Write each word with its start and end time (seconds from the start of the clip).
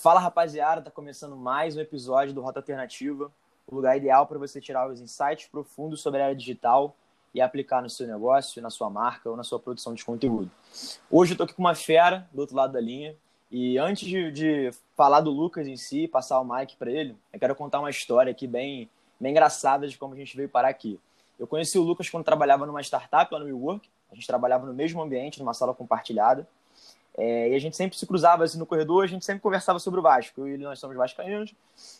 Fala 0.00 0.18
rapaziada, 0.18 0.80
tá 0.80 0.90
começando 0.90 1.36
mais 1.36 1.76
um 1.76 1.80
episódio 1.80 2.32
do 2.32 2.40
Rota 2.40 2.58
Alternativa, 2.58 3.30
o 3.66 3.74
lugar 3.74 3.98
ideal 3.98 4.26
para 4.26 4.38
você 4.38 4.58
tirar 4.58 4.88
os 4.88 4.98
insights 4.98 5.46
profundos 5.46 6.00
sobre 6.00 6.22
a 6.22 6.24
área 6.24 6.34
digital 6.34 6.96
e 7.34 7.40
aplicar 7.42 7.82
no 7.82 7.90
seu 7.90 8.06
negócio, 8.06 8.62
na 8.62 8.70
sua 8.70 8.88
marca 8.88 9.28
ou 9.28 9.36
na 9.36 9.44
sua 9.44 9.60
produção 9.60 9.92
de 9.92 10.02
conteúdo. 10.02 10.50
Hoje 11.10 11.34
eu 11.34 11.36
tô 11.36 11.42
aqui 11.42 11.52
com 11.52 11.60
uma 11.60 11.74
fera 11.74 12.26
do 12.32 12.40
outro 12.40 12.56
lado 12.56 12.72
da 12.72 12.80
linha 12.80 13.14
e 13.50 13.76
antes 13.76 14.08
de, 14.08 14.32
de 14.32 14.70
falar 14.96 15.20
do 15.20 15.30
Lucas 15.30 15.68
em 15.68 15.76
si, 15.76 16.08
passar 16.08 16.40
o 16.40 16.44
mic 16.46 16.76
para 16.76 16.90
ele, 16.90 17.14
eu 17.30 17.38
quero 17.38 17.54
contar 17.54 17.80
uma 17.80 17.90
história 17.90 18.30
aqui 18.30 18.46
bem, 18.46 18.88
bem 19.20 19.32
engraçada 19.32 19.86
de 19.86 19.98
como 19.98 20.14
a 20.14 20.16
gente 20.16 20.34
veio 20.34 20.48
parar 20.48 20.70
aqui. 20.70 20.98
Eu 21.38 21.46
conheci 21.46 21.78
o 21.78 21.82
Lucas 21.82 22.08
quando 22.08 22.24
trabalhava 22.24 22.64
numa 22.64 22.80
startup 22.80 23.30
lá 23.34 23.38
no 23.38 23.44
WeWork, 23.44 23.86
a 24.10 24.14
gente 24.14 24.26
trabalhava 24.26 24.64
no 24.64 24.72
mesmo 24.72 25.02
ambiente, 25.02 25.38
numa 25.38 25.52
sala 25.52 25.74
compartilhada. 25.74 26.48
É, 27.22 27.50
e 27.50 27.54
a 27.54 27.58
gente 27.58 27.76
sempre 27.76 27.98
se 27.98 28.06
cruzava 28.06 28.44
assim 28.44 28.58
no 28.58 28.64
corredor, 28.64 29.04
a 29.04 29.06
gente 29.06 29.26
sempre 29.26 29.42
conversava 29.42 29.78
sobre 29.78 30.00
o 30.00 30.02
Vasco. 30.02 30.40
Eu 30.40 30.48
e 30.48 30.52
ele, 30.54 30.64
nós 30.64 30.78
somos 30.78 30.96
vascaínos, 30.96 31.54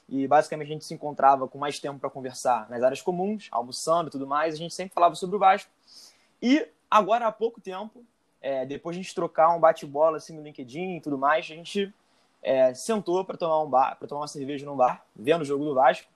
e 0.08 0.26
basicamente 0.26 0.68
a 0.68 0.72
gente 0.72 0.84
se 0.86 0.94
encontrava 0.94 1.46
com 1.46 1.58
mais 1.58 1.78
tempo 1.78 1.98
para 1.98 2.08
conversar 2.08 2.70
nas 2.70 2.82
áreas 2.82 3.02
comuns, 3.02 3.46
almoçando 3.52 4.08
e 4.08 4.10
tudo 4.10 4.26
mais. 4.26 4.54
A 4.54 4.56
gente 4.56 4.72
sempre 4.72 4.94
falava 4.94 5.14
sobre 5.14 5.36
o 5.36 5.38
Vasco. 5.38 5.70
E 6.40 6.66
agora, 6.90 7.26
há 7.26 7.32
pouco 7.32 7.60
tempo, 7.60 8.02
é, 8.40 8.64
depois 8.64 8.96
de 8.96 9.00
a 9.00 9.02
gente 9.02 9.14
trocar 9.14 9.54
um 9.54 9.60
bate-bola 9.60 10.16
assim 10.16 10.34
no 10.34 10.42
LinkedIn 10.42 10.96
e 10.96 11.00
tudo 11.02 11.18
mais, 11.18 11.44
a 11.44 11.48
gente 11.48 11.92
é, 12.42 12.72
sentou 12.72 13.22
para 13.22 13.36
tomar 13.36 13.62
um 13.62 13.68
bar, 13.68 13.96
para 13.98 14.08
tomar 14.08 14.22
uma 14.22 14.28
cerveja 14.28 14.64
num 14.64 14.74
bar, 14.74 15.04
vendo 15.14 15.42
o 15.42 15.44
jogo 15.44 15.66
do 15.66 15.74
Vasco. 15.74 16.08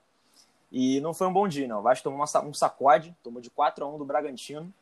E 0.71 0.99
não 1.01 1.13
foi 1.13 1.27
um 1.27 1.33
bom 1.33 1.47
dia, 1.47 1.67
não. 1.67 1.77
O 1.77 1.83
Vasco 1.83 2.03
tomou 2.03 2.19
uma, 2.19 2.43
um 2.43 2.53
sacode, 2.55 3.15
tomou 3.21 3.39
de 3.39 3.51
4 3.51 3.85
a 3.85 3.87
1 3.87 3.99
do 3.99 4.03
Bragantino. 4.03 4.73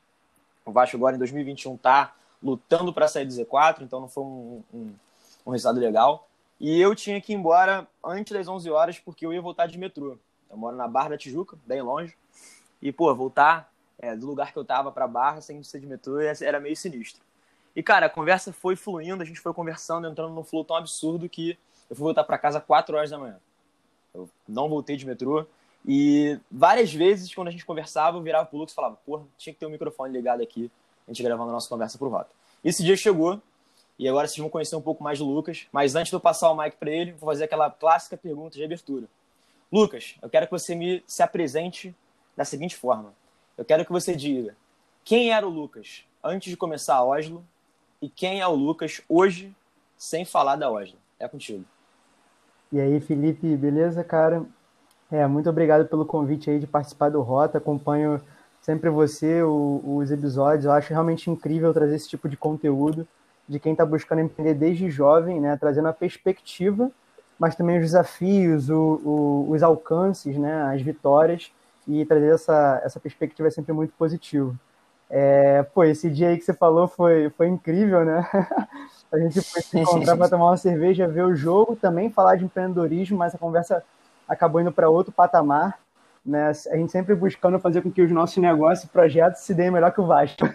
O 0.66 0.72
Vasco 0.72 0.96
agora 0.96 1.14
em 1.14 1.20
2021 1.20 1.76
tá 1.76 2.16
lutando 2.44 2.94
para 2.94 3.08
sair 3.08 3.26
do 3.26 3.34
Z4, 3.34 3.82
então 3.82 4.02
não 4.02 4.10
foi 4.10 4.24
um, 4.24 4.64
um, 4.74 4.94
um, 5.46 5.52
resultado 5.52 5.80
legal. 5.80 6.28
E 6.60 6.80
eu 6.80 6.94
tinha 6.94 7.20
que 7.22 7.32
ir 7.32 7.36
embora 7.36 7.88
antes 8.04 8.34
das 8.34 8.48
11 8.48 8.70
horas 8.70 9.00
porque 9.00 9.26
eu 9.26 9.34
ia 9.34 9.42
voltar 9.42 9.68
de 9.68 9.78
metrô. 9.78 10.18
Eu 10.52 10.58
moro 10.58 10.76
na 10.76 10.88
Barra 10.88 11.10
da 11.10 11.18
Tijuca, 11.18 11.58
bem 11.66 11.82
longe. 11.82 12.16
E, 12.82 12.92
pô, 12.92 13.14
voltar 13.16 13.72
é, 13.98 14.16
do 14.16 14.28
lugar 14.28 14.52
que 14.52 14.60
eu 14.60 14.66
tava 14.66 14.92
para 14.92 15.08
Barra 15.08 15.42
sem 15.42 15.64
ser 15.64 15.80
de 15.80 15.88
metrô 15.88 16.20
era 16.20 16.60
meio 16.60 16.76
sinistro. 16.76 17.24
E, 17.76 17.82
cara, 17.82 18.06
a 18.06 18.10
conversa 18.10 18.52
foi 18.52 18.76
fluindo, 18.76 19.24
a 19.24 19.26
gente 19.26 19.40
foi 19.40 19.54
conversando, 19.54 20.08
entrando 20.08 20.34
num 20.34 20.44
flow 20.44 20.64
tão 20.64 20.76
absurdo 20.76 21.28
que 21.28 21.58
eu 21.90 21.96
fui 21.96 22.04
voltar 22.04 22.24
para 22.24 22.38
casa 22.38 22.60
4 22.60 22.96
horas 22.96 23.10
da 23.10 23.18
manhã. 23.18 23.40
Eu 24.14 24.30
não 24.48 24.70
voltei 24.70 24.96
de 24.96 25.08
metrô. 25.08 25.46
E 25.86 26.40
várias 26.52 26.94
vezes, 26.94 27.34
quando 27.34 27.48
a 27.48 27.52
gente 27.52 27.66
conversava, 27.66 28.18
eu 28.18 28.22
virava 28.22 28.46
pro 28.46 28.58
Lucas 28.58 28.74
e 28.74 28.76
falava, 28.76 28.98
porra, 29.06 29.26
tinha 29.38 29.54
que 29.54 29.60
ter 29.60 29.66
um 29.66 29.72
microfone 29.72 30.14
ligado 30.14 30.42
aqui 30.42 30.72
a 31.08 31.12
gente 31.12 31.24
gravando 31.24 31.50
a 31.50 31.54
nossa 31.54 31.70
conversa 31.70 31.98
por 31.98 32.10
Rota. 32.10 32.30
Esse 32.64 32.84
dia 32.84 32.96
chegou 32.96 33.42
e 33.98 34.08
agora 34.08 34.28
vocês 34.28 34.40
vão 34.40 34.50
conhecer 34.50 34.76
um 34.76 34.82
pouco 34.82 35.04
mais 35.04 35.20
do 35.20 35.26
Lucas. 35.26 35.68
Mas 35.72 35.96
antes 35.96 36.10
de 36.10 36.16
eu 36.16 36.20
passar 36.20 36.50
o 36.52 36.58
mic 36.58 36.78
para 36.78 36.92
ele, 36.92 37.12
vou 37.12 37.30
fazer 37.30 37.46
aquela 37.46 37.70
clássica 37.70 38.18
pergunta 38.18 38.58
de 38.58 38.64
abertura. 38.64 39.08
Lucas, 39.72 40.16
eu 40.22 40.30
quero 40.30 40.46
que 40.46 40.52
você 40.52 40.76
me 40.76 41.04
se 41.08 41.24
apresente 41.24 41.96
da 42.36 42.46
seguinte 42.46 42.76
forma. 42.76 43.14
Eu 43.58 43.66
quero 43.66 43.86
que 43.86 43.92
você 43.92 44.16
diga 44.16 44.56
quem 45.04 45.32
era 45.32 45.46
o 45.46 45.50
Lucas 45.50 46.06
antes 46.24 46.50
de 46.50 46.58
começar 46.58 46.96
a 46.96 47.04
Oslo 47.04 47.44
e 48.02 48.10
quem 48.10 48.42
é 48.42 48.48
o 48.48 48.56
Lucas 48.56 49.02
hoje, 49.08 49.56
sem 49.98 50.26
falar 50.26 50.56
da 50.56 50.72
Oslo. 50.72 50.98
É 51.20 51.28
contigo. 51.28 51.66
E 52.72 52.80
aí, 52.80 53.00
Felipe, 53.00 53.56
beleza, 53.56 54.04
cara? 54.04 54.46
É, 55.12 55.28
muito 55.28 55.50
obrigado 55.50 55.88
pelo 55.88 56.06
convite 56.06 56.50
aí 56.50 56.60
de 56.60 56.66
participar 56.66 57.10
do 57.10 57.22
Rota. 57.22 57.60
Acompanho 57.60 58.20
sempre 58.64 58.90
você, 58.90 59.44
o, 59.44 59.82
os 59.86 60.10
episódios. 60.10 60.66
Eu 60.66 60.72
acho 60.72 60.90
realmente 60.90 61.30
incrível 61.30 61.74
trazer 61.74 61.96
esse 61.96 62.10
tipo 62.10 62.28
de 62.28 62.36
conteúdo 62.36 63.06
de 63.48 63.60
quem 63.60 63.74
está 63.74 63.86
buscando 63.86 64.22
empreender 64.22 64.54
desde 64.54 64.90
jovem, 64.90 65.40
né, 65.40 65.56
trazendo 65.58 65.90
a 65.90 65.94
perspectiva, 65.94 66.90
mas 67.38 67.56
também 67.56 67.76
os 67.78 67.84
desafios, 67.84 68.70
o, 68.70 69.02
o, 69.04 69.52
os 69.52 69.62
alcances, 69.62 70.38
né, 70.38 70.74
as 70.74 70.82
vitórias, 70.82 71.52
e 71.86 72.06
trazer 72.06 72.34
essa, 72.34 72.82
essa 72.86 73.00
perspectiva 73.02 73.50
é 73.50 73.52
sempre 73.52 73.74
muito 73.74 73.94
positivo. 73.98 74.58
É, 75.10 75.62
pô, 75.62 75.84
esse 75.84 76.10
dia 76.10 76.30
aí 76.30 76.38
que 76.38 76.46
você 76.46 76.54
falou 76.54 76.88
foi, 76.88 77.30
foi 77.32 77.48
incrível, 77.48 78.06
né? 78.06 78.26
a 79.12 79.18
gente 79.20 79.42
foi 79.42 79.62
se 79.62 79.78
encontrar 79.78 80.16
para 80.16 80.30
tomar 80.30 80.46
uma 80.46 80.58
cerveja, 80.58 81.06
ver 81.06 81.26
o 81.26 81.36
jogo, 81.36 81.76
também 81.76 82.10
falar 82.10 82.38
de 82.38 82.46
empreendedorismo, 82.46 83.18
mas 83.18 83.36
a 83.36 83.38
conversa 83.38 83.84
acabou 84.28 84.62
indo 84.62 84.72
para 84.72 84.90
outro 84.90 85.12
patamar 85.12 85.83
né? 86.26 86.52
A 86.72 86.78
gente 86.78 86.92
sempre 86.92 87.14
buscando 87.16 87.60
fazer 87.60 87.82
com 87.82 87.92
que 87.92 88.02
os 88.02 88.12
nossos 88.12 88.38
negócios 88.38 88.86
e 88.86 88.90
projetos 88.90 89.42
se 89.42 89.54
deem 89.54 89.72
melhor 89.72 89.92
que 89.92 90.02
o 90.02 90.06
Vasco. 90.06 90.46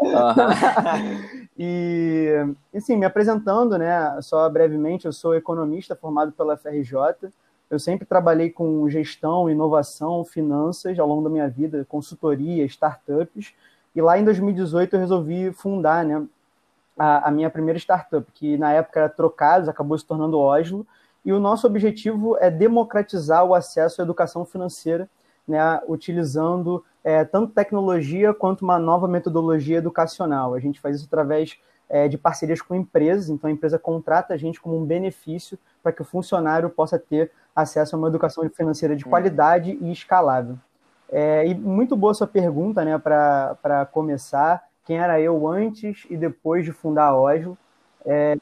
Uhum. 0.00 1.48
e, 1.58 2.32
assim, 2.74 2.96
me 2.96 3.06
apresentando, 3.06 3.76
né, 3.78 4.18
só 4.20 4.48
brevemente, 4.48 5.06
eu 5.06 5.12
sou 5.12 5.34
economista 5.34 5.96
formado 5.96 6.32
pela 6.32 6.56
FRJ. 6.56 7.30
Eu 7.70 7.78
sempre 7.78 8.06
trabalhei 8.06 8.50
com 8.50 8.88
gestão, 8.88 9.50
inovação, 9.50 10.24
finanças 10.24 10.98
ao 10.98 11.08
longo 11.08 11.24
da 11.24 11.30
minha 11.30 11.48
vida, 11.48 11.84
consultoria, 11.88 12.64
startups. 12.66 13.54
E 13.96 14.00
lá 14.00 14.18
em 14.18 14.24
2018 14.24 14.94
eu 14.94 15.00
resolvi 15.00 15.52
fundar, 15.52 16.04
né, 16.04 16.24
a, 16.96 17.28
a 17.28 17.30
minha 17.30 17.50
primeira 17.50 17.78
startup, 17.78 18.30
que 18.32 18.56
na 18.56 18.72
época 18.72 19.00
era 19.00 19.08
Trocados, 19.08 19.68
acabou 19.68 19.98
se 19.98 20.04
tornando 20.04 20.38
Oslo 20.38 20.86
e 21.24 21.32
o 21.32 21.40
nosso 21.40 21.66
objetivo 21.66 22.36
é 22.38 22.50
democratizar 22.50 23.44
o 23.44 23.54
acesso 23.54 24.00
à 24.00 24.04
educação 24.04 24.44
financeira, 24.44 25.08
né, 25.46 25.80
utilizando 25.88 26.84
é, 27.02 27.24
tanto 27.24 27.52
tecnologia 27.52 28.32
quanto 28.32 28.62
uma 28.62 28.78
nova 28.78 29.08
metodologia 29.08 29.78
educacional. 29.78 30.54
A 30.54 30.60
gente 30.60 30.80
faz 30.80 30.96
isso 30.96 31.06
através 31.06 31.58
é, 31.88 32.08
de 32.08 32.16
parcerias 32.16 32.60
com 32.62 32.74
empresas, 32.74 33.28
então 33.28 33.48
a 33.48 33.52
empresa 33.52 33.78
contrata 33.78 34.34
a 34.34 34.36
gente 34.36 34.60
como 34.60 34.78
um 34.78 34.84
benefício 34.84 35.58
para 35.82 35.92
que 35.92 36.02
o 36.02 36.04
funcionário 36.04 36.68
possa 36.70 36.98
ter 36.98 37.30
acesso 37.54 37.94
a 37.94 37.98
uma 37.98 38.08
educação 38.08 38.48
financeira 38.50 38.96
de 38.96 39.04
qualidade 39.04 39.78
e 39.80 39.92
escalável. 39.92 40.58
É, 41.10 41.46
e 41.46 41.54
muito 41.54 41.96
boa 41.96 42.14
sua 42.14 42.26
pergunta, 42.26 42.84
né, 42.84 42.98
para 42.98 43.88
começar. 43.92 44.64
Quem 44.84 44.98
era 44.98 45.20
eu 45.20 45.46
antes 45.46 46.06
e 46.10 46.16
depois 46.16 46.64
de 46.64 46.72
fundar 46.72 47.08
a 47.08 47.16
Oslo? 47.16 47.56
É, 48.06 48.36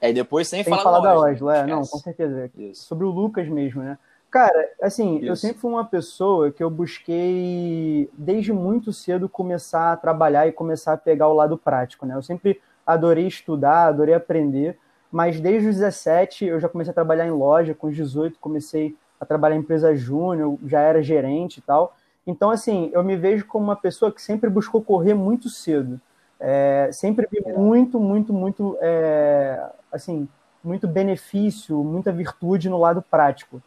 é, 0.00 0.12
depois 0.12 0.48
sem, 0.48 0.62
sem 0.62 0.70
falar, 0.70 0.82
falar 0.82 1.00
da 1.00 1.18
Oslo, 1.18 1.50
é, 1.50 1.66
não, 1.66 1.82
com 1.82 1.98
certeza. 1.98 2.50
Isso. 2.56 2.84
Sobre 2.84 3.04
o 3.04 3.10
Lucas 3.10 3.48
mesmo, 3.48 3.82
né? 3.82 3.98
Cara, 4.30 4.68
assim, 4.82 5.18
Isso. 5.18 5.26
eu 5.26 5.36
sempre 5.36 5.60
fui 5.60 5.70
uma 5.70 5.84
pessoa 5.84 6.50
que 6.50 6.62
eu 6.62 6.68
busquei, 6.68 8.10
desde 8.12 8.52
muito 8.52 8.92
cedo, 8.92 9.28
começar 9.28 9.92
a 9.92 9.96
trabalhar 9.96 10.48
e 10.48 10.52
começar 10.52 10.94
a 10.94 10.96
pegar 10.96 11.28
o 11.28 11.34
lado 11.34 11.56
prático, 11.56 12.04
né? 12.04 12.16
Eu 12.16 12.22
sempre 12.22 12.60
adorei 12.84 13.26
estudar, 13.28 13.86
adorei 13.86 14.14
aprender, 14.14 14.76
mas 15.10 15.40
desde 15.40 15.68
os 15.68 15.76
17 15.76 16.46
eu 16.46 16.58
já 16.58 16.68
comecei 16.68 16.90
a 16.90 16.94
trabalhar 16.94 17.26
em 17.26 17.30
loja, 17.30 17.74
com 17.74 17.86
os 17.86 17.94
18 17.94 18.38
comecei 18.40 18.96
a 19.20 19.24
trabalhar 19.24 19.54
em 19.54 19.60
empresa 19.60 19.94
júnior, 19.94 20.58
já 20.66 20.80
era 20.80 21.00
gerente 21.00 21.58
e 21.58 21.62
tal. 21.62 21.96
Então, 22.26 22.50
assim, 22.50 22.90
eu 22.92 23.04
me 23.04 23.16
vejo 23.16 23.46
como 23.46 23.64
uma 23.64 23.76
pessoa 23.76 24.10
que 24.10 24.20
sempre 24.20 24.50
buscou 24.50 24.82
correr 24.82 25.14
muito 25.14 25.48
cedo. 25.48 26.00
É, 26.40 26.90
sempre 26.92 27.28
vi 27.30 27.40
muito, 27.52 27.98
muito, 28.00 28.32
muito, 28.32 28.76
é, 28.80 29.64
assim, 29.92 30.28
muito 30.62 30.88
benefício, 30.88 31.82
muita 31.82 32.12
virtude 32.12 32.68
no 32.68 32.78
lado 32.78 33.02
prático. 33.02 33.62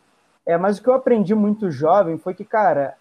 É, 0.45 0.57
mas 0.57 0.77
o 0.77 0.83
que 0.83 0.89
eu 0.89 0.93
aprendi 0.93 1.35
muito 1.35 1.69
jovem 1.69 2.17
foi 2.17 2.33
que, 2.33 2.45
cara, 2.45 2.95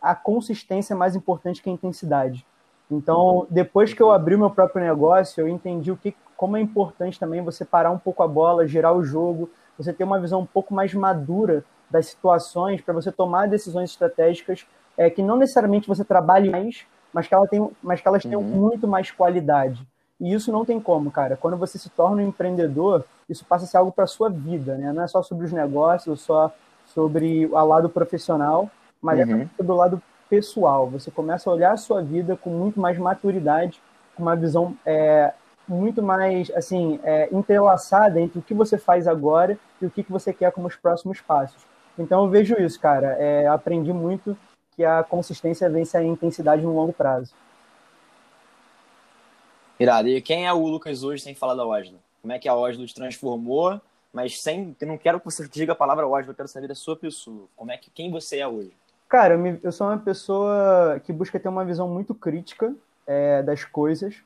a 0.00 0.14
consistência 0.14 0.94
é 0.94 0.96
mais 0.96 1.14
importante 1.14 1.62
que 1.62 1.68
a 1.70 1.72
intensidade. 1.72 2.46
Então, 2.90 3.46
depois 3.48 3.94
que 3.94 4.02
eu 4.02 4.10
abri 4.10 4.34
o 4.34 4.38
meu 4.38 4.50
próprio 4.50 4.84
negócio, 4.84 5.40
eu 5.40 5.48
entendi 5.48 5.90
o 5.90 5.96
que, 5.96 6.14
como 6.36 6.56
é 6.56 6.60
importante 6.60 7.18
também 7.18 7.42
você 7.42 7.64
parar 7.64 7.90
um 7.90 7.98
pouco 7.98 8.22
a 8.22 8.28
bola, 8.28 8.66
gerar 8.66 8.92
o 8.92 9.02
jogo, 9.02 9.50
você 9.78 9.92
ter 9.92 10.04
uma 10.04 10.20
visão 10.20 10.40
um 10.40 10.46
pouco 10.46 10.74
mais 10.74 10.92
madura 10.92 11.64
das 11.90 12.06
situações 12.06 12.80
para 12.80 12.92
você 12.92 13.10
tomar 13.10 13.48
decisões 13.48 13.90
estratégicas 13.90 14.66
é, 14.96 15.08
que 15.08 15.22
não 15.22 15.36
necessariamente 15.36 15.88
você 15.88 16.04
trabalhe 16.04 16.50
mais, 16.50 16.86
mas 17.12 17.26
que, 17.26 17.34
ela 17.34 17.46
tem, 17.46 17.70
mas 17.82 18.00
que 18.00 18.08
elas 18.08 18.24
uhum. 18.24 18.30
tenham 18.30 18.42
muito 18.42 18.88
mais 18.88 19.10
qualidade. 19.10 19.86
E 20.20 20.32
isso 20.32 20.52
não 20.52 20.64
tem 20.64 20.80
como, 20.80 21.10
cara. 21.10 21.36
Quando 21.36 21.56
você 21.56 21.78
se 21.78 21.90
torna 21.90 22.22
um 22.22 22.26
empreendedor, 22.26 23.04
isso 23.28 23.44
passa 23.44 23.64
a 23.64 23.68
ser 23.68 23.76
algo 23.76 23.90
para 23.90 24.06
sua 24.06 24.30
vida, 24.30 24.76
né? 24.76 24.92
Não 24.92 25.02
é 25.02 25.08
só 25.08 25.22
sobre 25.22 25.46
os 25.46 25.52
negócios, 25.52 26.20
só 26.20 26.52
sobre 26.86 27.46
o 27.46 27.64
lado 27.64 27.88
profissional, 27.88 28.70
mas 29.00 29.18
é 29.18 29.24
uhum. 29.24 29.42
é 29.42 29.48
sobre 29.56 29.72
o 29.72 29.76
lado 29.76 30.02
pessoal. 30.28 30.88
Você 30.90 31.10
começa 31.10 31.50
a 31.50 31.52
olhar 31.52 31.72
a 31.72 31.76
sua 31.76 32.02
vida 32.02 32.36
com 32.36 32.50
muito 32.50 32.80
mais 32.80 32.96
maturidade, 32.98 33.82
com 34.14 34.22
uma 34.22 34.36
visão 34.36 34.76
é, 34.86 35.32
muito 35.66 36.02
mais 36.02 36.50
assim 36.52 37.00
é, 37.02 37.28
entrelaçada 37.32 38.20
entre 38.20 38.38
o 38.38 38.42
que 38.42 38.54
você 38.54 38.78
faz 38.78 39.08
agora 39.08 39.58
e 39.80 39.86
o 39.86 39.90
que, 39.90 40.02
que 40.02 40.12
você 40.12 40.32
quer 40.32 40.52
como 40.52 40.68
os 40.68 40.76
próximos 40.76 41.20
passos. 41.20 41.62
Então 41.98 42.24
eu 42.24 42.30
vejo 42.30 42.54
isso, 42.60 42.80
cara. 42.80 43.16
É, 43.18 43.46
aprendi 43.46 43.92
muito 43.92 44.36
que 44.74 44.84
a 44.84 45.02
consistência 45.02 45.68
vence 45.68 45.96
a 45.96 46.02
intensidade 46.02 46.62
no 46.62 46.74
longo 46.74 46.92
prazo. 46.92 47.32
Irado. 49.78 50.08
E 50.08 50.20
quem 50.20 50.46
é 50.46 50.52
o 50.52 50.66
Lucas 50.66 51.02
hoje 51.02 51.22
sem 51.22 51.34
falar 51.34 51.54
da 51.54 51.66
Oslo? 51.66 51.98
Como 52.20 52.32
é 52.32 52.38
que 52.38 52.48
a 52.48 52.54
Oslo 52.54 52.86
te 52.86 52.94
transformou? 52.94 53.80
Mas 54.12 54.40
sem, 54.40 54.76
eu 54.80 54.86
não 54.86 54.98
quero 54.98 55.18
que 55.18 55.24
você 55.24 55.48
diga 55.48 55.72
a 55.72 55.76
palavra 55.76 56.06
Oslo, 56.06 56.30
eu 56.30 56.34
quero 56.34 56.48
saber 56.48 56.68
da 56.68 56.74
sua 56.74 56.96
pessoa. 56.96 57.46
Como 57.56 57.70
é 57.72 57.76
que 57.76 57.90
quem 57.90 58.10
você 58.10 58.38
é 58.38 58.46
hoje? 58.46 58.72
Cara, 59.08 59.34
eu, 59.34 59.38
me, 59.38 59.58
eu 59.62 59.72
sou 59.72 59.86
uma 59.86 59.98
pessoa 59.98 61.00
que 61.04 61.12
busca 61.12 61.40
ter 61.40 61.48
uma 61.48 61.64
visão 61.64 61.88
muito 61.88 62.14
crítica 62.14 62.74
é, 63.06 63.42
das 63.42 63.64
coisas. 63.64 64.16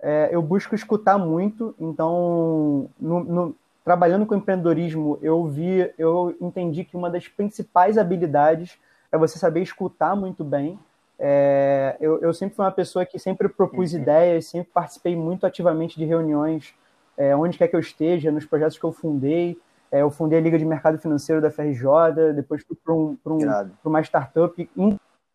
É, 0.00 0.28
eu 0.30 0.42
busco 0.42 0.74
escutar 0.74 1.16
muito, 1.16 1.74
então 1.80 2.90
no, 3.00 3.24
no, 3.24 3.56
trabalhando 3.84 4.26
com 4.26 4.34
empreendedorismo, 4.34 5.18
eu 5.22 5.46
vi, 5.46 5.90
eu 5.96 6.36
entendi 6.40 6.84
que 6.84 6.96
uma 6.96 7.08
das 7.08 7.26
principais 7.26 7.96
habilidades 7.96 8.78
é 9.10 9.18
você 9.18 9.38
saber 9.38 9.62
escutar 9.62 10.14
muito 10.16 10.44
bem. 10.44 10.78
É, 11.18 11.96
eu, 11.98 12.20
eu, 12.20 12.34
sempre 12.34 12.56
fui 12.56 12.64
uma 12.64 12.70
pessoa 12.70 13.06
que 13.06 13.18
sempre 13.18 13.48
propus 13.48 13.92
uhum. 13.92 14.00
ideias, 14.00 14.46
sempre 14.46 14.70
participei 14.72 15.16
muito 15.16 15.46
ativamente 15.46 15.98
de 15.98 16.04
reuniões, 16.04 16.74
é, 17.16 17.34
onde 17.34 17.56
quer 17.56 17.68
que 17.68 17.76
eu 17.76 17.80
esteja, 17.80 18.30
nos 18.30 18.44
projetos 18.44 18.78
que 18.78 18.84
eu 18.84 18.92
fundei. 18.92 19.58
É, 19.90 20.02
eu 20.02 20.10
fundei 20.10 20.38
a 20.38 20.42
Liga 20.42 20.58
de 20.58 20.64
Mercado 20.64 20.98
Financeiro 20.98 21.40
da 21.40 21.50
FRJ, 21.50 22.34
depois 22.34 22.62
fui 22.66 22.76
para 22.84 22.92
um, 22.92 23.16
um, 23.24 23.70
uma 23.84 24.00
startup, 24.02 24.70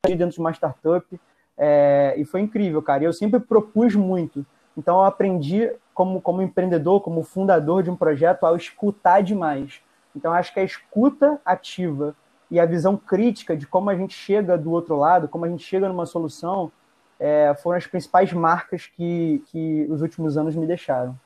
dentro 0.06 0.30
de 0.30 0.40
uma 0.40 0.52
startup, 0.52 1.20
é, 1.58 2.14
e 2.18 2.26
foi 2.26 2.42
incrível, 2.42 2.82
cara. 2.82 3.04
E 3.04 3.06
eu 3.06 3.14
sempre 3.14 3.40
propus 3.40 3.96
muito. 3.96 4.46
Então 4.78 4.98
eu 4.98 5.06
aprendi 5.06 5.72
como, 5.94 6.22
como 6.22 6.42
empreendedor, 6.42 7.02
como 7.02 7.24
fundador 7.24 7.84
de 7.84 7.90
um 7.90 7.96
projeto, 7.96 8.46
a 8.46 8.56
escutar 8.56 9.22
demais. 9.22 9.82
Então 10.16 10.34
acho 10.34 10.54
que 10.54 10.60
a 10.60 10.64
escuta 10.64 11.40
ativa 11.46 12.16
e 12.52 12.60
a 12.60 12.66
visão 12.66 12.98
crítica 12.98 13.56
de 13.56 13.66
como 13.66 13.90
a 13.90 13.96
gente 13.96 14.14
chega 14.14 14.58
do 14.58 14.72
outro 14.72 14.98
lado, 14.98 15.30
como 15.30 15.46
a 15.46 15.50
gente 15.50 15.64
chega 15.64 15.88
numa 15.88 16.06
solução, 16.06 16.70
é, 17.18 17.56
foram 17.56 17.78
as 17.78 17.88
principais 17.88 18.34
marcas 18.34 18.88
que, 18.88 19.42
que 19.48 19.88
os 19.90 20.02
últimos 20.02 20.38
anos 20.38 20.54
me 20.54 20.68
deixaram. 20.68 21.18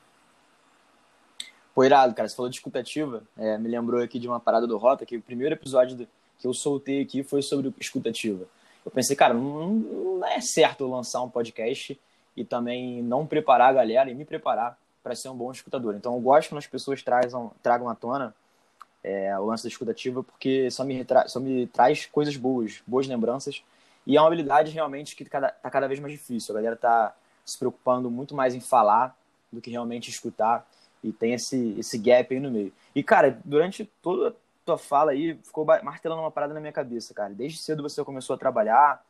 Pô, 1.74 1.84
irado, 1.84 2.14
cara. 2.14 2.28
Você 2.28 2.36
falou 2.36 2.48
de 2.48 2.56
escutativa. 2.56 3.22
É, 3.36 3.58
me 3.58 3.68
lembrou 3.68 4.00
aqui 4.00 4.20
de 4.20 4.28
uma 4.28 4.38
parada 4.38 4.66
do 4.66 4.78
Rota, 4.78 5.04
que 5.04 5.16
o 5.16 5.22
primeiro 5.22 5.54
episódio 5.54 6.06
que 6.38 6.46
eu 6.46 6.54
soltei 6.54 7.02
aqui 7.02 7.24
foi 7.24 7.42
sobre 7.42 7.74
escutativa. 7.80 8.44
Eu 8.84 8.90
pensei, 8.92 9.16
cara, 9.16 9.34
não, 9.34 9.70
não 9.70 10.26
é 10.28 10.40
certo 10.40 10.86
lançar 10.86 11.22
um 11.22 11.28
podcast 11.28 11.98
e 12.36 12.44
também 12.44 13.02
não 13.02 13.26
preparar 13.26 13.70
a 13.70 13.72
galera 13.72 14.10
e 14.10 14.14
me 14.14 14.24
preparar 14.24 14.78
para 15.02 15.14
ser 15.14 15.28
um 15.28 15.36
bom 15.36 15.50
escutador. 15.50 15.96
Então, 15.96 16.14
eu 16.14 16.20
gosto 16.20 16.50
quando 16.50 16.58
as 16.58 16.66
pessoas 16.66 17.02
trazam, 17.02 17.50
tragam 17.62 17.88
à 17.88 17.94
tona 17.94 18.34
é, 19.06 19.38
o 19.38 19.44
lance 19.44 19.62
da 19.62 19.68
escutativa, 19.68 20.20
porque 20.20 20.68
só 20.68 20.82
me, 20.82 21.06
só 21.28 21.38
me 21.38 21.68
traz 21.68 22.06
coisas 22.06 22.36
boas, 22.36 22.82
boas 22.84 23.06
lembranças. 23.06 23.62
E 24.04 24.16
é 24.16 24.20
uma 24.20 24.26
habilidade 24.26 24.72
realmente 24.72 25.14
que 25.14 25.24
cada, 25.24 25.48
tá 25.48 25.70
cada 25.70 25.86
vez 25.86 26.00
mais 26.00 26.12
difícil. 26.12 26.52
A 26.52 26.58
galera 26.58 26.74
está 26.74 27.14
se 27.44 27.56
preocupando 27.56 28.10
muito 28.10 28.34
mais 28.34 28.52
em 28.52 28.60
falar 28.60 29.16
do 29.52 29.60
que 29.60 29.70
realmente 29.70 30.10
escutar 30.10 30.68
e 31.04 31.12
tem 31.12 31.34
esse, 31.34 31.76
esse 31.78 31.96
gap 31.96 32.34
aí 32.34 32.40
no 32.40 32.50
meio. 32.50 32.72
E, 32.96 33.02
cara, 33.02 33.38
durante 33.44 33.84
toda 34.02 34.30
a 34.30 34.32
tua 34.64 34.76
fala 34.76 35.12
aí, 35.12 35.38
ficou 35.44 35.64
martelando 35.64 36.22
uma 36.22 36.30
parada 36.30 36.52
na 36.52 36.58
minha 36.58 36.72
cabeça, 36.72 37.14
cara. 37.14 37.32
Desde 37.32 37.58
cedo 37.58 37.84
você 37.84 38.02
começou 38.02 38.34
a 38.34 38.38
trabalhar, 38.38 39.04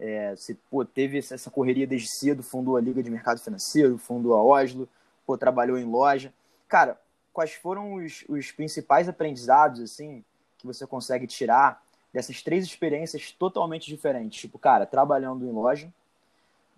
é, 0.00 0.34
você 0.34 0.56
pô, 0.70 0.86
teve 0.86 1.18
essa 1.18 1.50
correria 1.50 1.86
desde 1.86 2.08
cedo, 2.08 2.42
fundou 2.42 2.78
a 2.78 2.80
Liga 2.80 3.02
de 3.02 3.10
Mercado 3.10 3.40
Financeiro, 3.40 3.98
fundou 3.98 4.32
a 4.32 4.42
Oslo, 4.42 4.88
pô, 5.26 5.36
trabalhou 5.36 5.76
em 5.76 5.84
loja. 5.84 6.32
Cara, 6.66 6.98
quais 7.34 7.52
foram 7.52 7.94
os, 7.96 8.24
os 8.28 8.52
principais 8.52 9.08
aprendizados, 9.08 9.80
assim, 9.80 10.24
que 10.56 10.66
você 10.66 10.86
consegue 10.86 11.26
tirar 11.26 11.82
dessas 12.12 12.40
três 12.42 12.64
experiências 12.64 13.32
totalmente 13.32 13.86
diferentes? 13.88 14.40
Tipo, 14.40 14.58
cara, 14.58 14.86
trabalhando 14.86 15.44
em 15.44 15.50
loja, 15.50 15.92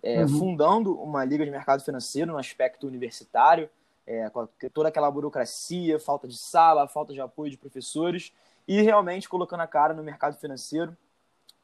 é, 0.03 0.23
uhum. 0.23 0.29
fundando 0.29 0.99
uma 0.99 1.25
liga 1.25 1.45
de 1.45 1.51
mercado 1.51 1.85
financeiro 1.85 2.33
no 2.33 2.39
aspecto 2.39 2.87
universitário, 2.87 3.69
é, 4.07 4.31
com 4.31 4.49
toda 4.73 4.89
aquela 4.89 5.11
burocracia, 5.11 6.01
falta 6.01 6.27
de 6.27 6.39
sala, 6.39 6.89
falta 6.89 7.13
de 7.13 7.21
apoio 7.21 7.51
de 7.51 7.59
professores, 7.59 8.33
e 8.67 8.81
realmente 8.81 9.29
colocando 9.29 9.61
a 9.61 9.67
cara 9.67 9.93
no 9.93 10.03
mercado 10.03 10.37
financeiro, 10.39 10.97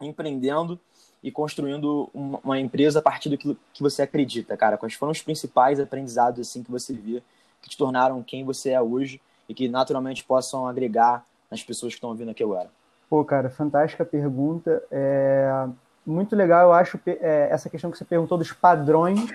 empreendendo 0.00 0.78
e 1.22 1.30
construindo 1.30 2.10
uma, 2.12 2.40
uma 2.44 2.60
empresa 2.60 2.98
a 2.98 3.02
partir 3.02 3.30
do 3.30 3.38
que, 3.38 3.56
que 3.72 3.82
você 3.82 4.02
acredita, 4.02 4.56
cara. 4.56 4.76
Quais 4.76 4.94
foram 4.94 5.12
os 5.12 5.22
principais 5.22 5.80
aprendizados 5.80 6.40
assim 6.40 6.62
que 6.62 6.70
você 6.70 6.92
via 6.92 7.22
que 7.62 7.70
te 7.70 7.79
tornaram 7.79 8.23
quem 8.23 8.44
você 8.44 8.70
é 8.70 8.82
hoje 8.82 9.20
e 9.49 9.55
que 9.55 9.69
naturalmente 9.69 10.25
possam 10.25 10.67
agregar 10.67 11.25
nas 11.50 11.62
pessoas 11.62 11.93
que 11.93 11.99
estão 11.99 12.11
ouvindo 12.11 12.31
aqui 12.31 12.43
agora? 12.43 12.69
Pô, 13.09 13.25
cara, 13.25 13.49
fantástica 13.49 14.05
pergunta. 14.05 14.82
É 14.91 15.69
muito 16.05 16.35
legal, 16.35 16.69
eu 16.69 16.73
acho, 16.73 16.99
é, 17.06 17.49
essa 17.50 17.70
questão 17.70 17.91
que 17.91 17.97
você 17.97 18.05
perguntou 18.05 18.37
dos 18.37 18.53
padrões 18.53 19.31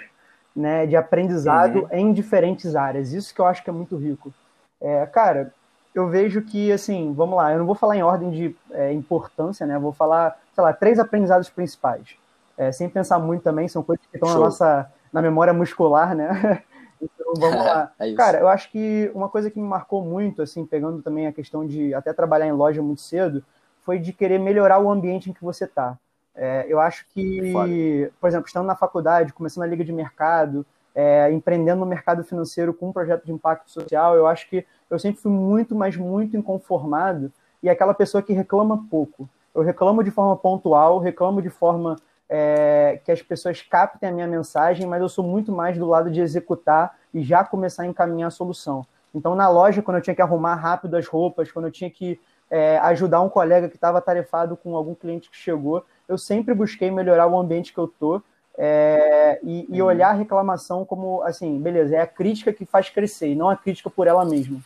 né, 0.56 0.86
de 0.86 0.96
aprendizado 0.96 1.84
uhum. 1.84 1.88
em 1.92 2.14
diferentes 2.14 2.76
áreas. 2.76 3.14
Isso 3.14 3.34
que 3.34 3.40
eu 3.40 3.46
acho 3.46 3.64
que 3.64 3.70
é 3.70 3.74
muito 3.74 3.96
rico. 3.96 4.34
É, 4.82 5.06
cara, 5.06 5.54
eu 5.96 6.08
vejo 6.10 6.42
que, 6.42 6.72
assim, 6.72 7.14
vamos 7.14 7.38
lá, 7.38 7.52
eu 7.52 7.60
não 7.60 7.66
vou 7.66 7.76
falar 7.76 7.96
em 7.96 8.04
ordem 8.04 8.30
de 8.32 8.56
é, 8.72 8.92
importância, 8.92 9.66
né? 9.66 9.80
Vou 9.80 9.94
falar, 9.94 10.38
sei 10.54 10.64
lá, 10.64 10.74
três 10.74 11.00
aprendizados 11.00 11.50
principais. 11.50 12.16
É, 12.58 12.72
sem 12.72 12.90
pensar 12.90 13.20
muito 13.20 13.44
também, 13.44 13.68
são 13.68 13.84
coisas 13.84 14.06
que 14.06 14.18
estão 14.18 14.34
na 14.34 14.40
nossa 14.40 14.92
na 15.14 15.22
memória 15.22 15.54
muscular, 15.54 16.14
né? 16.14 16.62
então 17.02 17.34
vamos 17.36 17.66
lá. 17.66 17.92
É 18.00 18.14
cara, 18.14 18.40
eu 18.40 18.48
acho 18.48 18.72
que 18.72 19.12
uma 19.14 19.30
coisa 19.30 19.50
que 19.52 19.60
me 19.60 19.68
marcou 19.68 20.04
muito, 20.04 20.42
assim, 20.42 20.66
pegando 20.66 21.02
também 21.02 21.28
a 21.28 21.34
questão 21.34 21.66
de 21.66 21.94
até 21.94 22.14
trabalhar 22.14 22.48
em 22.48 22.52
loja 22.52 22.82
muito 22.82 23.02
cedo, 23.02 23.44
foi 23.84 24.00
de 24.00 24.12
querer 24.12 24.40
melhorar 24.40 24.80
o 24.80 24.90
ambiente 24.90 25.30
em 25.30 25.34
que 25.34 25.44
você 25.44 25.66
está. 25.66 25.98
É, 26.36 26.66
eu 26.68 26.80
acho 26.80 27.06
que, 27.14 28.12
por 28.20 28.28
exemplo, 28.28 28.48
estando 28.48 28.66
na 28.66 28.76
faculdade, 28.76 29.34
começando 29.34 29.64
a 29.64 29.68
liga 29.68 29.84
de 29.84 29.92
mercado, 29.92 30.66
é, 30.94 31.32
empreendendo 31.32 31.80
no 31.80 31.86
mercado 31.86 32.24
financeiro 32.24 32.74
com 32.74 32.90
um 32.90 32.94
projeto 32.94 33.26
de 33.26 33.32
impacto 33.32 33.72
social, 33.72 34.16
eu 34.16 34.28
acho 34.28 34.50
que 34.50 34.66
eu 34.90 35.00
sempre 35.00 35.22
fui 35.22 35.32
muito, 35.32 35.76
mas 35.76 35.96
muito 35.96 36.38
inconformado 36.38 37.32
e 37.62 37.70
aquela 37.70 37.94
pessoa 37.94 38.22
que 38.22 38.34
reclama 38.34 38.86
pouco. 38.90 39.28
Eu 39.54 39.64
reclamo 39.64 40.04
de 40.04 40.12
forma 40.12 40.36
pontual, 40.36 41.00
reclamo 41.00 41.42
de 41.42 41.50
forma 41.50 41.98
é, 42.30 43.00
que 43.04 43.12
as 43.12 43.22
pessoas 43.22 43.62
captem 43.62 44.10
a 44.10 44.12
minha 44.12 44.28
mensagem, 44.28 44.86
mas 44.86 45.02
eu 45.02 45.10
sou 45.10 45.24
muito 45.24 45.52
mais 45.52 45.78
do 45.78 45.86
lado 45.86 46.12
de 46.12 46.22
executar 46.22 46.96
e 47.14 47.24
já 47.24 47.44
começar 47.44 47.84
a 47.84 47.88
encaminhar 47.88 48.28
a 48.28 48.32
solução. 48.32 48.86
Então, 49.14 49.34
na 49.36 49.50
loja, 49.50 49.82
quando 49.82 49.98
eu 49.98 50.04
tinha 50.04 50.16
que 50.16 50.22
arrumar 50.22 50.56
rápido 50.56 50.96
as 50.96 51.08
roupas, 51.08 51.52
quando 51.52 51.66
eu 51.66 51.72
tinha 51.72 51.90
que 51.90 52.20
é, 52.52 52.78
ajudar 52.80 53.22
um 53.22 53.30
colega 53.30 53.70
que 53.70 53.76
estava 53.76 54.02
tarefado 54.02 54.56
com 54.58 54.76
algum 54.76 54.94
cliente 54.94 55.30
que 55.30 55.38
chegou, 55.38 55.86
eu 56.08 56.18
sempre 56.18 56.54
busquei 56.54 56.92
melhorar 56.92 57.28
o 57.28 57.38
ambiente 57.38 57.74
que 57.74 57.80
eu 57.80 57.88
tô 57.88 58.22
é, 58.58 59.40
e, 59.44 59.68
e, 59.70 59.82
uhum. 59.82 59.88
olhar 59.88 60.10
a 60.10 60.14
reclamação 60.14 60.84
como, 60.84 61.22
assim, 61.24 61.60
beleza, 61.60 61.96
é 61.96 62.02
a 62.02 62.08
crítica 62.08 62.52
que 62.52 62.66
faz 62.66 62.90
crescer, 62.90 63.30
e 63.30 63.36
não 63.36 63.50
a 63.50 63.56
crítica 63.56 63.90
por 63.90 64.08
ela 64.08 64.26
mesma. 64.26 64.60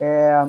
É, 0.00 0.46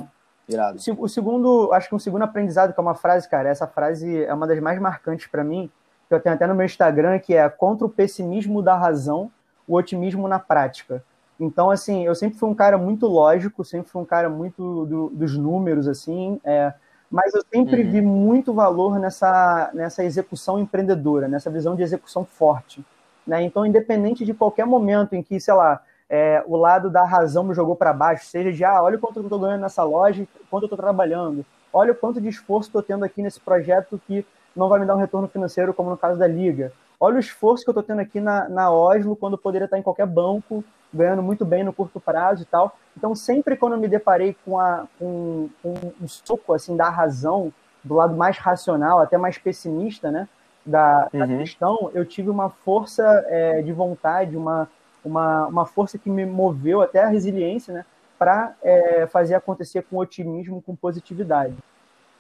o 0.98 1.08
segundo, 1.08 1.72
acho 1.74 1.90
que 1.90 1.96
um 1.96 2.00
segundo 2.00 2.24
aprendizado, 2.24 2.74
que 2.74 2.80
é 2.80 2.82
uma 2.82 2.96
frase, 2.96 3.28
cara, 3.28 3.50
essa 3.50 3.68
frase 3.68 4.24
é 4.24 4.34
uma 4.34 4.48
das 4.48 4.60
mais 4.60 4.80
marcantes 4.80 5.28
para 5.28 5.44
mim, 5.44 5.70
que 6.10 6.16
eu 6.16 6.20
tenho 6.20 6.36
até 6.36 6.48
no 6.48 6.56
meu 6.56 6.66
Instagram, 6.66 7.20
que 7.20 7.36
é 7.36 7.48
contra 7.48 7.86
o 7.86 7.90
pessimismo 7.90 8.64
da 8.64 8.76
razão, 8.76 9.32
o 9.68 9.76
otimismo 9.76 10.28
na 10.28 10.40
prática. 10.40 11.04
Então, 11.40 11.70
assim, 11.70 12.04
eu 12.06 12.16
sempre 12.16 12.38
fui 12.38 12.50
um 12.50 12.56
cara 12.56 12.78
muito 12.78 13.06
lógico, 13.06 13.64
sempre 13.64 13.90
fui 13.90 14.02
um 14.02 14.06
cara 14.06 14.28
muito 14.28 14.86
do, 14.88 15.10
dos 15.10 15.38
números, 15.38 15.88
assim, 15.88 16.42
é, 16.44 16.74
mas 17.10 17.34
eu 17.34 17.42
sempre 17.54 17.84
uhum. 17.84 17.92
vi 17.92 18.02
muito 18.02 18.54
valor 18.54 19.00
nessa, 19.00 19.70
nessa 19.74 20.04
execução 20.04 20.60
empreendedora, 20.60 21.28
nessa 21.28 21.50
visão 21.50 21.76
de 21.76 21.84
execução 21.84 22.26
forte. 22.26 22.84
Né? 23.26 23.44
Então, 23.44 23.66
independente 23.66 24.26
de 24.26 24.34
qualquer 24.34 24.66
momento 24.66 25.14
em 25.14 25.22
que, 25.22 25.40
sei 25.40 25.54
lá, 25.54 25.82
é, 26.10 26.44
o 26.48 26.58
lado 26.58 26.90
da 26.90 27.06
razão 27.06 27.44
me 27.44 27.54
jogou 27.54 27.76
para 27.76 27.94
baixo, 27.94 28.26
seja 28.26 28.52
de, 28.52 28.66
ah, 28.66 28.82
olha 28.82 28.98
o 28.98 29.00
quanto 29.00 29.20
eu 29.20 29.24
estou 29.24 29.40
ganhando 29.40 29.62
nessa 29.62 29.84
loja, 29.84 30.28
quanto 30.50 30.64
eu 30.64 30.68
estou 30.68 30.78
trabalhando, 30.78 31.46
olha 31.72 31.92
o 31.92 31.96
quanto 31.96 32.20
de 32.20 32.28
esforço 32.28 32.70
estou 32.70 32.82
tendo 32.82 33.06
aqui 33.06 33.22
nesse 33.22 33.40
projeto 33.40 34.02
que 34.08 34.26
não 34.60 34.68
vai 34.68 34.80
me 34.80 34.86
dar 34.86 34.96
um 34.96 35.00
retorno 35.00 35.28
financeiro, 35.28 35.74
como 35.74 35.90
no 35.90 35.98
caso 35.98 36.20
da 36.20 36.28
Liga. 36.28 36.74
Olha 37.00 37.16
o 37.16 37.20
esforço 37.20 37.64
que 37.64 37.70
eu 37.70 37.72
estou 37.72 37.84
tendo 37.84 38.02
aqui 38.02 38.20
na, 38.20 38.50
na 38.50 38.70
Oslo, 38.70 39.16
quando 39.16 39.34
eu 39.34 39.38
poderia 39.38 39.66
estar 39.66 39.78
em 39.78 39.82
qualquer 39.82 40.06
banco, 40.06 40.64
ganhando 40.94 41.24
muito 41.24 41.46
bem 41.46 41.64
no 41.64 41.72
curto 41.72 42.00
prazo 42.00 42.44
e 42.44 42.46
tal. 42.46 42.78
Então, 42.98 43.16
sempre 43.16 43.56
quando 43.56 43.74
eu 43.74 43.80
me 43.80 43.88
deparei 43.88 44.36
com, 44.46 44.60
a, 44.60 44.86
com, 45.00 45.50
com 45.64 45.74
um 46.02 46.08
soco 46.08 46.54
assim, 46.54 46.76
da 46.76 46.90
razão, 46.90 47.54
do 47.82 47.96
lado 47.96 48.16
mais 48.16 48.38
racional, 48.38 49.00
até 49.00 49.18
mais 49.18 49.38
pessimista, 49.38 50.12
né, 50.12 50.28
da, 50.66 51.08
da 51.14 51.26
uhum. 51.26 51.38
questão, 51.38 51.92
eu 51.94 52.06
tive 52.06 52.30
uma 52.30 52.50
força 52.50 53.04
é, 53.28 53.62
de 53.62 53.72
vontade, 53.72 54.36
uma, 54.36 54.68
uma, 55.04 55.48
uma 55.48 55.66
força 55.66 55.98
que 55.98 56.10
me 56.10 56.26
moveu 56.26 56.82
até 56.82 57.02
a 57.02 57.08
resiliência, 57.08 57.74
né, 57.74 57.86
para 58.18 58.54
é, 58.62 59.08
fazer 59.08 59.36
acontecer 59.36 59.84
com 59.84 59.96
otimismo, 59.96 60.62
com 60.62 60.76
positividade. 60.76 61.56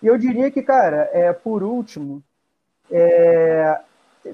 E 0.01 0.08
eu 0.08 0.17
diria 0.17 0.50
que, 0.50 0.62
cara, 0.62 1.10
é, 1.12 1.34
por 1.34 1.62
último, 1.62 2.24
é, 2.91 3.79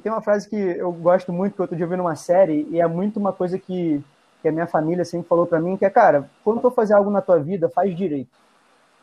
tem 0.01 0.11
uma 0.11 0.21
frase 0.21 0.49
que 0.49 0.55
eu 0.55 0.91
gosto 0.91 1.31
muito, 1.31 1.53
que 1.53 1.59
eu 1.61 1.63
outro 1.63 1.77
dia 1.77 1.87
vi 1.87 1.95
numa 1.95 2.15
série, 2.15 2.67
e 2.71 2.79
é 2.79 2.87
muito 2.87 3.19
uma 3.19 3.33
coisa 3.33 3.57
que 3.57 4.03
que 4.45 4.49
a 4.49 4.51
minha 4.51 4.67
família 4.67 5.03
sempre 5.03 5.27
falou 5.27 5.47
para 5.47 5.59
mim, 5.59 5.75
que 5.75 5.83
é, 5.83 5.89
cara, 5.89 6.29
quando 6.43 6.61
tu 6.61 6.69
fazer 6.69 6.93
algo 6.93 7.09
na 7.09 7.19
tua 7.19 7.39
vida, 7.39 7.67
faz 7.67 7.97
direito. 7.97 8.29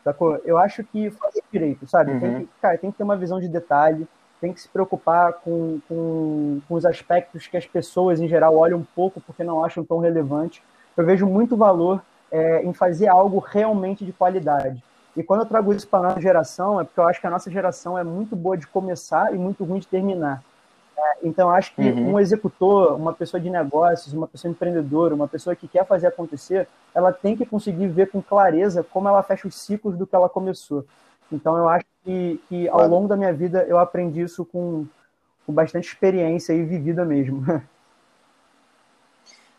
Sacou? 0.01 0.39
Eu 0.45 0.57
acho 0.57 0.85
que 0.85 1.11
faz 1.11 1.35
direito, 1.51 1.85
sabe? 1.85 2.13
Uhum. 2.13 2.19
Tem 2.21 2.39
que, 2.39 2.49
cara, 2.61 2.77
tem 2.77 2.91
que 2.91 2.97
ter 2.97 3.03
uma 3.03 3.17
visão 3.17 3.41
de 3.41 3.49
detalhe, 3.49 4.07
tem 4.39 4.53
que 4.53 4.61
se 4.61 4.69
preocupar 4.69 5.33
com, 5.33 5.81
com, 5.89 6.61
com 6.65 6.75
os 6.75 6.85
aspectos 6.85 7.45
que 7.45 7.57
as 7.57 7.65
pessoas, 7.65 8.21
em 8.21 8.27
geral, 8.29 8.55
olham 8.55 8.79
um 8.79 8.85
pouco 8.95 9.19
porque 9.19 9.43
não 9.43 9.65
acham 9.65 9.83
tão 9.83 9.99
relevante. 9.99 10.63
Eu 10.95 11.05
vejo 11.05 11.25
muito 11.25 11.57
valor 11.57 12.01
é, 12.31 12.63
em 12.63 12.73
fazer 12.73 13.09
algo 13.09 13.39
realmente 13.39 14.05
de 14.05 14.13
qualidade. 14.13 14.81
E 15.15 15.23
quando 15.23 15.41
eu 15.41 15.45
trago 15.45 15.73
isso 15.73 15.87
para 15.87 15.99
a 15.99 16.09
nossa 16.09 16.21
geração, 16.21 16.81
é 16.81 16.83
porque 16.83 16.99
eu 16.99 17.07
acho 17.07 17.21
que 17.21 17.27
a 17.27 17.29
nossa 17.29 17.51
geração 17.51 17.97
é 17.97 18.03
muito 18.03 18.35
boa 18.35 18.57
de 18.57 18.65
começar 18.65 19.33
e 19.33 19.37
muito 19.37 19.63
ruim 19.63 19.79
de 19.79 19.87
terminar. 19.87 20.43
É, 20.97 21.17
então, 21.23 21.49
acho 21.49 21.73
que 21.75 21.81
uhum. 21.81 22.13
um 22.13 22.19
executor, 22.19 22.95
uma 22.95 23.13
pessoa 23.13 23.39
de 23.39 23.49
negócios, 23.49 24.13
uma 24.13 24.27
pessoa 24.27 24.51
empreendedora, 24.51 25.13
uma 25.13 25.27
pessoa 25.27 25.55
que 25.55 25.67
quer 25.67 25.85
fazer 25.85 26.07
acontecer, 26.07 26.67
ela 26.95 27.11
tem 27.11 27.35
que 27.35 27.45
conseguir 27.45 27.87
ver 27.87 28.09
com 28.09 28.21
clareza 28.21 28.83
como 28.83 29.07
ela 29.07 29.21
fecha 29.21 29.47
os 29.47 29.55
ciclos 29.55 29.97
do 29.97 30.07
que 30.07 30.15
ela 30.15 30.29
começou. 30.29 30.85
Então, 31.31 31.57
eu 31.57 31.67
acho 31.69 31.85
que, 32.03 32.41
que 32.49 32.69
ao 32.69 32.87
longo 32.87 33.07
da 33.07 33.15
minha 33.15 33.33
vida 33.33 33.63
eu 33.63 33.77
aprendi 33.77 34.21
isso 34.21 34.45
com, 34.45 34.85
com 35.45 35.53
bastante 35.53 35.87
experiência 35.87 36.53
e 36.53 36.63
vivida 36.63 37.03
mesmo. 37.05 37.43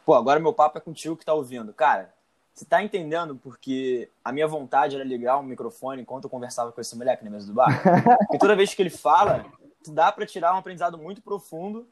Pô, 0.05 0.15
agora 0.15 0.39
meu 0.39 0.53
papo 0.53 0.79
é 0.79 0.81
contigo 0.81 1.17
que 1.17 1.25
tá 1.25 1.33
ouvindo. 1.33 1.73
Cara, 1.73 2.14
você 2.55 2.65
tá 2.65 2.81
entendendo 2.81 3.35
porque 3.35 4.09
a 4.25 4.31
minha 4.31 4.47
vontade 4.47 4.95
era 4.95 5.05
ligar 5.05 5.39
um 5.39 5.43
microfone 5.43 6.03
enquanto 6.03 6.25
eu 6.25 6.31
conversava 6.31 6.71
com 6.71 6.81
esse 6.81 6.97
moleque 6.97 7.25
na 7.25 7.31
mesa 7.31 7.49
do 7.49 7.53
bar? 7.53 7.83
Porque 8.29 8.39
toda 8.39 8.55
vez 8.55 8.73
que 8.73 8.81
ele 8.81 8.91
fala, 8.91 9.45
dá 9.89 10.13
para 10.13 10.25
tirar 10.25 10.55
um 10.55 10.59
aprendizado 10.59 10.97
muito 10.97 11.21
profundo. 11.21 11.89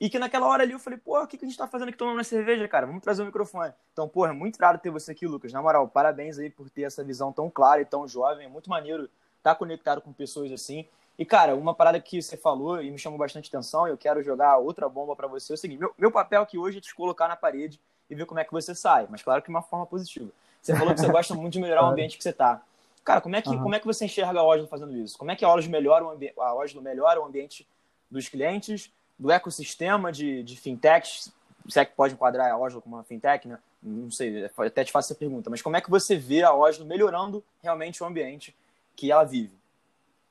E 0.00 0.10
que 0.10 0.18
naquela 0.18 0.48
hora 0.48 0.64
ali 0.64 0.72
eu 0.72 0.80
falei, 0.80 0.98
pô, 0.98 1.22
o 1.22 1.26
que, 1.28 1.38
que 1.38 1.44
a 1.44 1.48
gente 1.48 1.56
tá 1.56 1.68
fazendo 1.68 1.90
aqui 1.90 1.96
tomando 1.96 2.16
uma 2.16 2.24
cerveja, 2.24 2.66
cara? 2.66 2.86
Vamos 2.86 3.00
trazer 3.00 3.22
o 3.22 3.24
um 3.24 3.26
microfone. 3.26 3.72
Então, 3.92 4.08
pô, 4.08 4.26
é 4.26 4.32
muito 4.32 4.56
raro 4.58 4.76
ter 4.76 4.90
você 4.90 5.12
aqui, 5.12 5.24
Lucas. 5.28 5.52
Na 5.52 5.62
moral, 5.62 5.86
parabéns 5.86 6.36
aí 6.36 6.50
por 6.50 6.68
ter 6.68 6.82
essa 6.82 7.04
visão 7.04 7.32
tão 7.32 7.48
clara 7.48 7.80
e 7.80 7.84
tão 7.84 8.08
jovem. 8.08 8.46
É 8.46 8.48
muito 8.48 8.68
maneiro 8.68 9.04
estar 9.38 9.52
tá 9.52 9.54
conectado 9.54 10.00
com 10.00 10.12
pessoas 10.12 10.50
assim. 10.50 10.84
E, 11.16 11.24
cara, 11.24 11.54
uma 11.54 11.72
parada 11.72 12.00
que 12.00 12.20
você 12.20 12.36
falou 12.36 12.82
e 12.82 12.90
me 12.90 12.98
chamou 12.98 13.16
bastante 13.16 13.48
atenção, 13.48 13.86
eu 13.86 13.96
quero 13.96 14.20
jogar 14.24 14.56
outra 14.58 14.88
bomba 14.88 15.14
para 15.14 15.28
você, 15.28 15.52
é 15.52 15.54
o 15.54 15.56
seguinte: 15.56 15.78
meu, 15.78 15.94
meu 15.96 16.10
papel 16.10 16.42
aqui 16.42 16.58
hoje 16.58 16.78
é 16.78 16.80
te 16.80 16.92
colocar 16.92 17.28
na 17.28 17.36
parede 17.36 17.80
e 18.12 18.14
ver 18.14 18.26
como 18.26 18.38
é 18.38 18.44
que 18.44 18.52
você 18.52 18.74
sai, 18.74 19.06
mas 19.08 19.22
claro 19.22 19.40
que 19.40 19.48
de 19.48 19.54
uma 19.54 19.62
forma 19.62 19.86
positiva. 19.86 20.30
Você 20.60 20.76
falou 20.76 20.94
que 20.94 21.00
você 21.00 21.08
gosta 21.08 21.34
muito 21.34 21.54
de 21.54 21.60
melhorar 21.60 21.84
o 21.84 21.86
ambiente 21.90 22.16
que 22.16 22.22
você 22.22 22.32
tá. 22.32 22.62
Cara, 23.02 23.20
como 23.20 23.34
é 23.34 23.42
que, 23.42 23.48
uhum. 23.48 23.62
como 23.62 23.74
é 23.74 23.80
que 23.80 23.86
você 23.86 24.04
enxerga 24.04 24.38
a 24.38 24.44
Oslo 24.44 24.66
fazendo 24.68 24.94
isso? 24.96 25.18
Como 25.18 25.30
é 25.30 25.34
que 25.34 25.44
a 25.44 25.48
Oslo 25.48 25.70
melhora 25.70 26.04
o, 26.04 26.42
a 26.42 26.54
Oslo 26.54 26.82
melhora 26.82 27.20
o 27.20 27.24
ambiente 27.24 27.66
dos 28.10 28.28
clientes, 28.28 28.92
do 29.18 29.32
ecossistema 29.32 30.12
de, 30.12 30.42
de 30.42 30.56
fintechs? 30.56 31.32
Se 31.68 31.80
é 31.80 31.84
que 31.84 31.96
pode 31.96 32.14
enquadrar 32.14 32.52
a 32.52 32.58
Oslo 32.58 32.82
como 32.82 32.96
uma 32.96 33.02
fintech, 33.02 33.48
né? 33.48 33.58
Não 33.82 34.10
sei, 34.10 34.44
até 34.44 34.84
te 34.84 34.92
faço 34.92 35.12
essa 35.12 35.18
pergunta, 35.18 35.50
mas 35.50 35.62
como 35.62 35.76
é 35.76 35.80
que 35.80 35.90
você 35.90 36.16
vê 36.16 36.42
a 36.42 36.54
Oslo 36.54 36.84
melhorando 36.84 37.42
realmente 37.62 38.02
o 38.02 38.06
ambiente 38.06 38.54
que 38.94 39.10
ela 39.10 39.24
vive? 39.24 39.56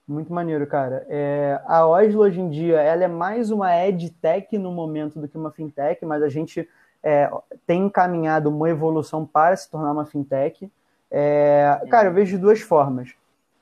Muito 0.07 0.31
maneiro, 0.31 0.65
cara. 0.67 1.05
É, 1.09 1.59
a 1.65 1.85
Oslo, 1.85 2.21
hoje 2.21 2.39
em 2.39 2.49
dia, 2.49 2.79
ela 2.79 3.03
é 3.03 3.07
mais 3.07 3.49
uma 3.49 3.75
edtech 3.75 4.57
no 4.57 4.71
momento 4.71 5.19
do 5.19 5.27
que 5.27 5.37
uma 5.37 5.51
fintech, 5.51 6.05
mas 6.05 6.21
a 6.21 6.29
gente 6.29 6.69
é, 7.03 7.29
tem 7.65 7.85
encaminhado 7.85 8.49
uma 8.49 8.69
evolução 8.69 9.25
para 9.25 9.55
se 9.55 9.69
tornar 9.69 9.91
uma 9.91 10.05
fintech. 10.05 10.71
É, 11.09 11.81
cara, 11.89 12.07
eu 12.07 12.13
vejo 12.13 12.37
de 12.37 12.41
duas 12.41 12.61
formas. 12.61 13.13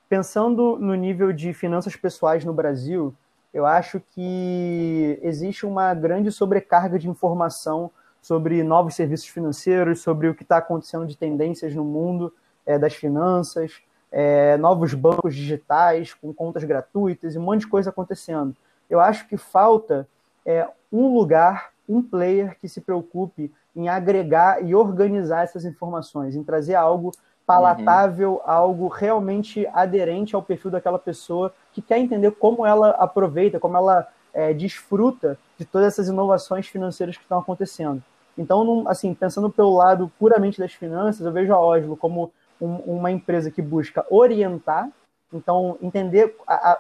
Pensando 0.08 0.78
no 0.80 0.96
nível 0.96 1.32
de 1.32 1.54
finanças 1.54 1.96
pessoais 1.96 2.44
no 2.44 2.54
Brasil, 2.54 3.14
eu 3.54 3.66
acho 3.66 4.02
que 4.12 5.20
existe 5.22 5.66
uma 5.66 5.94
grande 5.94 6.32
sobrecarga 6.32 7.00
de 7.00 7.10
informação 7.10 7.92
sobre 8.22 8.64
novos 8.64 8.96
serviços 8.96 9.28
financeiros, 9.28 10.02
sobre 10.02 10.28
o 10.28 10.36
que 10.36 10.44
está 10.44 10.58
acontecendo 10.58 11.08
de 11.08 11.18
tendências 11.18 11.74
no 11.74 11.84
mundo 11.84 12.34
é, 12.66 12.78
das 12.78 12.94
finanças, 12.94 13.82
é, 14.12 14.58
novos 14.58 14.94
bancos 14.94 15.36
digitais 15.36 16.14
com 16.14 16.34
contas 16.34 16.64
gratuitas 16.64 17.36
e 17.36 17.40
um 17.40 17.42
monte 17.42 17.62
de 17.62 17.68
coisa 17.68 17.90
acontecendo. 17.90 18.56
Eu 18.90 19.00
acho 19.00 19.28
que 19.28 19.38
falta 19.38 20.08
é, 20.46 20.68
um 20.92 21.14
lugar, 21.14 21.72
um 21.90 22.02
player 22.02 22.56
que 22.60 22.70
se 22.70 22.80
preocupe 22.80 23.52
em 23.76 23.90
agregar 23.90 24.64
e 24.64 24.76
organizar 24.76 25.44
essas 25.44 25.66
informações, 25.66 26.36
em 26.36 26.44
trazer 26.44 26.76
algo 26.76 27.12
palatável, 27.46 28.34
uhum. 28.34 28.42
algo 28.46 28.88
realmente 28.88 29.66
aderente 29.74 30.36
ao 30.36 30.44
perfil 30.44 30.70
daquela 30.70 31.00
pessoa 31.00 31.52
que 31.74 31.82
quer 31.82 31.98
entender 31.98 32.32
como 32.32 32.64
ela 32.64 32.92
aproveita, 32.92 33.60
como 33.60 33.76
ela 33.76 34.08
é, 34.32 34.54
desfruta 34.54 35.36
de 35.58 35.66
todas 35.66 35.88
essas 35.88 36.08
inovações 36.08 36.68
financeiras 36.68 37.18
que 37.18 37.24
estão 37.24 37.40
acontecendo. 37.40 38.04
Então, 38.38 38.84
assim, 38.88 39.16
pensando 39.16 39.50
pelo 39.50 39.76
lado 39.76 40.12
puramente 40.20 40.60
das 40.60 40.74
finanças, 40.74 41.26
eu 41.26 41.32
vejo 41.32 41.52
a 41.52 41.60
Oslo 41.60 41.98
como 41.98 42.32
um, 42.62 42.76
uma 42.76 43.12
empresa 43.12 43.50
que 43.50 43.64
busca 43.64 44.06
orientar, 44.12 44.88
então 45.34 45.76
entender 45.82 46.36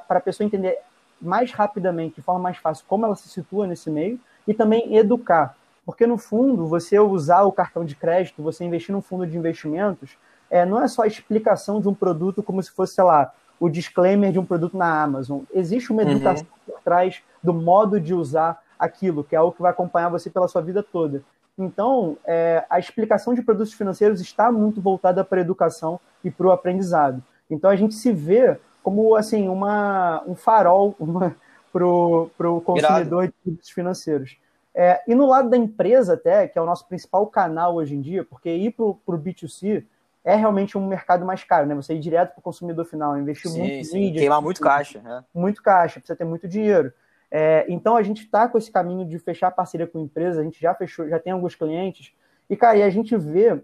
para 0.07 0.19
a 0.19 0.21
pessoa 0.21 0.45
entender 0.45 0.77
mais 1.19 1.51
rapidamente, 1.51 2.15
de 2.15 2.21
forma 2.21 2.39
mais 2.39 2.57
fácil, 2.57 2.85
como 2.87 3.05
ela 3.05 3.15
se 3.15 3.27
situa 3.27 3.65
nesse 3.65 3.89
meio 3.89 4.19
e 4.49 4.53
também 4.55 4.97
educar, 4.97 5.55
porque 5.85 6.07
no 6.07 6.17
fundo 6.17 6.65
você 6.65 6.99
usar 6.99 7.43
o 7.43 7.51
cartão 7.51 7.85
de 7.85 7.95
crédito, 7.95 8.41
você 8.41 8.65
investir 8.65 8.91
num 8.91 9.01
fundo 9.01 9.27
de 9.27 9.37
investimentos, 9.37 10.17
é, 10.49 10.65
não 10.65 10.81
é 10.81 10.87
só 10.87 11.03
a 11.03 11.07
explicação 11.07 11.79
de 11.79 11.87
um 11.87 11.93
produto 11.93 12.41
como 12.41 12.61
se 12.63 12.71
fosse, 12.71 12.95
sei 12.95 13.03
lá, 13.03 13.31
o 13.59 13.69
disclaimer 13.69 14.31
de 14.31 14.39
um 14.39 14.45
produto 14.45 14.75
na 14.75 15.03
Amazon. 15.03 15.41
Existe 15.53 15.91
uma 15.91 16.01
uhum. 16.01 16.09
educação 16.09 16.47
uhum. 16.47 16.73
por 16.73 16.81
trás 16.81 17.21
do 17.43 17.53
modo 17.53 17.99
de 17.99 18.11
usar 18.11 18.59
aquilo, 18.79 19.23
que 19.23 19.35
é 19.35 19.37
algo 19.37 19.53
que 19.53 19.61
vai 19.61 19.69
acompanhar 19.69 20.09
você 20.09 20.31
pela 20.31 20.47
sua 20.47 20.63
vida 20.63 20.81
toda. 20.81 21.21
Então, 21.55 22.17
é, 22.25 22.65
a 22.71 22.79
explicação 22.79 23.35
de 23.35 23.43
produtos 23.43 23.73
financeiros 23.73 24.19
está 24.19 24.51
muito 24.51 24.81
voltada 24.81 25.23
para 25.23 25.37
a 25.37 25.41
educação 25.41 25.99
e 26.23 26.31
para 26.31 26.47
o 26.47 26.51
aprendizado. 26.51 27.21
Então, 27.51 27.69
a 27.69 27.75
gente 27.75 27.93
se 27.93 28.11
vê 28.11 28.57
como 28.81 29.15
assim 29.15 29.47
uma, 29.47 30.23
um 30.25 30.33
farol 30.33 30.95
para 31.71 31.85
o 31.85 32.61
consumidor 32.61 33.27
de 33.27 33.33
produtos 33.43 33.69
financeiros. 33.69 34.37
É, 34.73 35.01
e 35.07 35.15
no 35.15 35.25
lado 35.25 35.49
da 35.49 35.57
empresa, 35.57 36.13
até, 36.13 36.47
que 36.47 36.57
é 36.57 36.61
o 36.61 36.65
nosso 36.65 36.87
principal 36.87 37.25
canal 37.27 37.75
hoje 37.75 37.95
em 37.95 38.01
dia, 38.01 38.23
porque 38.23 38.49
ir 38.49 38.71
para 38.71 38.85
o 38.85 38.97
B2C 39.07 39.83
é 40.23 40.35
realmente 40.35 40.77
um 40.77 40.87
mercado 40.87 41.25
mais 41.25 41.43
caro, 41.43 41.65
né? 41.65 41.75
Você 41.75 41.95
ir 41.95 41.99
direto 41.99 42.31
para 42.31 42.39
o 42.39 42.43
consumidor 42.43 42.85
final, 42.85 43.17
investir 43.17 43.49
sim, 43.49 43.59
muito 43.59 43.87
sim. 43.87 43.99
mídia. 43.99 44.19
Queimar 44.19 44.41
muito 44.41 44.61
caixa. 44.61 45.01
Né? 45.01 45.23
Muito 45.33 45.63
caixa, 45.63 45.99
precisa 45.99 46.15
ter 46.15 46.25
muito 46.25 46.47
dinheiro. 46.47 46.93
É, 47.31 47.65
então 47.69 47.95
a 47.95 48.03
gente 48.03 48.23
está 48.23 48.47
com 48.47 48.57
esse 48.57 48.71
caminho 48.71 49.05
de 49.05 49.17
fechar 49.19 49.51
parceria 49.51 49.87
com 49.87 49.99
empresas, 49.99 50.39
a 50.39 50.43
gente 50.43 50.59
já 50.59 50.73
fechou, 50.73 51.07
já 51.07 51.19
tem 51.19 51.31
alguns 51.31 51.55
clientes, 51.55 52.13
e, 52.49 52.55
cara, 52.55 52.77
e 52.77 52.83
a 52.83 52.89
gente 52.89 53.15
vê 53.15 53.61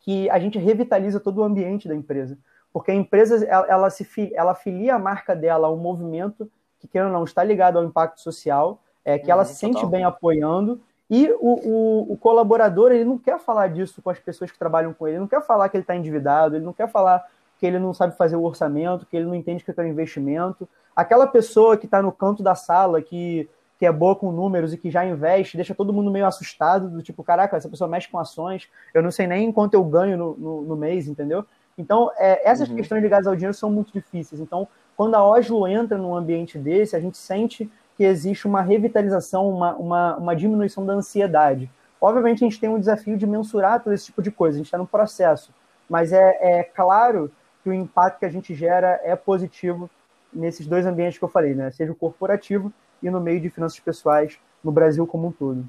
que 0.00 0.30
a 0.30 0.38
gente 0.38 0.58
revitaliza 0.58 1.18
todo 1.18 1.38
o 1.38 1.44
ambiente 1.44 1.88
da 1.88 1.94
empresa. 1.94 2.38
Porque 2.72 2.90
a 2.90 2.94
empresa 2.94 3.44
ela, 3.44 3.66
ela 3.66 3.90
se 3.90 4.06
ela 4.34 4.54
filia 4.54 4.94
a 4.94 4.98
marca 4.98 5.34
dela 5.34 5.66
a 5.66 5.72
um 5.72 5.76
movimento 5.76 6.50
que, 6.86 6.92
querendo 6.92 7.08
ou 7.08 7.12
não, 7.14 7.24
está 7.24 7.42
ligado 7.42 7.78
ao 7.78 7.84
impacto 7.84 8.20
social, 8.20 8.80
é, 9.04 9.18
que 9.18 9.30
ela 9.30 9.42
uhum, 9.42 9.48
se 9.48 9.54
sente 9.54 9.84
bem 9.86 10.04
apoiando, 10.04 10.80
e 11.08 11.30
o, 11.30 11.36
o, 11.40 12.12
o, 12.12 12.16
colaborador, 12.16 12.90
ele 12.90 13.04
não 13.04 13.16
quer 13.16 13.38
falar 13.38 13.68
disso 13.68 14.02
com 14.02 14.10
as 14.10 14.18
pessoas 14.18 14.50
que 14.50 14.58
trabalham 14.58 14.92
com 14.92 15.06
ele, 15.06 15.16
ele 15.16 15.20
não 15.20 15.28
quer 15.28 15.40
falar 15.42 15.68
que 15.68 15.76
ele 15.76 15.82
está 15.82 15.94
endividado, 15.94 16.56
ele 16.56 16.64
não 16.64 16.72
quer 16.72 16.90
falar 16.90 17.24
que 17.58 17.66
ele 17.66 17.78
não 17.78 17.94
sabe 17.94 18.16
fazer 18.16 18.36
o 18.36 18.42
orçamento, 18.42 19.06
que 19.06 19.16
ele 19.16 19.26
não 19.26 19.34
entende 19.34 19.62
o 19.62 19.72
que 19.72 19.80
é 19.80 19.84
um 19.84 19.86
investimento. 19.86 20.68
Aquela 20.94 21.26
pessoa 21.26 21.76
que 21.76 21.86
está 21.86 22.02
no 22.02 22.10
canto 22.10 22.42
da 22.42 22.54
sala, 22.54 23.00
que, 23.00 23.48
que 23.78 23.86
é 23.86 23.92
boa 23.92 24.16
com 24.16 24.32
números 24.32 24.72
e 24.72 24.78
que 24.78 24.90
já 24.90 25.06
investe, 25.06 25.56
deixa 25.56 25.74
todo 25.74 25.92
mundo 25.92 26.10
meio 26.10 26.26
assustado, 26.26 26.88
do 26.88 27.02
tipo, 27.02 27.22
caraca, 27.22 27.56
essa 27.56 27.68
pessoa 27.68 27.88
mexe 27.88 28.08
com 28.08 28.18
ações, 28.18 28.68
eu 28.92 29.02
não 29.02 29.10
sei 29.10 29.26
nem 29.26 29.52
quanto 29.52 29.74
eu 29.74 29.84
ganho 29.84 30.18
no, 30.18 30.36
no, 30.36 30.62
no 30.62 30.76
mês, 30.76 31.06
entendeu? 31.06 31.46
Então, 31.78 32.10
é, 32.16 32.48
essas 32.48 32.68
uhum. 32.68 32.76
questões 32.76 33.02
ligadas 33.02 33.26
ao 33.26 33.36
dinheiro 33.36 33.54
são 33.54 33.70
muito 33.70 33.92
difíceis. 33.92 34.40
Então, 34.40 34.66
quando 34.96 35.14
a 35.14 35.24
Oslo 35.24 35.66
entra 35.68 35.98
num 35.98 36.16
ambiente 36.16 36.58
desse, 36.58 36.96
a 36.96 37.00
gente 37.00 37.18
sente 37.18 37.70
que 37.96 38.04
existe 38.04 38.46
uma 38.46 38.62
revitalização, 38.62 39.48
uma, 39.48 39.74
uma, 39.74 40.16
uma 40.16 40.36
diminuição 40.36 40.84
da 40.84 40.94
ansiedade. 40.94 41.70
Obviamente, 42.00 42.44
a 42.44 42.48
gente 42.48 42.60
tem 42.60 42.68
um 42.68 42.78
desafio 42.78 43.16
de 43.16 43.26
mensurar 43.26 43.82
todo 43.82 43.92
esse 43.92 44.06
tipo 44.06 44.22
de 44.22 44.30
coisa, 44.30 44.56
a 44.56 44.58
gente 44.58 44.66
está 44.66 44.78
no 44.78 44.86
processo, 44.86 45.52
mas 45.88 46.12
é, 46.12 46.38
é 46.40 46.64
claro 46.64 47.30
que 47.62 47.70
o 47.70 47.72
impacto 47.72 48.20
que 48.20 48.26
a 48.26 48.30
gente 48.30 48.54
gera 48.54 49.00
é 49.02 49.16
positivo 49.16 49.90
nesses 50.32 50.66
dois 50.66 50.86
ambientes 50.86 51.18
que 51.18 51.24
eu 51.24 51.28
falei, 51.28 51.54
né? 51.54 51.70
seja 51.70 51.92
o 51.92 51.96
corporativo 51.96 52.72
e 53.02 53.10
no 53.10 53.20
meio 53.20 53.40
de 53.40 53.50
finanças 53.50 53.80
pessoais 53.80 54.38
no 54.62 54.70
Brasil 54.70 55.06
como 55.06 55.28
um 55.28 55.32
todo. 55.32 55.68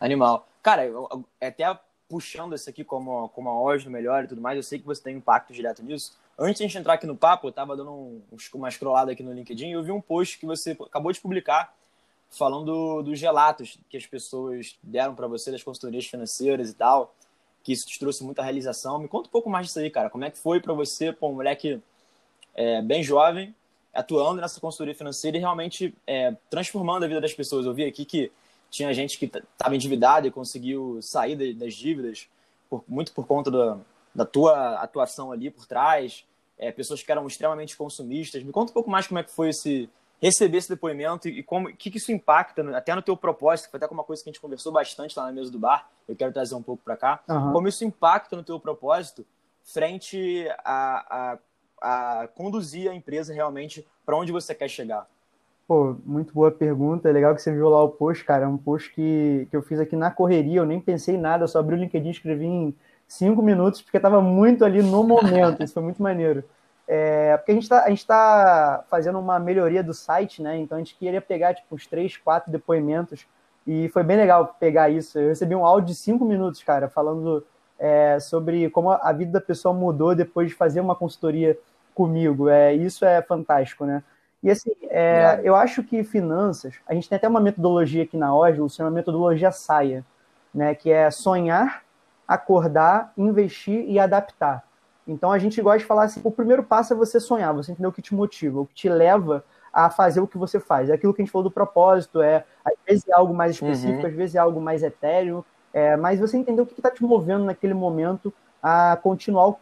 Animal. 0.00 0.46
Cara, 0.62 0.84
até 1.40 1.78
puxando 2.08 2.54
isso 2.54 2.68
aqui 2.68 2.84
como, 2.84 3.28
como 3.30 3.48
a 3.48 3.60
Oslo 3.60 3.90
melhor 3.90 4.24
e 4.24 4.28
tudo 4.28 4.40
mais, 4.40 4.56
eu 4.56 4.62
sei 4.62 4.78
que 4.78 4.86
você 4.86 5.02
tem 5.02 5.16
impacto 5.16 5.52
direto 5.52 5.82
nisso, 5.82 6.18
Antes 6.40 6.58
de 6.58 6.64
a 6.64 6.66
gente 6.68 6.78
entrar 6.78 6.92
aqui 6.92 7.06
no 7.06 7.16
papo, 7.16 7.48
eu 7.48 7.52
tava 7.52 7.76
dando 7.76 7.90
um, 7.90 8.22
uma 8.54 8.70
scrollada 8.70 9.10
aqui 9.10 9.24
no 9.24 9.32
LinkedIn 9.32 9.70
e 9.70 9.72
eu 9.72 9.82
vi 9.82 9.90
um 9.90 10.00
post 10.00 10.38
que 10.38 10.46
você 10.46 10.70
acabou 10.70 11.10
de 11.10 11.20
publicar 11.20 11.74
falando 12.30 13.02
dos 13.02 13.20
relatos 13.20 13.76
que 13.90 13.96
as 13.96 14.06
pessoas 14.06 14.78
deram 14.80 15.16
para 15.16 15.26
você 15.26 15.50
das 15.50 15.64
consultorias 15.64 16.06
financeiras 16.06 16.70
e 16.70 16.74
tal, 16.74 17.12
que 17.64 17.72
isso 17.72 17.88
te 17.88 17.98
trouxe 17.98 18.22
muita 18.22 18.40
realização. 18.40 19.00
Me 19.00 19.08
conta 19.08 19.28
um 19.28 19.32
pouco 19.32 19.50
mais 19.50 19.66
disso 19.66 19.80
aí, 19.80 19.90
cara. 19.90 20.08
Como 20.08 20.24
é 20.24 20.30
que 20.30 20.38
foi 20.38 20.60
para 20.60 20.72
você, 20.72 21.12
pô, 21.12 21.28
um 21.28 21.34
moleque 21.34 21.82
é, 22.54 22.80
bem 22.82 23.02
jovem, 23.02 23.52
atuando 23.92 24.40
nessa 24.40 24.60
consultoria 24.60 24.94
financeira 24.94 25.36
e 25.36 25.40
realmente 25.40 25.92
é, 26.06 26.36
transformando 26.48 27.04
a 27.04 27.08
vida 27.08 27.20
das 27.20 27.34
pessoas? 27.34 27.66
Eu 27.66 27.74
vi 27.74 27.84
aqui 27.84 28.04
que 28.04 28.30
tinha 28.70 28.94
gente 28.94 29.18
que 29.18 29.24
estava 29.24 29.74
endividada 29.74 30.28
e 30.28 30.30
conseguiu 30.30 31.00
sair 31.02 31.34
das 31.54 31.74
dívidas, 31.74 32.28
por, 32.70 32.84
muito 32.86 33.12
por 33.12 33.26
conta 33.26 33.50
da, 33.50 33.78
da 34.14 34.24
tua 34.24 34.76
atuação 34.76 35.32
ali 35.32 35.50
por 35.50 35.66
trás 35.66 36.27
é, 36.58 36.72
pessoas 36.72 37.02
que 37.02 37.10
eram 37.10 37.26
extremamente 37.26 37.76
consumistas. 37.76 38.42
Me 38.42 38.52
conta 38.52 38.70
um 38.70 38.74
pouco 38.74 38.90
mais 38.90 39.06
como 39.06 39.20
é 39.20 39.22
que 39.22 39.30
foi 39.30 39.50
esse 39.50 39.88
receber 40.20 40.58
esse 40.58 40.68
depoimento 40.68 41.28
e 41.28 41.42
como 41.42 41.72
que, 41.72 41.90
que 41.90 41.96
isso 41.96 42.10
impacta 42.12 42.76
até 42.76 42.94
no 42.94 43.02
teu 43.02 43.16
propósito, 43.16 43.66
que 43.66 43.70
foi 43.70 43.78
até 43.78 43.86
uma 43.92 44.04
coisa 44.04 44.22
que 44.22 44.28
a 44.28 44.32
gente 44.32 44.40
conversou 44.40 44.72
bastante 44.72 45.16
lá 45.16 45.26
na 45.26 45.32
mesa 45.32 45.50
do 45.50 45.58
bar. 45.58 45.88
Eu 46.08 46.16
quero 46.16 46.32
trazer 46.32 46.54
um 46.54 46.62
pouco 46.62 46.82
para 46.84 46.96
cá. 46.96 47.20
Uhum. 47.28 47.52
Como 47.52 47.68
isso 47.68 47.84
impacta 47.84 48.36
no 48.36 48.42
teu 48.42 48.58
propósito 48.58 49.24
frente 49.62 50.48
a, 50.64 51.38
a, 51.80 52.22
a 52.22 52.28
conduzir 52.28 52.90
a 52.90 52.94
empresa 52.94 53.32
realmente 53.32 53.86
para 54.04 54.16
onde 54.16 54.32
você 54.32 54.54
quer 54.54 54.68
chegar. 54.68 55.06
Pô, 55.68 55.96
muito 56.04 56.32
boa 56.32 56.50
pergunta. 56.50 57.08
É 57.08 57.12
legal 57.12 57.34
que 57.34 57.42
você 57.42 57.52
viu 57.52 57.68
lá 57.68 57.82
o 57.84 57.90
post, 57.90 58.24
cara. 58.24 58.46
É 58.46 58.48
um 58.48 58.56
post 58.56 58.90
que, 58.92 59.46
que 59.50 59.56
eu 59.56 59.62
fiz 59.62 59.78
aqui 59.78 59.94
na 59.94 60.10
correria. 60.10 60.60
Eu 60.60 60.66
nem 60.66 60.80
pensei 60.80 61.14
em 61.14 61.20
nada, 61.20 61.44
eu 61.44 61.48
só 61.48 61.58
abri 61.58 61.76
o 61.76 61.78
LinkedIn 61.78 62.08
e 62.08 62.10
escrevi 62.10 62.46
em 62.46 62.74
cinco 63.08 63.42
minutos, 63.42 63.80
porque 63.80 63.96
estava 63.96 64.20
muito 64.20 64.64
ali 64.64 64.82
no 64.82 65.02
momento. 65.02 65.64
Isso 65.64 65.74
foi 65.74 65.82
muito 65.82 66.02
maneiro. 66.02 66.44
É, 66.86 67.36
porque 67.36 67.52
a 67.52 67.54
gente 67.54 67.64
está 67.64 67.84
tá 68.06 68.84
fazendo 68.88 69.18
uma 69.18 69.38
melhoria 69.38 69.82
do 69.82 69.92
site, 69.92 70.42
né? 70.42 70.58
Então 70.58 70.76
a 70.76 70.78
gente 70.78 70.94
queria 70.94 71.20
pegar 71.20 71.54
tipo 71.54 71.74
uns 71.74 71.86
três, 71.86 72.16
quatro 72.16 72.52
depoimentos 72.52 73.26
e 73.66 73.88
foi 73.88 74.02
bem 74.02 74.16
legal 74.16 74.56
pegar 74.60 74.88
isso. 74.88 75.18
Eu 75.18 75.28
recebi 75.28 75.54
um 75.54 75.66
áudio 75.66 75.88
de 75.88 75.94
cinco 75.94 76.24
minutos, 76.24 76.62
cara, 76.62 76.88
falando 76.88 77.44
é, 77.78 78.18
sobre 78.20 78.70
como 78.70 78.90
a 78.90 79.12
vida 79.12 79.32
da 79.32 79.40
pessoa 79.40 79.74
mudou 79.74 80.14
depois 80.14 80.48
de 80.48 80.54
fazer 80.54 80.80
uma 80.80 80.96
consultoria 80.96 81.58
comigo. 81.94 82.48
É, 82.48 82.72
isso 82.72 83.04
é 83.04 83.20
fantástico, 83.20 83.84
né? 83.84 84.02
E 84.42 84.50
assim, 84.50 84.70
é, 84.84 85.40
eu 85.42 85.54
acho 85.56 85.82
que 85.82 86.04
finanças, 86.04 86.76
a 86.86 86.94
gente 86.94 87.08
tem 87.08 87.16
até 87.16 87.28
uma 87.28 87.40
metodologia 87.40 88.04
aqui 88.04 88.16
na 88.16 88.34
Oslo, 88.34 88.70
chama 88.70 88.90
metodologia 88.90 89.50
saia, 89.50 90.04
né? 90.54 90.74
Que 90.74 90.90
é 90.90 91.10
sonhar, 91.10 91.82
acordar, 92.28 93.12
investir 93.16 93.88
e 93.88 93.98
adaptar. 93.98 94.62
Então 95.06 95.32
a 95.32 95.38
gente 95.38 95.60
gosta 95.62 95.78
de 95.78 95.86
falar 95.86 96.04
assim: 96.04 96.20
o 96.22 96.30
primeiro 96.30 96.62
passo 96.62 96.92
é 96.92 96.96
você 96.96 97.18
sonhar, 97.18 97.54
você 97.54 97.72
entender 97.72 97.88
o 97.88 97.92
que 97.92 98.02
te 98.02 98.14
motiva, 98.14 98.60
o 98.60 98.66
que 98.66 98.74
te 98.74 98.88
leva 98.88 99.42
a 99.72 99.88
fazer 99.88 100.20
o 100.20 100.26
que 100.26 100.36
você 100.36 100.60
faz. 100.60 100.90
É 100.90 100.94
aquilo 100.94 101.14
que 101.14 101.22
a 101.22 101.24
gente 101.24 101.32
falou 101.32 101.48
do 101.48 101.50
propósito, 101.50 102.20
é 102.20 102.44
às 102.64 102.74
vezes 102.86 103.08
é 103.08 103.14
algo 103.14 103.32
mais 103.32 103.52
específico, 103.52 104.02
uhum. 104.02 104.08
às 104.08 104.14
vezes 104.14 104.34
é 104.34 104.38
algo 104.38 104.60
mais 104.60 104.82
etéreo, 104.82 105.44
é, 105.72 105.96
mas 105.96 106.20
você 106.20 106.36
entender 106.36 106.60
o 106.60 106.66
que 106.66 106.74
está 106.74 106.90
te 106.90 107.02
movendo 107.02 107.44
naquele 107.44 107.74
momento 107.74 108.32
a 108.62 108.98
continuar, 109.02 109.54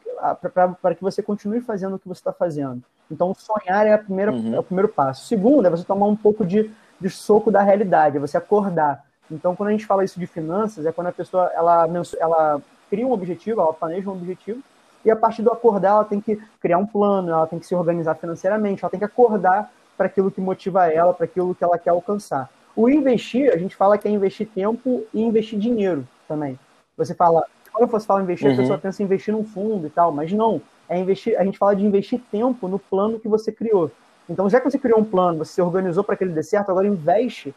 para 0.83 0.95
que 0.95 1.03
você 1.03 1.23
continue 1.23 1.61
fazendo 1.61 1.97
o 1.97 1.99
que 1.99 2.09
você 2.09 2.21
está 2.21 2.33
fazendo. 2.33 2.83
Então, 3.11 3.35
sonhar 3.35 3.87
é, 3.87 3.93
a 3.93 3.99
primeira, 3.99 4.33
uhum. 4.33 4.55
é 4.55 4.59
o 4.59 4.63
primeiro 4.63 4.89
passo. 4.89 5.25
O 5.25 5.27
segundo 5.27 5.67
é 5.67 5.71
você 5.71 5.85
tomar 5.85 6.07
um 6.07 6.17
pouco 6.17 6.45
de, 6.45 6.71
de 7.01 7.11
soco 7.11 7.51
da 7.51 7.63
realidade, 7.63 8.17
é 8.17 8.21
você 8.21 8.37
acordar. 8.37 9.05
Então, 9.31 9.57
quando 9.57 9.71
a 9.71 9.73
gente 9.73 9.87
fala 9.87 10.05
isso 10.05 10.19
de 10.19 10.27
finanças, 10.27 10.87
é 10.87 10.93
quando 10.93 11.09
a 11.09 11.13
pessoa 11.13 11.51
ela, 11.55 11.87
ela 12.19 12.61
cria 12.89 13.07
um 13.07 13.13
objetivo, 13.13 13.61
ela 13.61 13.73
planeja 13.73 14.09
um 14.09 14.13
objetivo, 14.13 14.61
e 15.05 15.11
a 15.11 15.17
partir 15.17 15.43
do 15.43 15.53
acordar, 15.53 15.91
ela 15.91 16.05
tem 16.05 16.21
que 16.21 16.41
criar 16.61 16.79
um 16.79 16.87
plano, 16.87 17.31
ela 17.31 17.47
tem 17.47 17.59
que 17.59 17.67
se 17.67 17.75
organizar 17.75 18.15
financeiramente, 18.17 18.83
ela 18.83 18.91
tem 18.91 18.99
que 18.99 19.05
acordar 19.05 19.71
para 19.97 20.07
aquilo 20.07 20.31
que 20.31 20.41
motiva 20.41 20.93
ela, 20.93 21.15
para 21.15 21.25
aquilo 21.25 21.55
que 21.55 21.63
ela 21.63 21.79
quer 21.79 21.91
alcançar. 21.91 22.51
O 22.75 22.91
investir, 22.91 23.53
a 23.53 23.57
gente 23.57 23.75
fala 23.75 23.97
que 23.97 24.07
é 24.07 24.11
investir 24.11 24.49
tempo 24.49 25.05
e 25.15 25.23
investir 25.23 25.59
dinheiro 25.59 26.07
também. 26.29 26.59
Você 26.97 27.15
fala, 27.15 27.45
quando 27.73 27.91
você 27.91 28.07
fala 28.07 28.23
investir, 28.23 28.49
uhum. 28.49 28.55
a 28.55 28.57
pessoa 28.57 28.79
pensa 28.79 29.03
em 29.03 29.07
investir 29.07 29.33
num 29.33 29.45
fundo 29.45 29.87
e 29.87 29.91
tal, 29.91 30.13
mas 30.13 30.33
não. 30.33 30.61
É 30.89 30.99
investir, 30.99 31.39
a 31.39 31.45
gente 31.45 31.59
fala 31.59 31.75
de 31.75 31.85
investir 31.85 32.21
tempo 32.31 32.69
no 32.69 32.79
plano 32.79 33.19
que 33.19 33.29
você 33.29 33.51
criou. 33.51 33.91
Então, 34.29 34.51
já 34.51 34.61
que 34.61 34.69
você 34.71 34.79
criou 34.79 35.01
um 35.01 35.05
plano, 35.05 35.39
você 35.39 35.55
se 35.55 35.63
organizou 35.63 36.03
para 36.03 36.17
que 36.17 36.25
ele 36.25 36.33
dê 36.33 36.43
certo, 36.43 36.71
agora 36.71 36.87
investe 36.87 37.55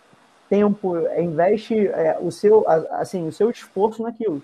tempo, 0.49 0.97
é, 0.97 1.21
investe 1.21 1.87
é, 1.87 2.17
o 2.19 2.31
seu, 2.31 2.65
assim, 2.91 3.27
o 3.27 3.31
seu 3.31 3.49
esforço 3.49 4.01
naquilo. 4.01 4.41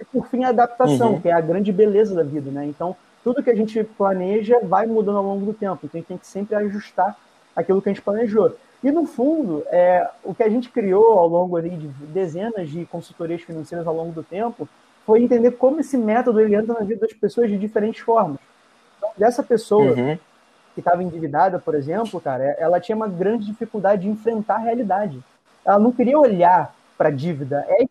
E 0.00 0.04
por 0.04 0.26
fim, 0.28 0.44
a 0.44 0.50
adaptação, 0.50 1.14
uhum. 1.14 1.20
que 1.20 1.28
é 1.28 1.32
a 1.32 1.40
grande 1.40 1.72
beleza 1.72 2.14
da 2.14 2.22
vida, 2.22 2.50
né? 2.50 2.64
Então, 2.66 2.96
tudo 3.24 3.42
que 3.42 3.50
a 3.50 3.54
gente 3.54 3.82
planeja 3.82 4.60
vai 4.62 4.86
mudando 4.86 5.18
ao 5.18 5.24
longo 5.24 5.44
do 5.44 5.52
tempo. 5.52 5.80
Então, 5.84 5.90
a 5.94 5.96
gente 5.98 6.06
tem 6.06 6.18
que 6.18 6.26
sempre 6.26 6.54
ajustar 6.54 7.18
aquilo 7.54 7.82
que 7.82 7.88
a 7.88 7.92
gente 7.92 8.02
planejou. 8.02 8.56
E, 8.82 8.92
no 8.92 9.04
fundo, 9.06 9.64
é, 9.66 10.08
o 10.22 10.32
que 10.32 10.42
a 10.42 10.48
gente 10.48 10.70
criou 10.70 11.18
ao 11.18 11.26
longo 11.26 11.60
de 11.60 11.88
dezenas 12.12 12.70
de 12.70 12.86
consultorias 12.86 13.42
financeiras 13.42 13.86
ao 13.86 13.94
longo 13.94 14.12
do 14.12 14.22
tempo 14.22 14.68
foi 15.04 15.22
entender 15.22 15.52
como 15.52 15.80
esse 15.80 15.96
método 15.96 16.40
ele 16.40 16.54
entra 16.54 16.74
na 16.74 16.84
vida 16.84 17.00
das 17.00 17.12
pessoas 17.12 17.50
de 17.50 17.58
diferentes 17.58 18.00
formas. 18.00 18.38
Então, 18.98 19.10
dessa 19.16 19.42
pessoa 19.42 19.92
uhum. 19.92 20.18
que 20.74 20.80
estava 20.80 21.02
endividada, 21.02 21.58
por 21.58 21.74
exemplo, 21.74 22.20
cara, 22.20 22.44
ela 22.58 22.78
tinha 22.78 22.94
uma 22.94 23.08
grande 23.08 23.46
dificuldade 23.46 24.02
de 24.02 24.08
enfrentar 24.08 24.56
a 24.56 24.58
realidade. 24.58 25.20
Ela 25.64 25.78
não 25.78 25.92
queria 25.92 26.18
olhar 26.18 26.74
para 26.96 27.08
a 27.08 27.12
dívida. 27.12 27.64
É 27.68 27.84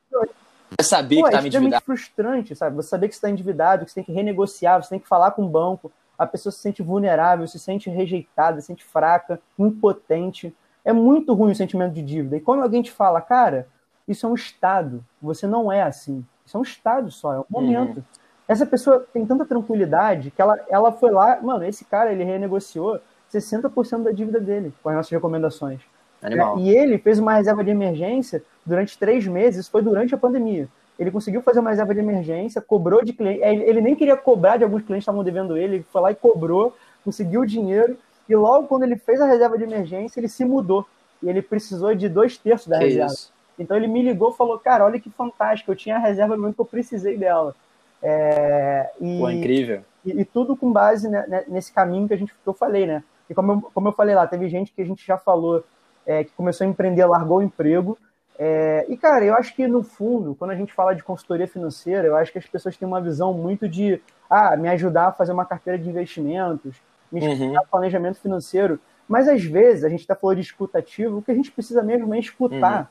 é 0.77 0.83
saber 0.83 1.17
Pô, 1.17 1.23
que 1.23 1.31
tá 1.31 1.37
é 1.37 1.43
extremamente 1.43 1.83
frustrante, 1.83 2.55
sabe? 2.55 2.75
Você 2.75 2.89
saber 2.89 3.07
que 3.07 3.15
você 3.15 3.17
está 3.17 3.29
endividado, 3.29 3.85
que 3.85 3.91
você 3.91 3.95
tem 3.95 4.03
que 4.03 4.11
renegociar, 4.11 4.81
você 4.81 4.89
tem 4.89 4.99
que 4.99 5.07
falar 5.07 5.31
com 5.31 5.43
o 5.43 5.49
banco, 5.49 5.91
a 6.17 6.25
pessoa 6.25 6.51
se 6.51 6.59
sente 6.59 6.81
vulnerável, 6.81 7.47
se 7.47 7.57
sente 7.57 7.89
rejeitada, 7.89 8.59
se 8.59 8.67
sente 8.67 8.83
fraca, 8.83 9.39
impotente. 9.57 10.55
É 10.83 10.91
muito 10.91 11.33
ruim 11.33 11.51
o 11.51 11.55
sentimento 11.55 11.93
de 11.93 12.01
dívida. 12.01 12.37
E 12.37 12.41
quando 12.41 12.63
alguém 12.63 12.81
te 12.81 12.91
fala, 12.91 13.21
cara, 13.21 13.67
isso 14.07 14.25
é 14.25 14.29
um 14.29 14.35
estado, 14.35 15.03
você 15.21 15.47
não 15.47 15.71
é 15.71 15.83
assim. 15.83 16.25
Isso 16.45 16.57
é 16.57 16.59
um 16.59 16.63
estado 16.63 17.11
só, 17.11 17.33
é 17.33 17.39
um 17.39 17.45
momento. 17.49 17.97
Uhum. 17.97 18.03
Essa 18.47 18.65
pessoa 18.65 19.05
tem 19.11 19.25
tanta 19.25 19.45
tranquilidade 19.45 20.31
que 20.31 20.41
ela, 20.41 20.57
ela 20.69 20.91
foi 20.91 21.11
lá, 21.11 21.39
mano, 21.41 21.65
esse 21.65 21.83
cara, 21.85 22.11
ele 22.11 22.23
renegociou 22.23 22.99
60% 23.31 24.03
da 24.03 24.11
dívida 24.11 24.39
dele 24.39 24.73
com 24.81 24.89
as 24.89 24.95
nossas 24.95 25.11
recomendações. 25.11 25.81
Animal. 26.21 26.59
E 26.59 26.69
ele 26.69 26.97
fez 26.97 27.19
uma 27.19 27.33
reserva 27.33 27.63
de 27.63 27.69
emergência 27.69 28.43
durante 28.65 28.97
três 28.97 29.25
meses, 29.27 29.61
isso 29.61 29.71
foi 29.71 29.81
durante 29.81 30.13
a 30.13 30.17
pandemia. 30.17 30.67
Ele 30.99 31.11
conseguiu 31.11 31.41
fazer 31.41 31.59
uma 31.59 31.69
reserva 31.69 31.93
de 31.93 31.99
emergência, 31.99 32.59
cobrou 32.59 33.03
de 33.03 33.13
cliente. 33.13 33.41
É, 33.43 33.53
ele 33.53 33.81
nem 33.81 33.95
queria 33.95 34.17
cobrar 34.17 34.57
de 34.57 34.63
alguns 34.63 34.81
clientes 34.81 35.05
que 35.05 35.09
estavam 35.09 35.23
devendo 35.23 35.55
ele, 35.55 35.75
ele 35.75 35.85
foi 35.91 36.01
lá 36.01 36.11
e 36.11 36.15
cobrou, 36.15 36.75
conseguiu 37.05 37.41
o 37.41 37.45
dinheiro. 37.45 37.97
E 38.27 38.35
logo 38.35 38.67
quando 38.67 38.83
ele 38.83 38.97
fez 38.97 39.21
a 39.21 39.27
reserva 39.27 39.57
de 39.57 39.63
emergência, 39.63 40.19
ele 40.19 40.27
se 40.27 40.43
mudou. 40.43 40.85
E 41.21 41.29
ele 41.29 41.41
precisou 41.41 41.93
de 41.93 42.09
dois 42.09 42.37
terços 42.37 42.67
da 42.67 42.79
que 42.79 42.85
reserva. 42.85 43.13
Isso? 43.13 43.31
Então 43.59 43.77
ele 43.77 43.87
me 43.87 44.01
ligou 44.01 44.31
e 44.31 44.35
falou: 44.35 44.57
Cara, 44.59 44.85
olha 44.85 44.99
que 44.99 45.09
fantástico, 45.09 45.71
eu 45.71 45.75
tinha 45.75 45.95
a 45.95 45.99
reserva 45.99 46.35
no 46.35 46.41
momento 46.41 46.55
que 46.55 46.61
eu 46.61 46.65
precisei 46.65 47.15
dela. 47.15 47.55
É, 48.01 48.89
e, 48.99 49.19
Pô, 49.19 49.29
incrível. 49.29 49.81
E, 50.05 50.21
e, 50.21 50.25
tudo 50.25 50.55
com 50.55 50.71
base 50.71 51.09
né, 51.09 51.43
nesse 51.47 51.71
caminho 51.71 52.07
que, 52.07 52.13
a 52.13 52.17
gente, 52.17 52.31
que 52.31 52.47
eu 52.47 52.53
falei, 52.53 52.85
né? 52.85 53.03
E 53.29 53.33
como 53.33 53.51
eu, 53.51 53.61
como 53.73 53.87
eu 53.87 53.93
falei 53.93 54.15
lá, 54.15 54.27
teve 54.27 54.47
gente 54.49 54.71
que 54.71 54.81
a 54.81 54.85
gente 54.85 55.05
já 55.05 55.17
falou 55.17 55.63
é, 56.07 56.23
que 56.23 56.31
começou 56.31 56.65
a 56.65 56.69
empreender, 56.69 57.05
largou 57.05 57.39
o 57.39 57.43
emprego. 57.43 57.97
É, 58.39 58.85
e, 58.87 58.95
cara, 58.95 59.25
eu 59.25 59.35
acho 59.35 59.53
que 59.53 59.67
no 59.67 59.83
fundo, 59.83 60.33
quando 60.33 60.51
a 60.51 60.55
gente 60.55 60.73
fala 60.73 60.95
de 60.95 61.03
consultoria 61.03 61.47
financeira, 61.47 62.07
eu 62.07 62.15
acho 62.15 62.31
que 62.31 62.37
as 62.37 62.45
pessoas 62.45 62.77
têm 62.77 62.87
uma 62.87 63.01
visão 63.01 63.33
muito 63.33 63.67
de 63.67 64.01
ah, 64.29 64.55
me 64.55 64.69
ajudar 64.69 65.07
a 65.07 65.11
fazer 65.11 65.33
uma 65.33 65.45
carteira 65.45 65.77
de 65.77 65.89
investimentos, 65.89 66.77
me 67.11 67.27
uhum. 67.27 67.53
planejamento 67.69 68.19
financeiro. 68.19 68.79
Mas 69.07 69.27
às 69.27 69.43
vezes 69.43 69.83
a 69.83 69.89
gente 69.89 70.01
está 70.01 70.15
falando 70.15 70.37
de 70.37 70.43
escutativo, 70.43 71.17
o 71.17 71.21
que 71.21 71.31
a 71.31 71.35
gente 71.35 71.51
precisa 71.51 71.83
mesmo 71.83 72.13
é 72.13 72.19
escutar 72.19 72.89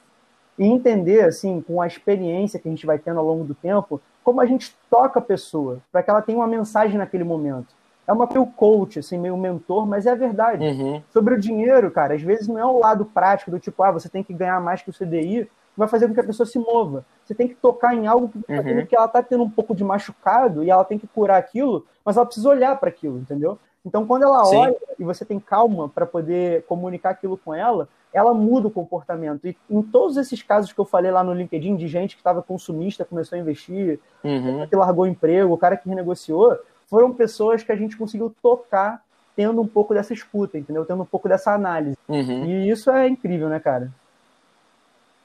uhum. 0.59 0.66
e 0.66 0.68
entender, 0.68 1.24
assim, 1.24 1.61
com 1.61 1.81
a 1.81 1.87
experiência 1.87 2.59
que 2.59 2.68
a 2.68 2.70
gente 2.70 2.85
vai 2.85 2.98
tendo 2.98 3.18
ao 3.18 3.26
longo 3.26 3.44
do 3.44 3.55
tempo, 3.55 4.00
como 4.22 4.40
a 4.40 4.46
gente 4.46 4.76
toca 4.90 5.20
a 5.20 5.22
pessoa, 5.22 5.79
para 5.90 6.02
que 6.02 6.11
ela 6.11 6.20
tenha 6.20 6.38
uma 6.38 6.46
mensagem 6.46 6.98
naquele 6.98 7.24
momento 7.24 7.74
é 8.07 8.12
uma 8.12 8.27
meio 8.27 8.47
coach, 8.47 8.99
assim, 9.01 9.19
meio 9.19 9.37
mentor, 9.37 9.87
mas 9.87 10.07
é 10.07 10.11
a 10.11 10.14
verdade. 10.14 10.64
Uhum. 10.64 11.03
Sobre 11.11 11.35
o 11.35 11.40
dinheiro, 11.40 11.90
cara, 11.90 12.14
às 12.14 12.23
vezes 12.23 12.47
não 12.47 12.59
é 12.59 12.64
o 12.64 12.79
lado 12.79 13.05
prático 13.05 13.51
do 13.51 13.59
tipo, 13.59 13.83
ah, 13.83 13.90
você 13.90 14.09
tem 14.09 14.23
que 14.23 14.33
ganhar 14.33 14.61
mais 14.61 14.83
que 14.83 14.90
o 14.90 14.92
CDI, 14.92 15.45
que 15.45 15.79
vai 15.79 15.88
fazer 15.88 16.07
com 16.07 16.14
que 16.14 16.21
a 16.21 16.25
pessoa 16.25 16.47
se 16.47 16.59
mova. 16.59 17.05
Você 17.25 17.35
tem 17.35 17.49
que 17.49 17.55
tocar 17.55 17.95
em 17.95 18.07
algo 18.07 18.29
que, 18.29 18.38
uhum. 18.49 18.87
que 18.87 18.97
ela 18.97 19.09
tá 19.09 19.23
tendo 19.23 19.42
um 19.42 19.51
pouco 19.51 19.75
de 19.75 19.83
machucado 19.83 20.62
e 20.62 20.71
ela 20.71 20.85
tem 20.85 20.99
que 20.99 21.07
curar 21.07 21.38
aquilo, 21.38 21.85
mas 22.05 22.16
ela 22.16 22.25
precisa 22.25 22.49
olhar 22.49 22.79
para 22.79 22.88
aquilo, 22.88 23.19
entendeu? 23.19 23.59
Então, 23.85 24.05
quando 24.05 24.25
ela 24.25 24.45
Sim. 24.45 24.57
olha 24.57 24.77
e 24.99 25.05
você 25.05 25.25
tem 25.25 25.38
calma 25.38 25.88
para 25.88 26.05
poder 26.05 26.64
comunicar 26.64 27.11
aquilo 27.11 27.37
com 27.37 27.55
ela, 27.55 27.88
ela 28.12 28.33
muda 28.33 28.66
o 28.66 28.71
comportamento. 28.71 29.47
E 29.47 29.57
em 29.71 29.83
todos 29.83 30.16
esses 30.16 30.42
casos 30.42 30.73
que 30.73 30.79
eu 30.79 30.85
falei 30.85 31.11
lá 31.11 31.23
no 31.23 31.35
LinkedIn, 31.35 31.77
de 31.77 31.87
gente 31.87 32.16
que 32.16 32.21
estava 32.21 32.42
consumista, 32.42 33.05
começou 33.05 33.37
a 33.37 33.40
investir, 33.40 34.01
uhum. 34.25 34.66
que 34.66 34.75
largou 34.75 35.05
o 35.05 35.07
emprego, 35.07 35.53
o 35.53 35.59
cara 35.59 35.77
que 35.77 35.88
renegociou, 35.88 36.59
foram 36.88 37.12
pessoas 37.12 37.62
que 37.62 37.72
a 37.72 37.77
gente 37.77 37.96
conseguiu 37.96 38.35
tocar 38.42 39.05
tendo 39.35 39.61
um 39.61 39.66
pouco 39.66 39.92
dessa 39.92 40.14
escuta, 40.14 40.57
entendeu? 40.57 40.85
Tendo 40.87 41.03
um 41.03 41.07
pouco 41.07 41.29
dessa 41.29 41.53
análise. 41.53 41.96
Uhum. 42.09 42.46
E 42.46 42.70
isso 42.70 42.90
é 42.90 43.07
incrível, 43.07 43.49
né, 43.49 43.61
cara? 43.61 43.92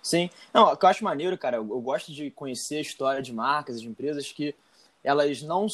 Sim. 0.04 0.30
Não, 0.54 0.74
o 0.74 0.76
que 0.76 0.84
eu 0.84 0.90
acho 0.90 1.04
maneiro, 1.04 1.38
cara, 1.38 1.58
eu, 1.58 1.64
gosto 1.64 2.12
de 2.12 2.30
conhecer 2.32 2.78
a 2.78 2.82
história 2.82 3.22
de 3.22 3.32
marcas 3.32 3.80
de 3.80 3.88
empresas 3.88 4.32
que 4.32 4.54
elas 5.04 5.42
não, 5.42 5.68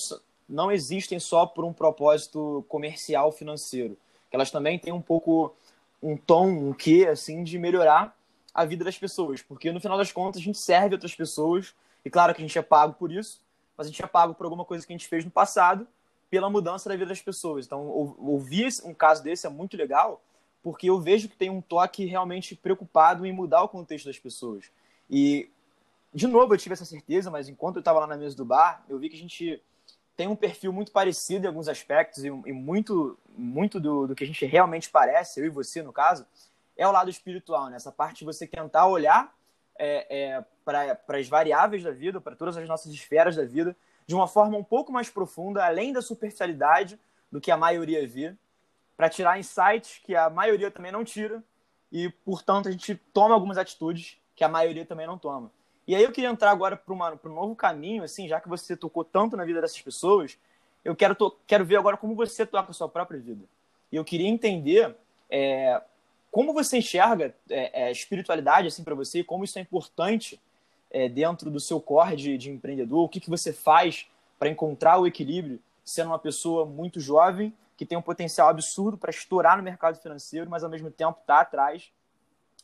não 0.47 0.71
existem 0.71 1.19
só 1.19 1.45
por 1.45 1.65
um 1.65 1.73
propósito 1.73 2.63
comercial 2.67 3.31
financeiro. 3.31 3.97
Que 4.29 4.35
elas 4.35 4.51
também 4.51 4.77
têm 4.77 4.93
um 4.93 5.01
pouco 5.01 5.55
um 6.03 6.15
tom, 6.15 6.47
um 6.47 6.73
quê, 6.73 7.07
assim, 7.09 7.43
de 7.43 7.57
melhorar 7.57 8.15
a 8.53 8.65
vida 8.65 8.83
das 8.83 8.97
pessoas. 8.97 9.41
Porque 9.41 9.71
no 9.71 9.79
final 9.79 9.97
das 9.97 10.11
contas 10.11 10.41
a 10.41 10.43
gente 10.43 10.57
serve 10.57 10.95
outras 10.95 11.15
pessoas, 11.15 11.73
e 12.03 12.09
claro 12.09 12.35
que 12.35 12.41
a 12.41 12.45
gente 12.45 12.57
é 12.57 12.61
pago 12.61 12.93
por 12.93 13.11
isso, 13.11 13.39
mas 13.77 13.87
a 13.87 13.89
gente 13.89 14.03
é 14.03 14.07
pago 14.07 14.33
por 14.33 14.45
alguma 14.45 14.65
coisa 14.65 14.85
que 14.85 14.91
a 14.91 14.97
gente 14.97 15.07
fez 15.07 15.23
no 15.23 15.31
passado 15.31 15.87
pela 16.29 16.49
mudança 16.49 16.89
da 16.89 16.95
vida 16.95 17.05
das 17.05 17.21
pessoas. 17.21 17.65
Então, 17.65 17.87
ouvir 17.87 18.67
um 18.83 18.93
caso 18.93 19.23
desse 19.23 19.45
é 19.45 19.49
muito 19.49 19.77
legal, 19.77 20.21
porque 20.61 20.89
eu 20.89 20.99
vejo 20.99 21.29
que 21.29 21.37
tem 21.37 21.49
um 21.49 21.61
toque 21.61 22.05
realmente 22.05 22.55
preocupado 22.55 23.25
em 23.25 23.31
mudar 23.31 23.63
o 23.63 23.69
contexto 23.69 24.07
das 24.07 24.19
pessoas. 24.19 24.65
E, 25.09 25.49
de 26.13 26.27
novo, 26.27 26.53
eu 26.53 26.57
tive 26.57 26.73
essa 26.73 26.83
certeza, 26.83 27.31
mas 27.31 27.47
enquanto 27.47 27.77
eu 27.77 27.81
estava 27.81 27.99
lá 27.99 28.07
na 28.07 28.17
mesa 28.17 28.35
do 28.35 28.43
bar, 28.43 28.83
eu 28.89 28.99
vi 28.99 29.09
que 29.09 29.15
a 29.15 29.19
gente 29.19 29.61
tem 30.17 30.27
um 30.27 30.35
perfil 30.35 30.73
muito 30.73 30.91
parecido 30.91 31.45
em 31.45 31.47
alguns 31.47 31.67
aspectos 31.67 32.25
e, 32.25 32.27
e 32.27 32.51
muito, 32.51 33.17
muito 33.29 33.79
do, 33.79 34.07
do, 34.07 34.15
que 34.15 34.23
a 34.23 34.27
gente 34.27 34.43
realmente 34.45 34.89
parece, 34.89 35.39
eu 35.39 35.45
e 35.45 35.49
você, 35.49 35.83
no 35.83 35.93
caso, 35.93 36.25
é 36.75 36.87
o 36.87 36.91
lado 36.91 37.09
espiritual, 37.09 37.69
né? 37.69 37.75
Essa 37.75 37.91
parte 37.91 38.19
de 38.19 38.25
você 38.25 38.47
tentar 38.47 38.87
olhar 38.87 39.33
é, 39.77 40.07
é, 40.09 40.45
para 40.67 41.17
as 41.17 41.29
variáveis 41.29 41.81
da 41.81 41.91
vida, 41.91 42.19
para 42.19 42.35
todas 42.35 42.57
as 42.57 42.67
nossas 42.67 42.91
esferas 42.93 43.37
da 43.37 43.45
vida, 43.45 43.75
de 44.05 44.13
uma 44.13 44.27
forma 44.27 44.57
um 44.57 44.63
pouco 44.63 44.91
mais 44.91 45.09
profunda, 45.09 45.65
além 45.65 45.93
da 45.93 46.01
superficialidade 46.01 46.99
do 47.31 47.39
que 47.39 47.51
a 47.51 47.55
maioria 47.55 48.05
vê, 48.05 48.35
para 48.97 49.09
tirar 49.09 49.39
insights 49.39 50.01
que 50.03 50.13
a 50.13 50.29
maioria 50.29 50.69
também 50.69 50.91
não 50.91 51.05
tira, 51.05 51.41
e, 51.89 52.09
portanto, 52.09 52.67
a 52.67 52.71
gente 52.71 52.95
toma 53.13 53.33
algumas 53.33 53.57
atitudes 53.57 54.17
que 54.35 54.43
a 54.43 54.49
maioria 54.49 54.85
também 54.85 55.07
não 55.07 55.17
toma. 55.17 55.49
E 55.87 55.95
aí 55.95 56.03
eu 56.03 56.11
queria 56.11 56.29
entrar 56.29 56.51
agora 56.51 56.75
para 56.75 56.93
um 56.93 57.33
novo 57.33 57.55
caminho, 57.55 58.03
assim, 58.03 58.27
já 58.27 58.41
que 58.41 58.49
você 58.49 58.75
tocou 58.75 59.05
tanto 59.05 59.37
na 59.37 59.45
vida 59.45 59.61
dessas 59.61 59.81
pessoas, 59.81 60.37
eu 60.83 60.95
quero, 60.95 61.15
quero 61.45 61.63
ver 61.63 61.77
agora 61.77 61.95
como 61.95 62.13
você 62.13 62.45
toca 62.45 62.71
a 62.71 62.73
sua 62.73 62.89
própria 62.89 63.19
vida. 63.19 63.45
E 63.89 63.95
eu 63.95 64.03
queria 64.03 64.27
entender 64.27 64.93
é, 65.29 65.81
como 66.29 66.53
você 66.53 66.79
enxerga 66.79 67.33
é, 67.49 67.83
é, 67.83 67.91
espiritualidade 67.91 68.67
assim 68.67 68.83
para 68.83 68.95
você, 68.95 69.23
como 69.23 69.45
isso 69.45 69.57
é 69.57 69.61
importante 69.61 70.41
é, 70.91 71.09
dentro 71.09 71.49
do 71.49 71.59
seu 71.59 71.79
core 71.79 72.15
de, 72.15 72.37
de 72.37 72.51
empreendedor, 72.51 73.03
o 73.03 73.09
que, 73.09 73.19
que 73.19 73.29
você 73.29 73.51
faz 73.51 74.07
para 74.39 74.49
encontrar 74.49 74.97
o 74.99 75.07
equilíbrio, 75.07 75.59
sendo 75.83 76.07
uma 76.07 76.19
pessoa 76.19 76.65
muito 76.65 76.99
jovem, 76.99 77.53
que 77.75 77.85
tem 77.85 77.97
um 77.97 78.01
potencial 78.01 78.49
absurdo 78.49 78.97
para 78.97 79.11
estourar 79.11 79.57
no 79.57 79.63
mercado 79.63 79.99
financeiro, 79.99 80.49
mas 80.49 80.63
ao 80.63 80.69
mesmo 80.69 80.89
tempo 80.89 81.19
está 81.21 81.41
atrás 81.41 81.91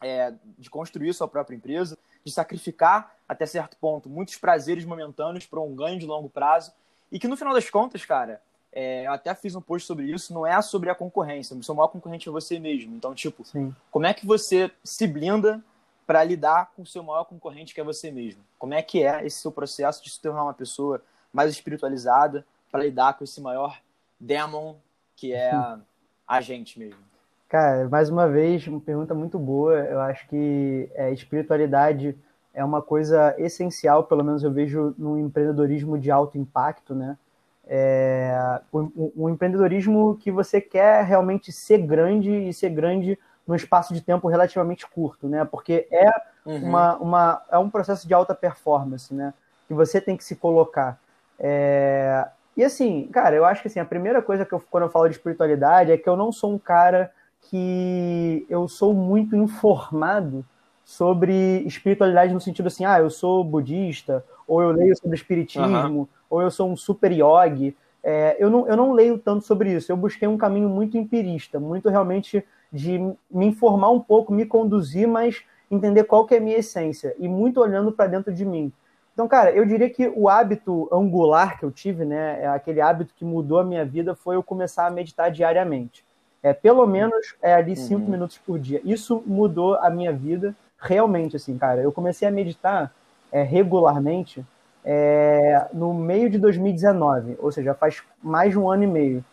é, 0.02 0.34
de 0.58 0.70
construir 0.70 1.14
sua 1.14 1.28
própria 1.28 1.56
empresa, 1.56 1.98
de 2.24 2.32
sacrificar 2.32 3.16
até 3.28 3.46
certo 3.46 3.78
ponto 3.78 4.10
muitos 4.10 4.38
prazeres 4.38 4.86
momentâneos 4.86 5.46
para 5.46 5.60
um 5.60 5.76
ganho 5.76 6.00
de 6.00 6.06
longo 6.06 6.30
prazo, 6.30 6.72
e 7.12 7.20
que 7.20 7.28
no 7.28 7.38
final 7.38 7.54
das 7.54 7.70
contas, 7.70 8.04
cara, 8.04 8.42
é, 8.72 9.06
eu 9.06 9.12
até 9.12 9.36
fiz 9.36 9.56
um 9.56 9.62
post 9.62 9.86
sobre 9.86 10.06
isso, 10.06 10.34
não 10.34 10.48
é 10.48 10.60
sobre 10.62 10.90
a 10.90 10.96
concorrência, 10.96 11.56
o 11.56 11.64
seu 11.64 11.76
maior 11.76 11.90
concorrente 11.90 12.28
é 12.28 12.32
você 12.32 12.60
mesmo. 12.60 12.96
Então, 12.96 13.14
tipo, 13.14 13.46
Sim. 13.46 13.74
como 13.92 14.08
é 14.08 14.14
que 14.14 14.26
você 14.26 14.72
se 14.84 15.06
blinda 15.06 15.64
para 16.06 16.24
lidar 16.24 16.72
com 16.76 16.82
o 16.82 16.86
seu 16.86 17.04
maior 17.04 17.26
concorrente, 17.26 17.74
que 17.74 17.82
é 17.82 17.84
você 17.84 18.12
mesmo? 18.12 18.42
Como 18.60 18.74
é 18.74 18.82
que 18.82 19.04
é 19.04 19.26
esse 19.26 19.38
seu 19.38 19.52
processo 19.52 20.04
de 20.04 20.10
se 20.10 20.22
tornar 20.22 20.44
uma 20.44 20.54
pessoa 20.54 21.02
mais 21.32 21.52
espiritualizada 21.52 22.46
para 22.72 22.84
lidar 22.84 23.14
com 23.18 23.24
esse 23.24 23.42
maior 23.42 23.80
demon 24.20 24.76
que 25.16 25.34
é 25.34 25.52
a, 25.52 25.80
a 26.28 26.42
gente 26.42 26.78
mesmo? 26.80 27.00
Cara, 27.48 27.88
mais 27.88 28.10
uma 28.10 28.28
vez, 28.28 28.66
uma 28.68 28.80
pergunta 28.80 29.14
muito 29.14 29.38
boa. 29.38 29.76
Eu 29.76 30.02
acho 30.02 30.28
que 30.28 30.90
é, 30.96 31.12
espiritualidade 31.12 32.18
é 32.54 32.64
uma 32.64 32.82
coisa 32.82 33.36
essencial, 33.38 34.04
pelo 34.04 34.24
menos 34.24 34.44
eu 34.44 34.52
vejo 34.52 34.96
no 34.98 35.20
empreendedorismo 35.20 35.98
de 35.98 36.12
alto 36.12 36.38
impacto, 36.38 36.94
né? 36.94 37.18
É, 37.66 38.60
um, 38.74 39.12
um, 39.16 39.30
empreendedorismo 39.30 40.18
que 40.18 40.30
você 40.30 40.60
quer 40.60 41.06
realmente 41.06 41.52
ser 41.52 41.78
grande 41.78 42.30
e 42.30 42.54
ser 42.54 42.70
grande 42.70 43.18
num 43.48 43.56
espaço 43.56 43.94
de 43.94 44.02
tempo 44.02 44.28
relativamente 44.28 44.88
curto, 44.88 45.28
né? 45.28 45.46
Porque 45.46 45.88
é, 45.92 46.10
uhum. 46.46 46.70
uma, 46.70 46.98
uma, 46.98 47.42
é 47.52 47.58
um 47.58 47.70
processo 47.70 48.08
de 48.08 48.14
alta 48.14 48.34
performance, 48.34 49.14
né? 49.14 49.34
Que 49.68 49.74
você 49.74 50.00
tem 50.00 50.16
que 50.16 50.24
se 50.24 50.36
colocar. 50.36 51.00
É... 51.40 52.28
E 52.56 52.64
assim, 52.64 53.10
cara, 53.12 53.36
eu 53.36 53.46
acho 53.46 53.62
que 53.62 53.68
assim, 53.68 53.80
a 53.80 53.86
primeira 53.86 54.22
coisa 54.22 54.46
que 54.46 54.54
eu, 54.54 54.64
quando 54.72 54.84
eu 54.84 54.90
falo 54.90 55.08
de 55.10 55.16
espiritualidade 55.16 55.92
é 55.92 55.98
que 55.98 56.08
eu 56.08 56.16
não 56.16 56.32
sou 56.32 56.54
um 56.54 56.60
cara 56.60 57.12
que 57.42 58.46
eu 58.50 58.68
sou 58.68 58.94
muito 58.94 59.36
informado 59.36 60.46
sobre 60.86 61.64
espiritualidade 61.66 62.34
no 62.34 62.42
sentido 62.42 62.68
assim, 62.68 62.86
ah, 62.86 63.00
eu 63.00 63.10
sou 63.10 63.44
budista, 63.44 64.24
ou 64.48 64.62
eu 64.62 64.72
leio 64.72 64.96
sobre 64.98 65.16
espiritismo, 65.16 66.00
uhum. 66.00 66.08
ou 66.30 66.42
eu 66.42 66.52
sou 66.52 66.70
um 66.70 66.76
super 66.76 67.12
yogi. 67.12 67.76
É, 68.04 68.36
eu, 68.38 68.50
não, 68.50 68.68
eu 68.68 68.76
não 68.76 68.92
leio 68.92 69.18
tanto 69.18 69.46
sobre 69.46 69.74
isso. 69.74 69.92
Eu 69.92 69.98
busquei 69.98 70.28
um 70.28 70.38
caminho 70.38 70.68
muito 70.68 70.98
empirista, 70.98 71.60
muito 71.60 71.90
realmente 71.90 72.46
de 72.74 72.98
me 73.30 73.46
informar 73.46 73.92
um 73.92 74.00
pouco, 74.00 74.34
me 74.34 74.46
conduzir, 74.46 75.08
mas 75.08 75.44
entender 75.70 76.04
qual 76.06 76.26
que 76.26 76.34
é 76.34 76.40
a 76.40 76.42
minha 76.42 76.58
essência 76.58 77.16
e 77.20 77.28
muito 77.28 77.62
olhando 77.62 77.92
para 77.92 78.08
dentro 78.08 78.34
de 78.34 78.44
mim. 78.44 78.74
Então, 79.14 79.28
cara, 79.28 79.52
eu 79.52 79.64
diria 79.64 79.90
que 79.92 80.12
o 80.16 80.28
hábito 80.28 80.90
angular 80.92 81.60
que 81.60 81.64
eu 81.64 81.72
tive, 81.72 82.04
né, 82.04 82.42
é 82.42 82.48
aquele 82.48 82.82
hábito 82.82 83.14
que 83.16 83.24
mudou 83.24 83.60
a 83.60 83.64
minha 83.64 83.86
vida, 83.86 84.16
foi 84.16 84.36
eu 84.36 84.42
começar 84.42 84.88
a 84.88 84.92
meditar 84.92 85.30
diariamente. 85.30 86.04
É, 86.42 86.52
pelo 86.52 86.86
menos 86.88 87.36
é 87.42 87.54
ali 87.54 87.76
cinco 87.76 88.06
uhum. 88.06 88.10
minutos 88.10 88.38
por 88.38 88.60
dia. 88.60 88.82
Isso 88.84 89.24
mudou 89.26 89.76
a 89.76 89.90
minha 89.90 90.12
vida 90.12 90.56
realmente, 90.80 91.36
assim, 91.36 91.58
cara. 91.58 91.82
Eu 91.82 91.92
comecei 91.92 92.28
a 92.28 92.32
meditar 92.32 92.92
é, 93.32 93.44
regularmente 93.44 94.44
é, 94.84 95.68
no 95.72 95.94
meio 95.94 96.30
de 96.30 96.38
2019, 96.38 97.38
ou 97.40 97.52
seja, 97.52 97.74
faz 97.74 98.04
mais 98.22 98.52
de 98.52 98.60
um 98.60 98.70
ano 98.70 98.84
e 98.84 98.88
meio. 98.88 99.24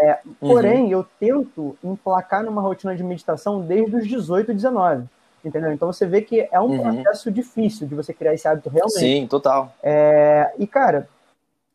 É, 0.00 0.18
uhum. 0.24 0.34
Porém, 0.38 0.90
eu 0.90 1.04
tento 1.18 1.76
emplacar 1.82 2.44
numa 2.44 2.62
rotina 2.62 2.94
de 2.94 3.02
meditação 3.02 3.60
desde 3.60 3.96
os 3.96 4.06
18 4.06 4.52
e 4.52 4.54
19. 4.54 5.04
Entendeu? 5.44 5.72
Então 5.72 5.90
você 5.90 6.06
vê 6.06 6.20
que 6.20 6.48
é 6.50 6.60
um 6.60 6.64
uhum. 6.64 6.82
processo 6.82 7.30
difícil 7.30 7.86
de 7.86 7.94
você 7.94 8.12
criar 8.12 8.34
esse 8.34 8.46
hábito 8.46 8.68
realmente. 8.68 8.98
Sim, 8.98 9.26
total. 9.26 9.72
É, 9.82 10.52
e, 10.58 10.66
cara, 10.66 11.08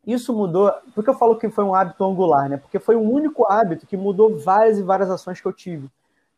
isso 0.06 0.34
mudou. 0.34 0.72
Por 0.94 1.02
que 1.02 1.10
eu 1.10 1.18
falo 1.18 1.36
que 1.36 1.48
foi 1.48 1.64
um 1.64 1.74
hábito 1.74 2.04
angular, 2.04 2.48
né? 2.48 2.56
Porque 2.58 2.78
foi 2.78 2.94
o 2.94 3.00
único 3.00 3.50
hábito 3.50 3.86
que 3.86 3.96
mudou 3.96 4.38
várias 4.38 4.78
e 4.78 4.82
várias 4.82 5.10
ações 5.10 5.40
que 5.40 5.46
eu 5.46 5.52
tive. 5.52 5.88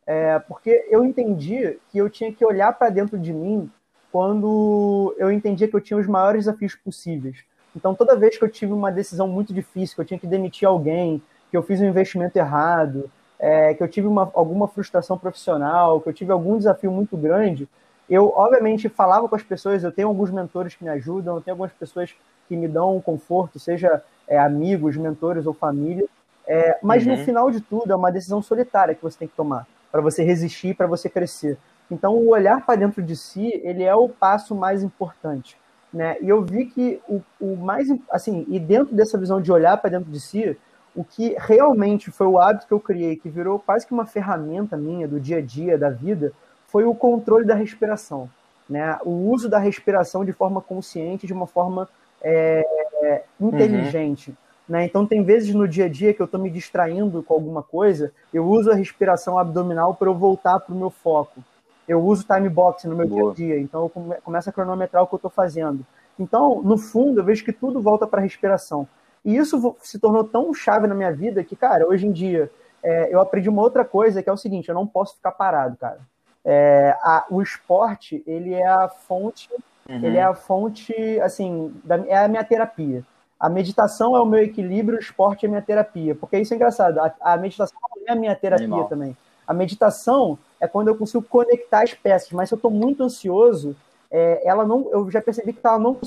É, 0.05 0.39
porque 0.39 0.87
eu 0.89 1.03
entendi 1.03 1.77
que 1.91 1.97
eu 1.97 2.09
tinha 2.09 2.31
que 2.31 2.45
olhar 2.45 2.71
para 2.71 2.89
dentro 2.89 3.19
de 3.19 3.33
mim 3.33 3.69
quando 4.09 5.13
eu 5.17 5.29
entendia 5.29 5.67
que 5.67 5.75
eu 5.75 5.81
tinha 5.81 5.99
os 5.99 6.07
maiores 6.07 6.45
desafios 6.45 6.75
possíveis. 6.75 7.43
Então, 7.75 7.93
toda 7.93 8.15
vez 8.15 8.37
que 8.37 8.43
eu 8.43 8.49
tive 8.49 8.71
uma 8.71 8.91
decisão 8.91 9.27
muito 9.27 9.53
difícil, 9.53 9.95
que 9.95 10.01
eu 10.01 10.05
tinha 10.05 10.19
que 10.19 10.25
demitir 10.25 10.67
alguém, 10.67 11.21
que 11.49 11.57
eu 11.57 11.63
fiz 11.63 11.81
um 11.81 11.85
investimento 11.85 12.37
errado, 12.37 13.09
é, 13.39 13.73
que 13.73 13.83
eu 13.83 13.87
tive 13.87 14.07
uma, 14.07 14.31
alguma 14.33 14.67
frustração 14.67 15.17
profissional, 15.17 16.01
que 16.01 16.09
eu 16.09 16.13
tive 16.13 16.31
algum 16.31 16.57
desafio 16.57 16.91
muito 16.91 17.15
grande, 17.15 17.67
eu, 18.09 18.31
obviamente, 18.35 18.87
falava 18.87 19.27
com 19.27 19.35
as 19.35 19.43
pessoas. 19.43 19.83
Eu 19.83 19.91
tenho 19.91 20.07
alguns 20.07 20.31
mentores 20.31 20.75
que 20.75 20.83
me 20.83 20.89
ajudam, 20.89 21.35
eu 21.35 21.41
tenho 21.41 21.53
algumas 21.53 21.73
pessoas 21.73 22.15
que 22.47 22.55
me 22.55 22.67
dão 22.67 22.95
um 22.95 23.01
conforto, 23.01 23.59
seja 23.59 24.01
é, 24.27 24.39
amigos, 24.39 24.95
mentores 24.95 25.45
ou 25.45 25.53
família. 25.53 26.07
É, 26.47 26.79
mas 26.81 27.05
uhum. 27.05 27.17
no 27.17 27.25
final 27.25 27.51
de 27.51 27.59
tudo, 27.59 27.91
é 27.91 27.95
uma 27.95 28.11
decisão 28.11 28.41
solitária 28.41 28.95
que 28.95 29.03
você 29.03 29.19
tem 29.19 29.27
que 29.27 29.35
tomar 29.35 29.67
para 29.91 30.01
você 30.01 30.23
resistir, 30.23 30.75
para 30.75 30.87
você 30.87 31.09
crescer. 31.09 31.57
Então, 31.91 32.15
o 32.15 32.29
olhar 32.29 32.65
para 32.65 32.79
dentro 32.79 33.01
de 33.01 33.15
si, 33.15 33.59
ele 33.63 33.83
é 33.83 33.95
o 33.95 34.09
passo 34.09 34.53
mais 34.55 34.83
importante. 34.83 35.57
Né? 35.91 36.17
E 36.21 36.29
eu 36.29 36.41
vi 36.43 36.65
que 36.65 37.01
o, 37.07 37.21
o 37.39 37.55
mais, 37.55 37.87
assim, 38.11 38.45
e 38.49 38.59
dentro 38.59 38.93
dessa 38.93 39.17
visão 39.17 39.41
de 39.41 39.51
olhar 39.51 39.77
para 39.77 39.89
dentro 39.89 40.11
de 40.11 40.19
si, 40.19 40.57
o 40.97 41.03
que 41.03 41.35
realmente 41.37 42.09
foi 42.09 42.25
o 42.25 42.39
hábito 42.39 42.65
que 42.65 42.73
eu 42.73 42.79
criei, 42.79 43.15
que 43.15 43.29
virou 43.29 43.59
quase 43.59 43.85
que 43.85 43.93
uma 43.93 44.07
ferramenta 44.07 44.75
minha 44.75 45.07
do 45.07 45.19
dia 45.19 45.37
a 45.37 45.41
dia, 45.41 45.77
da 45.77 45.91
vida, 45.91 46.33
foi 46.69 46.85
o 46.85 46.95
controle 46.95 47.45
da 47.45 47.53
respiração. 47.53 48.27
Né? 48.67 48.97
O 49.05 49.29
uso 49.29 49.47
da 49.47 49.59
respiração 49.59 50.25
de 50.25 50.33
forma 50.33 50.59
consciente, 50.59 51.27
de 51.27 51.33
uma 51.33 51.45
forma 51.45 51.87
é, 52.19 52.65
é, 53.03 53.23
inteligente. 53.39 54.31
Uhum. 54.31 54.35
Né? 54.69 54.85
Então, 54.85 55.05
tem 55.05 55.23
vezes 55.23 55.53
no 55.53 55.67
dia 55.67 55.85
a 55.85 55.89
dia 55.89 56.15
que 56.15 56.21
eu 56.21 56.25
estou 56.25 56.41
me 56.41 56.49
distraindo 56.49 57.21
com 57.21 57.35
alguma 57.35 57.61
coisa, 57.61 58.11
eu 58.33 58.43
uso 58.43 58.71
a 58.71 58.75
respiração 58.75 59.37
abdominal 59.37 59.93
para 59.93 60.09
eu 60.09 60.15
voltar 60.15 60.59
para 60.59 60.73
o 60.73 60.77
meu 60.77 60.89
foco. 60.89 61.43
Eu 61.87 62.03
uso 62.03 62.25
time 62.25 62.49
box 62.49 62.85
no 62.87 62.95
meu 62.95 63.07
Boa. 63.07 63.35
dia 63.35 63.45
a 63.45 63.49
dia, 63.49 63.61
então 63.61 63.83
eu 63.83 63.89
come, 63.89 64.15
começo 64.15 64.49
a 64.49 64.51
cronometrar 64.51 65.03
o 65.03 65.07
que 65.07 65.13
eu 65.13 65.17
estou 65.17 65.31
fazendo. 65.31 65.85
Então, 66.19 66.59
no 66.63 66.75
fundo, 66.75 67.19
eu 67.19 67.23
vejo 67.23 67.45
que 67.45 67.53
tudo 67.53 67.79
volta 67.79 68.07
para 68.07 68.19
a 68.19 68.23
respiração. 68.23 68.87
E 69.27 69.35
isso 69.35 69.75
se 69.81 69.99
tornou 69.99 70.23
tão 70.23 70.53
chave 70.53 70.87
na 70.87 70.95
minha 70.95 71.11
vida 71.11 71.43
que, 71.43 71.53
cara, 71.53 71.85
hoje 71.85 72.07
em 72.07 72.13
dia, 72.13 72.49
é, 72.81 73.13
eu 73.13 73.19
aprendi 73.19 73.49
uma 73.49 73.61
outra 73.61 73.83
coisa 73.83 74.23
que 74.23 74.29
é 74.29 74.31
o 74.31 74.37
seguinte: 74.37 74.69
eu 74.69 74.75
não 74.75 74.87
posso 74.87 75.15
ficar 75.15 75.33
parado, 75.33 75.75
cara. 75.75 75.99
É, 76.45 76.95
a, 77.01 77.25
o 77.29 77.41
esporte, 77.41 78.23
ele 78.25 78.53
é 78.53 78.65
a 78.65 78.87
fonte, 78.87 79.49
uhum. 79.89 80.01
ele 80.01 80.15
é 80.15 80.23
a 80.23 80.33
fonte, 80.33 80.93
assim, 81.19 81.75
da, 81.83 81.97
é 82.07 82.23
a 82.23 82.27
minha 82.29 82.43
terapia. 82.45 83.03
A 83.37 83.49
meditação 83.49 84.15
é 84.15 84.21
o 84.21 84.25
meu 84.25 84.41
equilíbrio, 84.41 84.97
o 84.97 85.01
esporte 85.01 85.45
é 85.45 85.47
a 85.47 85.49
minha 85.49 85.61
terapia. 85.61 86.15
Porque 86.15 86.39
isso 86.39 86.53
é 86.53 86.55
engraçado, 86.55 86.97
a, 86.99 87.13
a 87.19 87.35
meditação 87.35 87.77
é 88.07 88.13
a 88.13 88.15
minha 88.15 88.33
terapia 88.33 88.65
Animal. 88.65 88.87
também. 88.87 89.17
A 89.45 89.53
meditação 89.53 90.39
é 90.57 90.69
quando 90.69 90.87
eu 90.87 90.95
consigo 90.95 91.23
conectar 91.23 91.83
as 91.83 91.93
peças, 91.93 92.31
mas 92.31 92.47
se 92.47 92.55
eu 92.55 92.57
estou 92.57 92.71
muito 92.71 93.03
ansioso, 93.03 93.75
é, 94.09 94.47
ela 94.47 94.65
não, 94.65 94.89
eu 94.89 95.11
já 95.11 95.21
percebi 95.21 95.51
que 95.51 95.59
ela 95.67 95.77
não 95.77 95.97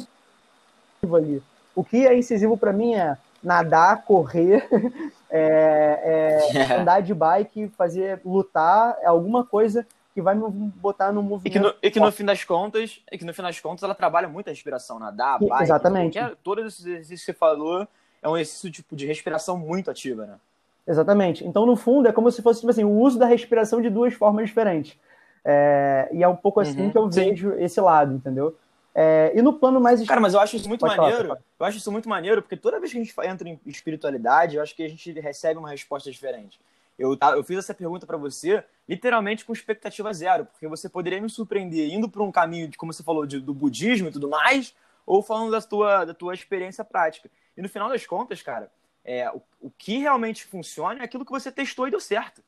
ali. 1.14 1.42
O 1.74 1.84
que 1.84 2.06
é 2.06 2.16
incisivo 2.16 2.56
para 2.56 2.72
mim 2.72 2.94
é 2.94 3.16
nadar, 3.42 4.04
correr, 4.04 4.68
é, 5.30 6.38
é, 6.52 6.74
andar 6.80 7.00
de 7.00 7.14
bike, 7.14 7.68
fazer 7.76 8.20
lutar, 8.24 8.96
é 9.00 9.06
alguma 9.06 9.44
coisa 9.44 9.86
que 10.12 10.20
vai 10.20 10.34
me 10.34 10.42
botar 10.76 11.12
no 11.12 11.22
movimento. 11.22 11.46
E 11.46 11.50
que 11.50 11.58
no, 11.58 11.74
e 11.82 11.90
que 11.90 12.00
no 12.00 12.12
fim 12.12 12.24
das 12.24 12.44
contas, 12.44 13.00
e 13.10 13.16
que 13.16 13.24
no 13.24 13.32
fim 13.32 13.42
das 13.42 13.60
contas 13.60 13.82
ela 13.82 13.94
trabalha 13.94 14.28
muito 14.28 14.48
a 14.48 14.50
respiração, 14.50 14.98
nadar, 14.98 15.38
bike, 15.38 15.62
Exatamente. 15.62 16.18
Qualquer, 16.18 16.36
todos 16.42 16.66
esses 16.66 16.84
exercícios 16.84 17.20
que 17.20 17.26
você 17.26 17.32
falou 17.32 17.86
é 18.22 18.28
um 18.28 18.36
exercício 18.36 18.70
tipo, 18.70 18.94
de 18.94 19.06
respiração 19.06 19.56
muito 19.56 19.90
ativa, 19.90 20.26
né? 20.26 20.34
Exatamente. 20.86 21.46
Então, 21.46 21.64
no 21.64 21.76
fundo, 21.76 22.08
é 22.08 22.12
como 22.12 22.30
se 22.30 22.42
fosse 22.42 22.60
tipo 22.60 22.70
assim, 22.70 22.84
o 22.84 22.90
uso 22.90 23.18
da 23.18 23.26
respiração 23.26 23.80
de 23.80 23.88
duas 23.88 24.12
formas 24.14 24.48
diferentes. 24.48 24.98
É, 25.44 26.08
e 26.12 26.22
é 26.22 26.28
um 26.28 26.36
pouco 26.36 26.60
assim 26.60 26.82
uhum, 26.82 26.90
que 26.90 26.98
eu 26.98 27.10
sim. 27.10 27.20
vejo 27.20 27.52
esse 27.54 27.80
lado, 27.80 28.14
entendeu? 28.14 28.56
É, 28.94 29.32
e 29.34 29.42
no 29.42 29.52
plano 29.52 29.80
mais. 29.80 30.04
Cara, 30.06 30.20
mas 30.20 30.34
eu 30.34 30.40
acho 30.40 30.56
isso 30.56 30.68
muito 30.68 30.80
Pode 30.80 30.96
maneiro. 30.96 31.28
Falar, 31.28 31.40
eu 31.58 31.66
acho 31.66 31.78
isso 31.78 31.92
muito 31.92 32.08
maneiro, 32.08 32.42
porque 32.42 32.56
toda 32.56 32.80
vez 32.80 32.92
que 32.92 32.98
a 32.98 33.02
gente 33.02 33.14
entra 33.24 33.48
em 33.48 33.60
espiritualidade, 33.66 34.56
eu 34.56 34.62
acho 34.62 34.74
que 34.74 34.82
a 34.82 34.88
gente 34.88 35.12
recebe 35.20 35.58
uma 35.58 35.70
resposta 35.70 36.10
diferente. 36.10 36.58
Eu, 36.98 37.16
eu 37.34 37.42
fiz 37.42 37.58
essa 37.58 37.72
pergunta 37.72 38.04
para 38.04 38.18
você 38.18 38.62
literalmente 38.86 39.44
com 39.44 39.52
expectativa 39.52 40.12
zero, 40.12 40.44
porque 40.44 40.66
você 40.66 40.88
poderia 40.88 41.20
me 41.20 41.30
surpreender 41.30 41.90
indo 41.90 42.08
por 42.08 42.20
um 42.20 42.30
caminho, 42.30 42.68
de, 42.68 42.76
como 42.76 42.92
você 42.92 43.02
falou, 43.02 43.24
de, 43.24 43.40
do 43.40 43.54
budismo 43.54 44.08
e 44.08 44.12
tudo 44.12 44.28
mais, 44.28 44.74
ou 45.06 45.22
falando 45.22 45.50
da 45.50 45.62
tua, 45.62 46.04
da 46.04 46.12
tua 46.12 46.34
experiência 46.34 46.84
prática. 46.84 47.30
E 47.56 47.62
no 47.62 47.68
final 47.68 47.88
das 47.88 48.04
contas, 48.04 48.42
cara, 48.42 48.70
é, 49.04 49.30
o, 49.30 49.40
o 49.60 49.70
que 49.70 49.98
realmente 49.98 50.44
funciona 50.44 51.00
é 51.00 51.04
aquilo 51.04 51.24
que 51.24 51.30
você 51.30 51.50
testou 51.50 51.88
e 51.88 51.90
deu 51.90 52.00
certo. 52.00 52.42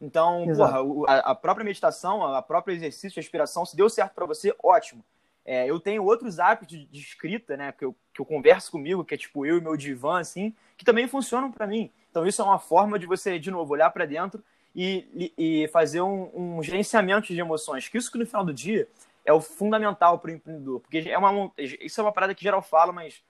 Então, 0.00 0.46
porra, 0.54 0.78
a, 1.08 1.30
a, 1.30 1.34
própria 1.34 1.64
meditação, 1.64 2.22
a 2.22 2.42
própria 2.42 2.74
exercício 2.74 3.10
de 3.10 3.20
respiração, 3.20 3.64
se 3.64 3.74
deu 3.74 3.88
certo 3.88 4.12
para 4.12 4.26
você, 4.26 4.54
ótimo. 4.62 5.02
É, 5.48 5.70
eu 5.70 5.78
tenho 5.78 6.02
outros 6.02 6.40
hábitos 6.40 6.76
de, 6.90 6.98
escrita, 6.98 7.56
né, 7.56 7.70
que 7.70 7.84
eu, 7.84 7.94
que 8.12 8.20
eu 8.20 8.26
converso 8.26 8.72
comigo, 8.72 9.04
que 9.04 9.14
é 9.14 9.16
tipo 9.16 9.46
eu 9.46 9.58
e 9.58 9.60
meu 9.60 9.76
divã, 9.76 10.18
assim, 10.18 10.52
que 10.76 10.84
também 10.84 11.06
funcionam 11.06 11.52
para 11.52 11.68
mim. 11.68 11.92
Então, 12.10 12.26
isso 12.26 12.42
é 12.42 12.44
uma 12.44 12.58
forma 12.58 12.98
de 12.98 13.06
você, 13.06 13.38
de 13.38 13.48
novo, 13.48 13.72
olhar 13.72 13.90
para 13.90 14.04
dentro 14.04 14.42
e, 14.74 15.32
e 15.38 15.68
fazer 15.68 16.00
um, 16.00 16.30
um, 16.34 16.62
gerenciamento 16.64 17.28
de 17.28 17.38
emoções. 17.38 17.88
Que 17.88 17.96
isso 17.96 18.10
que 18.10 18.18
no 18.18 18.26
final 18.26 18.44
do 18.44 18.52
dia 18.52 18.88
é 19.24 19.32
o 19.32 19.40
fundamental 19.40 20.18
para 20.18 20.32
o 20.32 20.34
empreendedor. 20.34 20.80
Porque 20.80 21.04
é 21.08 21.16
uma, 21.16 21.52
isso 21.56 22.00
é 22.00 22.04
uma 22.04 22.12
parada 22.12 22.34
que 22.34 22.42
geral 22.42 22.60
fala, 22.60 22.92
mas 22.92 23.22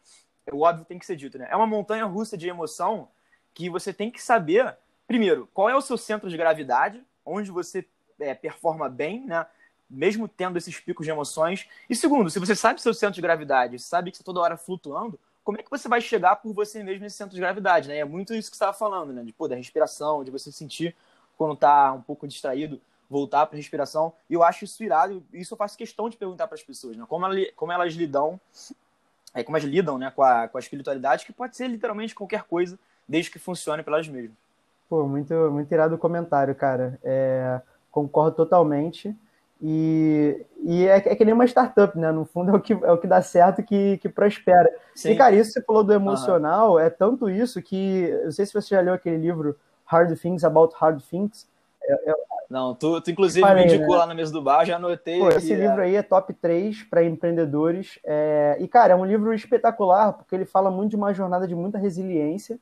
o 0.51 0.63
óbvio 0.63 0.87
tem 0.87 0.99
que 0.99 1.05
ser 1.05 1.17
dito, 1.17 1.37
né? 1.37 1.49
É 1.51 1.57
uma 1.57 1.67
montanha 1.67 2.07
russa 2.07 2.37
de 2.37 2.49
emoção 2.49 3.09
que 3.53 3.69
você 3.69 3.93
tem 3.93 4.11
que 4.11 4.23
saber, 4.23 4.75
primeiro, 5.07 5.49
qual 5.53 5.69
é 5.69 5.77
o 5.77 5.83
seu 5.83 5.99
centro 5.99 6.31
de 6.31 6.37
gravidade, 6.37 7.03
onde 7.25 7.51
você 7.51 7.87
é, 8.19 8.35
performa 8.35 8.89
bem, 8.89 9.27
né? 9.27 9.45
Mesmo 9.89 10.27
tendo 10.27 10.59
esses 10.59 10.79
picos 10.81 11.07
de 11.07 11.13
emoções. 11.13 11.69
E 11.89 11.95
segundo, 11.95 12.29
se 12.31 12.39
você 12.39 12.57
sabe 12.57 12.83
seu 12.83 12.93
centro 12.93 13.15
de 13.15 13.23
gravidade, 13.23 13.79
sabe 13.79 14.11
que 14.11 14.17
está 14.17 14.25
toda 14.25 14.41
hora 14.41 14.57
flutuando, 14.57 15.19
como 15.47 15.61
é 15.61 15.63
que 15.63 15.71
você 15.71 15.89
vai 15.89 16.01
chegar 16.01 16.35
por 16.37 16.53
você 16.53 16.83
mesmo 16.83 17.03
nesse 17.03 17.17
centro 17.17 17.35
de 17.35 17.41
gravidade, 17.41 17.89
né? 17.89 17.99
É 17.99 18.05
muito 18.05 18.35
isso 18.35 18.51
que 18.51 18.57
você 18.57 18.65
estava 18.65 18.77
falando, 18.77 19.13
né? 19.13 19.23
De, 19.23 19.33
pô, 19.33 19.47
da 19.47 19.55
respiração, 19.55 20.25
de 20.25 20.31
você 20.31 20.51
sentir 20.51 20.95
quando 21.39 21.55
está 21.55 21.93
um 21.93 22.01
pouco 22.01 22.27
distraído, 22.27 22.81
voltar 23.09 23.47
para 23.47 23.55
a 23.55 23.59
respiração. 23.59 24.13
E 24.29 24.35
eu 24.35 24.43
acho 24.43 24.65
isso 24.65 24.83
irado, 24.83 25.23
e 25.33 25.41
isso 25.41 25.55
eu 25.55 25.59
faço 25.59 25.79
questão 25.79 26.09
de 26.09 26.17
perguntar 26.17 26.49
para 26.49 26.57
as 26.57 26.65
pessoas, 26.65 26.97
né? 26.97 27.05
Como, 27.09 27.25
ela, 27.25 27.37
como 27.55 27.71
elas 27.71 27.95
lidam, 27.95 28.41
é, 29.33 29.45
como 29.45 29.57
elas 29.57 29.69
lidam 29.69 29.99
né, 29.99 30.11
com, 30.11 30.25
a, 30.25 30.49
com 30.49 30.59
a 30.59 30.61
espiritualidade, 30.61 31.25
que 31.25 31.33
pode 31.33 31.57
ser 31.57 31.69
literalmente 31.69 32.13
qualquer 32.13 32.43
coisa, 32.43 32.77
desde 33.07 33.31
que 33.31 33.39
funcione 33.39 33.85
para 33.85 33.95
elas 33.95 34.09
mesmas. 34.09 34.37
Pô, 34.89 35.07
muito, 35.07 35.33
muito 35.53 35.73
irado 35.73 35.95
o 35.95 35.99
comentário, 35.99 36.55
cara. 36.57 36.99
É, 37.05 37.61
concordo 37.91 38.37
totalmente. 38.37 39.15
E, 39.61 40.45
e 40.65 40.87
é, 40.87 40.97
é, 40.97 41.17
que 41.17 41.25
nem 41.25 41.33
uma 41.33 41.47
startup, 41.47 41.97
né? 41.99 42.13
No 42.13 42.25
fundo 42.25 42.51
é 42.51 42.55
o 42.55 42.61
que, 42.61 42.73
é 42.73 42.93
o 42.93 42.99
que 42.99 43.07
dá 43.07 43.23
certo 43.23 43.63
que, 43.63 43.97
que 43.99 44.09
prospera. 44.09 44.71
Sim. 44.95 45.13
E, 45.13 45.17
cara, 45.17 45.35
isso 45.35 45.53
que 45.53 45.61
você 45.61 45.65
falou 45.65 45.83
do 45.83 45.95
emocional, 45.95 46.73
uhum. 46.73 46.79
é 46.79 46.91
tanto 46.91 47.31
isso 47.31 47.63
que. 47.63 48.11
Não 48.25 48.33
sei 48.33 48.45
se 48.45 48.53
você 48.53 48.75
já 48.75 48.81
leu 48.81 48.95
aquele 48.95 49.17
livro 49.17 49.57
Hard 49.85 50.15
Things 50.19 50.45
About 50.45 50.75
Hard 50.79 51.01
Things. 51.01 51.49
É, 51.83 52.11
é, 52.11 52.15
não, 52.51 52.75
tu, 52.75 53.01
tu 53.01 53.11
inclusive 53.11 53.47
me 53.55 53.65
indicou 53.65 53.95
né? 53.95 53.97
lá 53.97 54.07
na 54.07 54.15
mesa 54.15 54.33
do 54.33 54.43
bar, 54.43 54.65
já 54.65 54.77
anotei. 54.77 55.19
Pô, 55.19 55.29
esse 55.31 55.55
livro 55.55 55.81
é... 55.81 55.85
aí 55.85 55.97
é 55.97 56.03
top 56.03 56.33
3 56.35 56.85
para 56.85 57.03
empreendedores. 57.03 57.99
É... 58.05 58.57
E, 58.61 58.69
cara, 58.69 58.93
é 58.93 58.97
um 58.97 59.05
livro 59.05 59.33
espetacular, 59.33 60.13
porque 60.13 60.35
ele 60.35 60.45
fala 60.45 60.71
muito 60.71 60.91
de 60.91 60.97
uma 60.97 61.13
jornada 61.13 61.47
de 61.47 61.55
muita 61.55 61.79
resiliência. 61.79 62.59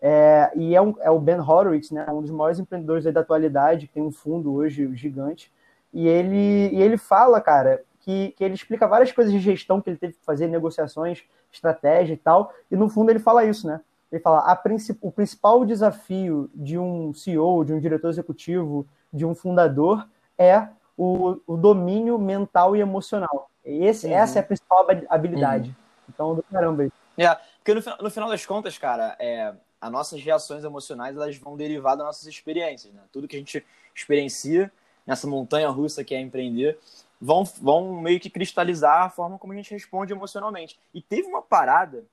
É... 0.00 0.50
E 0.56 0.74
é, 0.74 0.80
um, 0.80 0.94
é 1.00 1.10
o 1.10 1.20
Ben 1.20 1.38
Horowitz, 1.38 1.90
né? 1.90 2.06
um 2.10 2.22
dos 2.22 2.30
maiores 2.30 2.58
empreendedores 2.58 3.04
da 3.04 3.20
atualidade, 3.20 3.86
que 3.86 3.94
tem 3.94 4.02
um 4.02 4.10
fundo 4.10 4.52
hoje 4.54 4.90
gigante. 4.94 5.52
E 5.92 6.06
ele, 6.06 6.68
e 6.74 6.82
ele 6.82 6.96
fala, 6.96 7.40
cara, 7.40 7.82
que, 8.00 8.32
que 8.36 8.44
ele 8.44 8.54
explica 8.54 8.86
várias 8.86 9.12
coisas 9.12 9.32
de 9.32 9.38
gestão 9.38 9.80
que 9.80 9.90
ele 9.90 9.98
teve 9.98 10.14
que 10.14 10.24
fazer, 10.24 10.48
negociações, 10.48 11.24
estratégia 11.52 12.14
e 12.14 12.16
tal. 12.16 12.52
E 12.70 12.76
no 12.76 12.88
fundo 12.88 13.10
ele 13.10 13.18
fala 13.18 13.44
isso, 13.44 13.66
né? 13.66 13.80
Ele 14.10 14.22
fala: 14.22 14.56
princip 14.56 14.98
o 15.02 15.12
principal 15.12 15.64
desafio 15.64 16.50
de 16.54 16.78
um 16.78 17.12
CEO, 17.12 17.64
de 17.64 17.72
um 17.74 17.80
diretor 17.80 18.08
executivo, 18.08 18.86
de 19.12 19.26
um 19.26 19.34
fundador 19.34 20.08
é 20.38 20.68
o, 20.96 21.38
o 21.46 21.56
domínio 21.56 22.18
mental 22.18 22.74
e 22.74 22.80
emocional. 22.80 23.50
Esse, 23.64 24.06
uhum. 24.06 24.14
Essa 24.14 24.38
é 24.38 24.40
a 24.40 24.44
principal 24.44 24.86
habilidade. 25.08 25.70
Uhum. 25.70 25.74
Então, 26.08 26.34
do 26.34 26.42
caramba. 26.42 26.88
É, 27.18 27.36
porque 27.58 27.74
no, 27.74 28.02
no 28.02 28.10
final 28.10 28.30
das 28.30 28.46
contas, 28.46 28.78
cara, 28.78 29.14
é, 29.18 29.52
as 29.80 29.92
nossas 29.92 30.22
reações 30.22 30.64
emocionais 30.64 31.14
elas 31.14 31.36
vão 31.36 31.56
derivar 31.56 31.96
das 31.96 32.06
nossas 32.06 32.26
experiências. 32.26 32.94
Né? 32.94 33.02
Tudo 33.12 33.28
que 33.28 33.36
a 33.36 33.38
gente 33.38 33.64
experiencia 33.94 34.72
nessa 35.08 35.26
montanha 35.26 35.70
russa 35.70 36.04
que 36.04 36.14
é 36.14 36.20
empreender 36.20 36.78
vão, 37.18 37.42
vão 37.44 38.00
meio 38.00 38.20
que 38.20 38.28
cristalizar 38.28 39.04
a 39.04 39.10
forma 39.10 39.38
como 39.38 39.54
a 39.54 39.56
gente 39.56 39.70
responde 39.70 40.12
emocionalmente. 40.12 40.78
E 40.92 41.00
teve 41.00 41.26
uma 41.26 41.40
parada 41.40 42.04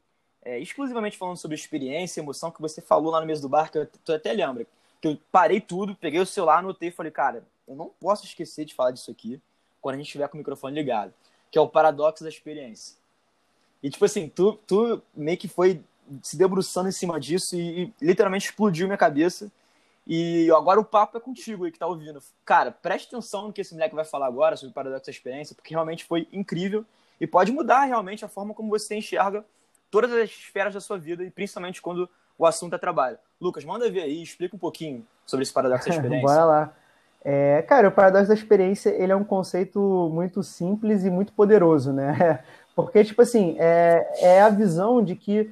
é, 0.41 0.57
exclusivamente 0.59 1.17
falando 1.17 1.35
sobre 1.35 1.55
experiência, 1.55 2.21
emoção, 2.21 2.49
que 2.49 2.61
você 2.61 2.81
falou 2.81 3.11
lá 3.11 3.19
no 3.19 3.27
mês 3.27 3.41
do 3.41 3.49
bar, 3.49 3.69
que 3.69 3.77
eu, 3.77 3.85
tu 3.85 4.13
até 4.13 4.31
lembra. 4.31 4.65
Que 5.01 5.09
eu 5.09 5.19
parei 5.29 5.59
tudo, 5.59 5.93
peguei 5.93 6.21
o 6.21 6.25
celular, 6.25 6.59
anotei 6.59 6.87
e 6.87 6.91
falei, 6.91 7.11
cara, 7.11 7.43
eu 7.67 7.75
não 7.75 7.91
posso 7.99 8.25
esquecer 8.25 8.63
de 8.63 8.73
falar 8.73 8.91
disso 8.91 9.11
aqui 9.11 9.41
quando 9.81 9.95
a 9.95 9.97
gente 9.97 10.07
estiver 10.07 10.27
com 10.29 10.37
o 10.37 10.39
microfone 10.39 10.73
ligado, 10.73 11.13
que 11.51 11.57
é 11.57 11.61
o 11.61 11.67
paradoxo 11.67 12.23
da 12.23 12.29
experiência. 12.29 12.95
E, 13.83 13.89
tipo 13.89 14.05
assim, 14.05 14.29
tu, 14.29 14.53
tu 14.65 15.01
meio 15.13 15.37
que 15.37 15.47
foi 15.47 15.81
se 16.23 16.37
debruçando 16.37 16.87
em 16.87 16.93
cima 16.93 17.19
disso 17.19 17.55
e, 17.55 17.83
e 17.83 17.93
literalmente 18.01 18.45
explodiu 18.45 18.87
minha 18.87 18.97
cabeça. 18.97 19.51
E 20.07 20.51
agora 20.51 20.79
o 20.79 20.85
papo 20.85 21.17
é 21.17 21.19
contigo 21.19 21.65
aí 21.65 21.71
que 21.71 21.79
tá 21.79 21.87
ouvindo. 21.87 22.21
Cara, 22.43 22.71
preste 22.71 23.07
atenção 23.07 23.47
no 23.47 23.53
que 23.53 23.61
esse 23.61 23.73
moleque 23.73 23.95
vai 23.95 24.05
falar 24.05 24.27
agora 24.27 24.55
sobre 24.55 24.71
o 24.71 24.73
paradoxo 24.73 25.05
da 25.05 25.11
experiência, 25.11 25.55
porque 25.55 25.73
realmente 25.73 26.05
foi 26.05 26.27
incrível 26.31 26.85
e 27.19 27.25
pode 27.25 27.51
mudar 27.51 27.85
realmente 27.85 28.23
a 28.23 28.27
forma 28.27 28.53
como 28.53 28.69
você 28.69 28.95
enxerga 28.95 29.43
todas 29.89 30.11
as 30.11 30.29
esferas 30.29 30.73
da 30.73 30.81
sua 30.81 30.97
vida 30.97 31.23
e 31.23 31.31
principalmente 31.31 31.81
quando 31.81 32.07
o 32.37 32.45
assunto 32.45 32.75
é 32.75 32.77
trabalho. 32.77 33.17
Lucas, 33.41 33.65
manda 33.65 33.89
ver 33.89 34.01
aí, 34.01 34.21
explica 34.21 34.55
um 34.55 34.59
pouquinho 34.59 35.05
sobre 35.25 35.43
esse 35.43 35.53
paradoxo 35.53 35.89
da 35.89 35.95
experiência. 35.95 36.27
Bora 36.27 36.45
lá. 36.45 36.73
É, 37.23 37.63
cara, 37.63 37.87
o 37.87 37.91
paradoxo 37.91 38.27
da 38.27 38.35
experiência 38.35 38.89
ele 38.89 39.11
é 39.11 39.15
um 39.15 39.23
conceito 39.23 39.79
muito 40.13 40.43
simples 40.43 41.03
e 41.03 41.09
muito 41.09 41.33
poderoso, 41.33 41.91
né? 41.91 42.43
Porque, 42.75 43.03
tipo 43.03 43.21
assim, 43.21 43.55
é, 43.57 44.07
é 44.19 44.41
a 44.41 44.49
visão 44.49 45.01
de 45.01 45.15
que 45.15 45.51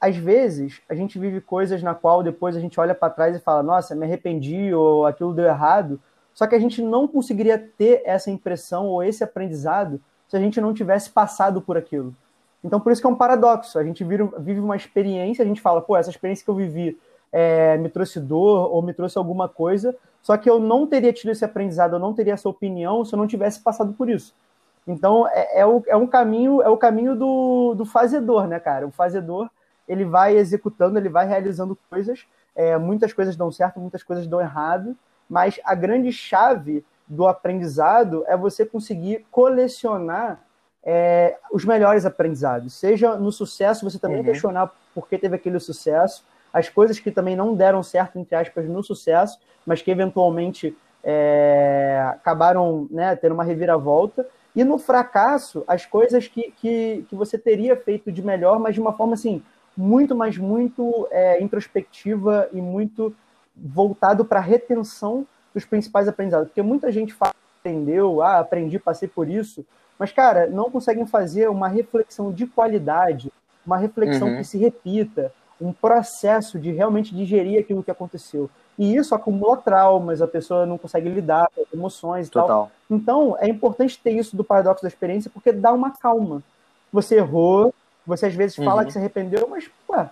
às 0.00 0.16
vezes 0.16 0.80
a 0.88 0.94
gente 0.94 1.18
vive 1.18 1.40
coisas 1.40 1.82
na 1.82 1.94
qual 1.94 2.22
depois 2.22 2.56
a 2.56 2.60
gente 2.60 2.78
olha 2.78 2.94
para 2.94 3.10
trás 3.10 3.36
e 3.36 3.40
fala, 3.40 3.62
nossa, 3.62 3.94
me 3.94 4.04
arrependi 4.04 4.72
ou 4.72 5.06
aquilo 5.06 5.34
deu 5.34 5.46
errado. 5.46 6.00
Só 6.32 6.46
que 6.46 6.54
a 6.54 6.58
gente 6.58 6.80
não 6.80 7.08
conseguiria 7.08 7.58
ter 7.58 8.02
essa 8.04 8.30
impressão 8.30 8.86
ou 8.86 9.02
esse 9.02 9.24
aprendizado 9.24 10.00
se 10.28 10.36
a 10.36 10.40
gente 10.40 10.60
não 10.60 10.72
tivesse 10.72 11.10
passado 11.10 11.60
por 11.60 11.76
aquilo. 11.76 12.14
Então, 12.62 12.80
por 12.80 12.92
isso 12.92 13.00
que 13.00 13.06
é 13.06 13.10
um 13.10 13.16
paradoxo. 13.16 13.78
A 13.78 13.84
gente 13.84 14.04
vive 14.04 14.60
uma 14.60 14.76
experiência, 14.76 15.42
a 15.42 15.46
gente 15.46 15.60
fala, 15.60 15.80
pô, 15.80 15.96
essa 15.96 16.10
experiência 16.10 16.44
que 16.44 16.50
eu 16.50 16.54
vivi 16.54 16.98
é, 17.32 17.76
me 17.78 17.88
trouxe 17.88 18.20
dor 18.20 18.72
ou 18.72 18.82
me 18.82 18.92
trouxe 18.92 19.18
alguma 19.18 19.48
coisa, 19.48 19.96
só 20.22 20.36
que 20.36 20.48
eu 20.48 20.58
não 20.58 20.86
teria 20.86 21.12
tido 21.12 21.30
esse 21.30 21.44
aprendizado, 21.44 21.94
eu 21.94 21.98
não 21.98 22.14
teria 22.14 22.34
essa 22.34 22.48
opinião 22.48 23.04
se 23.04 23.14
eu 23.14 23.18
não 23.18 23.26
tivesse 23.26 23.60
passado 23.60 23.92
por 23.92 24.08
isso. 24.08 24.34
Então, 24.86 25.28
é, 25.28 25.60
é, 25.60 25.66
o, 25.66 25.82
é 25.86 25.96
um 25.96 26.06
caminho, 26.06 26.62
é 26.62 26.68
o 26.68 26.76
caminho 26.76 27.14
do, 27.14 27.74
do 27.74 27.84
fazedor, 27.84 28.46
né, 28.46 28.58
cara? 28.58 28.86
O 28.86 28.90
fazedor, 28.90 29.50
ele 29.88 30.04
vai 30.04 30.36
executando, 30.36 30.98
ele 30.98 31.08
vai 31.08 31.26
realizando 31.26 31.76
coisas, 31.88 32.26
é, 32.54 32.76
muitas 32.76 33.12
coisas 33.12 33.36
dão 33.36 33.50
certo, 33.50 33.80
muitas 33.80 34.02
coisas 34.02 34.26
dão 34.26 34.40
errado, 34.40 34.96
mas 35.28 35.58
a 35.64 35.74
grande 35.74 36.12
chave 36.12 36.84
do 37.06 37.26
aprendizado 37.26 38.24
é 38.26 38.36
você 38.36 38.66
conseguir 38.66 39.26
colecionar 39.30 40.40
é, 40.84 41.36
os 41.52 41.64
melhores 41.64 42.04
aprendizados. 42.04 42.74
Seja 42.74 43.16
no 43.16 43.32
sucesso, 43.32 43.88
você 43.88 43.98
também 43.98 44.18
uhum. 44.18 44.24
questionar 44.24 44.72
por 44.94 45.08
que 45.08 45.18
teve 45.18 45.36
aquele 45.36 45.58
sucesso, 45.58 46.24
as 46.52 46.68
coisas 46.68 46.98
que 46.98 47.10
também 47.10 47.36
não 47.36 47.54
deram 47.54 47.82
certo, 47.82 48.18
entre 48.18 48.34
aspas, 48.34 48.66
no 48.66 48.82
sucesso, 48.82 49.38
mas 49.66 49.82
que 49.82 49.90
eventualmente 49.90 50.76
é, 51.04 52.02
acabaram 52.10 52.86
né, 52.90 53.14
tendo 53.16 53.32
uma 53.32 53.44
reviravolta. 53.44 54.26
E 54.56 54.64
no 54.64 54.78
fracasso, 54.78 55.62
as 55.66 55.86
coisas 55.86 56.26
que, 56.26 56.50
que, 56.52 57.06
que 57.08 57.14
você 57.14 57.38
teria 57.38 57.76
feito 57.76 58.10
de 58.10 58.22
melhor, 58.22 58.58
mas 58.58 58.74
de 58.74 58.80
uma 58.80 58.92
forma 58.92 59.14
assim, 59.14 59.42
muito, 59.78 60.16
mas 60.16 60.36
muito 60.36 61.06
é, 61.12 61.40
introspectiva 61.40 62.48
e 62.52 62.60
muito 62.60 63.14
voltado 63.56 64.24
para 64.24 64.40
a 64.40 64.42
retenção 64.42 65.24
dos 65.54 65.64
principais 65.64 66.08
aprendizados. 66.08 66.48
Porque 66.48 66.62
muita 66.62 66.90
gente 66.90 67.14
fala, 67.14 67.32
entendeu, 67.60 68.20
ah, 68.20 68.40
aprendi, 68.40 68.76
passei 68.76 69.06
por 69.06 69.28
isso, 69.28 69.64
mas, 69.96 70.10
cara, 70.10 70.48
não 70.48 70.68
conseguem 70.68 71.06
fazer 71.06 71.48
uma 71.48 71.68
reflexão 71.68 72.32
de 72.32 72.44
qualidade, 72.44 73.32
uma 73.64 73.76
reflexão 73.76 74.28
uhum. 74.28 74.38
que 74.38 74.44
se 74.44 74.58
repita, 74.58 75.32
um 75.60 75.72
processo 75.72 76.58
de 76.58 76.72
realmente 76.72 77.14
digerir 77.14 77.60
aquilo 77.60 77.82
que 77.82 77.90
aconteceu. 77.90 78.50
E 78.76 78.96
isso 78.96 79.14
acumula 79.14 79.56
traumas, 79.56 80.20
a 80.20 80.26
pessoa 80.26 80.66
não 80.66 80.76
consegue 80.76 81.08
lidar 81.08 81.48
com 81.54 81.64
emoções 81.72 82.26
e 82.26 82.30
Total. 82.30 82.48
tal. 82.48 82.72
Então, 82.90 83.36
é 83.38 83.48
importante 83.48 83.98
ter 84.00 84.10
isso 84.10 84.36
do 84.36 84.42
paradoxo 84.42 84.82
da 84.82 84.88
experiência, 84.88 85.30
porque 85.32 85.52
dá 85.52 85.72
uma 85.72 85.90
calma. 85.90 86.42
Você 86.92 87.16
errou, 87.16 87.72
você 88.08 88.26
às 88.26 88.34
vezes 88.34 88.56
fala 88.56 88.80
uhum. 88.80 88.86
que 88.86 88.92
se 88.92 88.98
arrependeu, 88.98 89.46
mas, 89.48 89.70
ué, 89.90 90.10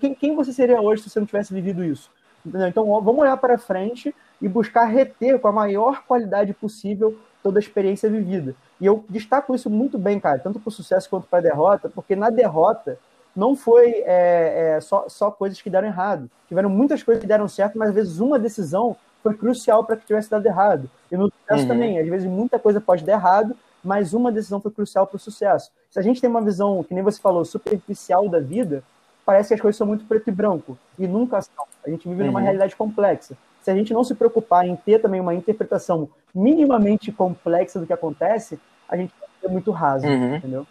quem, 0.00 0.14
quem 0.14 0.34
você 0.34 0.52
seria 0.52 0.80
hoje 0.80 1.02
se 1.02 1.10
você 1.10 1.20
não 1.20 1.26
tivesse 1.26 1.54
vivido 1.54 1.84
isso? 1.84 2.10
Entendeu? 2.44 2.68
Então, 2.68 2.84
vamos 3.00 3.20
olhar 3.20 3.36
para 3.36 3.56
frente 3.56 4.14
e 4.42 4.48
buscar 4.48 4.86
reter 4.86 5.38
com 5.38 5.46
a 5.46 5.52
maior 5.52 6.02
qualidade 6.06 6.52
possível 6.52 7.16
toda 7.42 7.58
a 7.58 7.60
experiência 7.60 8.10
vivida. 8.10 8.54
E 8.80 8.86
eu 8.86 9.04
destaco 9.08 9.54
isso 9.54 9.70
muito 9.70 9.96
bem, 9.98 10.18
cara, 10.18 10.38
tanto 10.38 10.58
para 10.58 10.68
o 10.68 10.72
sucesso 10.72 11.08
quanto 11.08 11.26
para 11.28 11.38
a 11.38 11.42
derrota, 11.42 11.88
porque 11.88 12.16
na 12.16 12.30
derrota 12.30 12.98
não 13.36 13.54
foi 13.54 14.02
é, 14.06 14.74
é, 14.76 14.80
só, 14.80 15.08
só 15.08 15.30
coisas 15.30 15.62
que 15.62 15.70
deram 15.70 15.86
errado. 15.86 16.28
Tiveram 16.48 16.68
muitas 16.68 17.02
coisas 17.02 17.20
que 17.20 17.28
deram 17.28 17.46
certo, 17.46 17.78
mas 17.78 17.90
às 17.90 17.94
vezes 17.94 18.18
uma 18.18 18.38
decisão 18.38 18.96
foi 19.22 19.34
crucial 19.34 19.84
para 19.84 19.96
que 19.96 20.06
tivesse 20.06 20.30
dado 20.30 20.46
errado. 20.46 20.90
E 21.12 21.16
no 21.16 21.30
sucesso 21.30 21.62
uhum. 21.62 21.68
também, 21.68 21.98
às 22.00 22.08
vezes 22.08 22.28
muita 22.28 22.58
coisa 22.58 22.80
pode 22.80 23.04
dar 23.04 23.12
errado, 23.12 23.54
mas 23.82 24.12
uma 24.12 24.30
decisão 24.30 24.60
foi 24.60 24.70
crucial 24.70 25.06
para 25.06 25.16
o 25.16 25.20
sucesso. 25.20 25.70
Se 25.90 25.98
a 25.98 26.02
gente 26.02 26.20
tem 26.20 26.28
uma 26.28 26.42
visão, 26.42 26.82
que 26.84 26.94
nem 26.94 27.02
você 27.02 27.20
falou, 27.20 27.44
superficial 27.44 28.28
da 28.28 28.38
vida, 28.38 28.82
parece 29.24 29.48
que 29.48 29.54
as 29.54 29.60
coisas 29.60 29.76
são 29.76 29.86
muito 29.86 30.04
preto 30.04 30.28
e 30.28 30.32
branco, 30.32 30.78
e 30.98 31.06
nunca 31.06 31.40
são. 31.40 31.64
A 31.84 31.90
gente 31.90 32.08
vive 32.08 32.22
uhum. 32.22 32.26
numa 32.28 32.40
realidade 32.40 32.76
complexa. 32.76 33.36
Se 33.62 33.70
a 33.70 33.74
gente 33.74 33.92
não 33.92 34.04
se 34.04 34.14
preocupar 34.14 34.66
em 34.66 34.76
ter 34.76 35.00
também 35.00 35.20
uma 35.20 35.34
interpretação 35.34 36.08
minimamente 36.34 37.12
complexa 37.12 37.78
do 37.78 37.86
que 37.86 37.92
acontece, 37.92 38.58
a 38.88 38.96
gente 38.96 39.12
ser 39.40 39.48
muito 39.48 39.70
raso, 39.70 40.06
uhum. 40.06 40.36
entendeu? 40.36 40.66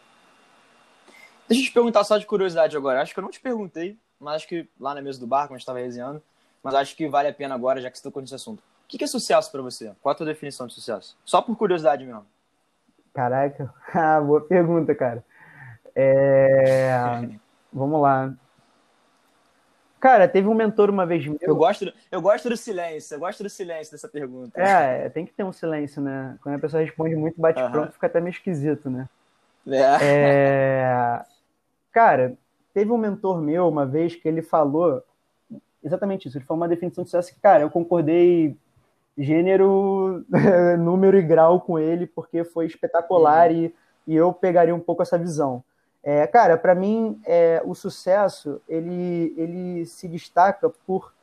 Deixa 1.47 1.63
eu 1.63 1.67
te 1.67 1.73
perguntar 1.73 2.03
só 2.03 2.17
de 2.17 2.25
curiosidade 2.25 2.77
agora. 2.77 3.01
Acho 3.01 3.13
que 3.13 3.19
eu 3.19 3.23
não 3.23 3.31
te 3.31 3.39
perguntei, 3.39 3.97
mas 4.19 4.35
acho 4.35 4.47
que 4.47 4.67
lá 4.79 4.93
na 4.93 5.01
mesa 5.01 5.19
do 5.19 5.25
bar, 5.25 5.47
quando 5.47 5.53
a 5.53 5.57
gente 5.57 5.61
estava 5.61 5.79
resenhando, 5.79 6.21
mas 6.61 6.75
acho 6.75 6.95
que 6.95 7.07
vale 7.07 7.27
a 7.27 7.33
pena 7.33 7.55
agora, 7.55 7.81
já 7.81 7.89
que 7.89 7.97
você 7.97 8.03
tocou 8.03 8.21
nesse 8.21 8.35
assunto. 8.35 8.59
O 8.59 8.87
que 8.87 9.03
é 9.03 9.07
sucesso 9.07 9.51
para 9.51 9.61
você? 9.61 9.91
Qual 10.01 10.11
a 10.11 10.15
tua 10.15 10.25
definição 10.25 10.67
de 10.67 10.73
sucesso? 10.73 11.15
Só 11.23 11.41
por 11.41 11.55
curiosidade 11.55 12.05
mesmo. 12.05 12.25
Caraca, 13.13 13.73
ah, 13.93 14.21
boa 14.21 14.41
pergunta, 14.41 14.93
cara. 14.95 15.23
É... 15.95 16.89
Vamos 17.71 18.01
lá. 18.01 18.33
Cara, 19.99 20.29
teve 20.29 20.47
um 20.47 20.53
mentor 20.53 20.89
uma 20.89 21.05
vez 21.05 21.27
meu. 21.27 21.37
Eu 21.41 21.55
gosto, 21.55 21.91
eu 22.09 22.21
gosto 22.21 22.49
do 22.49 22.55
silêncio, 22.55 23.15
eu 23.15 23.19
gosto 23.19 23.43
do 23.43 23.49
silêncio 23.49 23.91
dessa 23.91 24.07
pergunta. 24.07 24.59
É, 24.59 25.09
tem 25.09 25.25
que 25.25 25.33
ter 25.33 25.43
um 25.43 25.51
silêncio, 25.51 26.01
né? 26.01 26.37
Quando 26.41 26.55
a 26.55 26.59
pessoa 26.59 26.81
responde 26.81 27.15
muito 27.15 27.39
bate-pronto, 27.39 27.87
uhum. 27.87 27.91
fica 27.91 28.07
até 28.07 28.21
meio 28.21 28.31
esquisito, 28.31 28.89
né? 28.89 29.09
É. 29.67 29.97
é... 30.01 31.21
Cara, 31.91 32.37
teve 32.73 32.91
um 32.91 32.97
mentor 32.97 33.41
meu 33.41 33.67
uma 33.67 33.85
vez 33.85 34.15
que 34.15 34.27
ele 34.27 34.41
falou 34.41 35.03
exatamente 35.83 36.27
isso. 36.27 36.37
Ele 36.37 36.45
falou 36.45 36.61
uma 36.61 36.69
definição 36.69 37.03
de 37.03 37.09
sucesso 37.09 37.33
que, 37.33 37.41
cara, 37.41 37.63
eu 37.63 37.69
concordei 37.69 38.55
gênero, 39.17 40.25
número 40.79 41.17
e 41.17 41.21
grau 41.21 41.61
com 41.61 41.77
ele, 41.77 42.07
porque 42.07 42.43
foi 42.43 42.65
espetacular 42.65 43.49
uhum. 43.49 43.55
e, 43.55 43.75
e 44.07 44.15
eu 44.15 44.33
pegaria 44.33 44.75
um 44.75 44.79
pouco 44.79 45.01
essa 45.01 45.17
visão. 45.17 45.63
É, 46.01 46.25
cara, 46.25 46.57
para 46.57 46.73
mim, 46.73 47.21
é, 47.25 47.61
o 47.65 47.75
sucesso 47.75 48.61
ele, 48.67 49.33
ele 49.37 49.85
se 49.85 50.07
destaca 50.07 50.69
por 50.69 51.13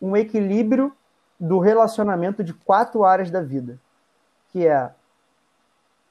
um 0.00 0.16
equilíbrio 0.16 0.94
do 1.40 1.58
relacionamento 1.58 2.44
de 2.44 2.52
quatro 2.52 3.04
áreas 3.04 3.30
da 3.30 3.40
vida, 3.40 3.80
que 4.50 4.66
é 4.66 4.90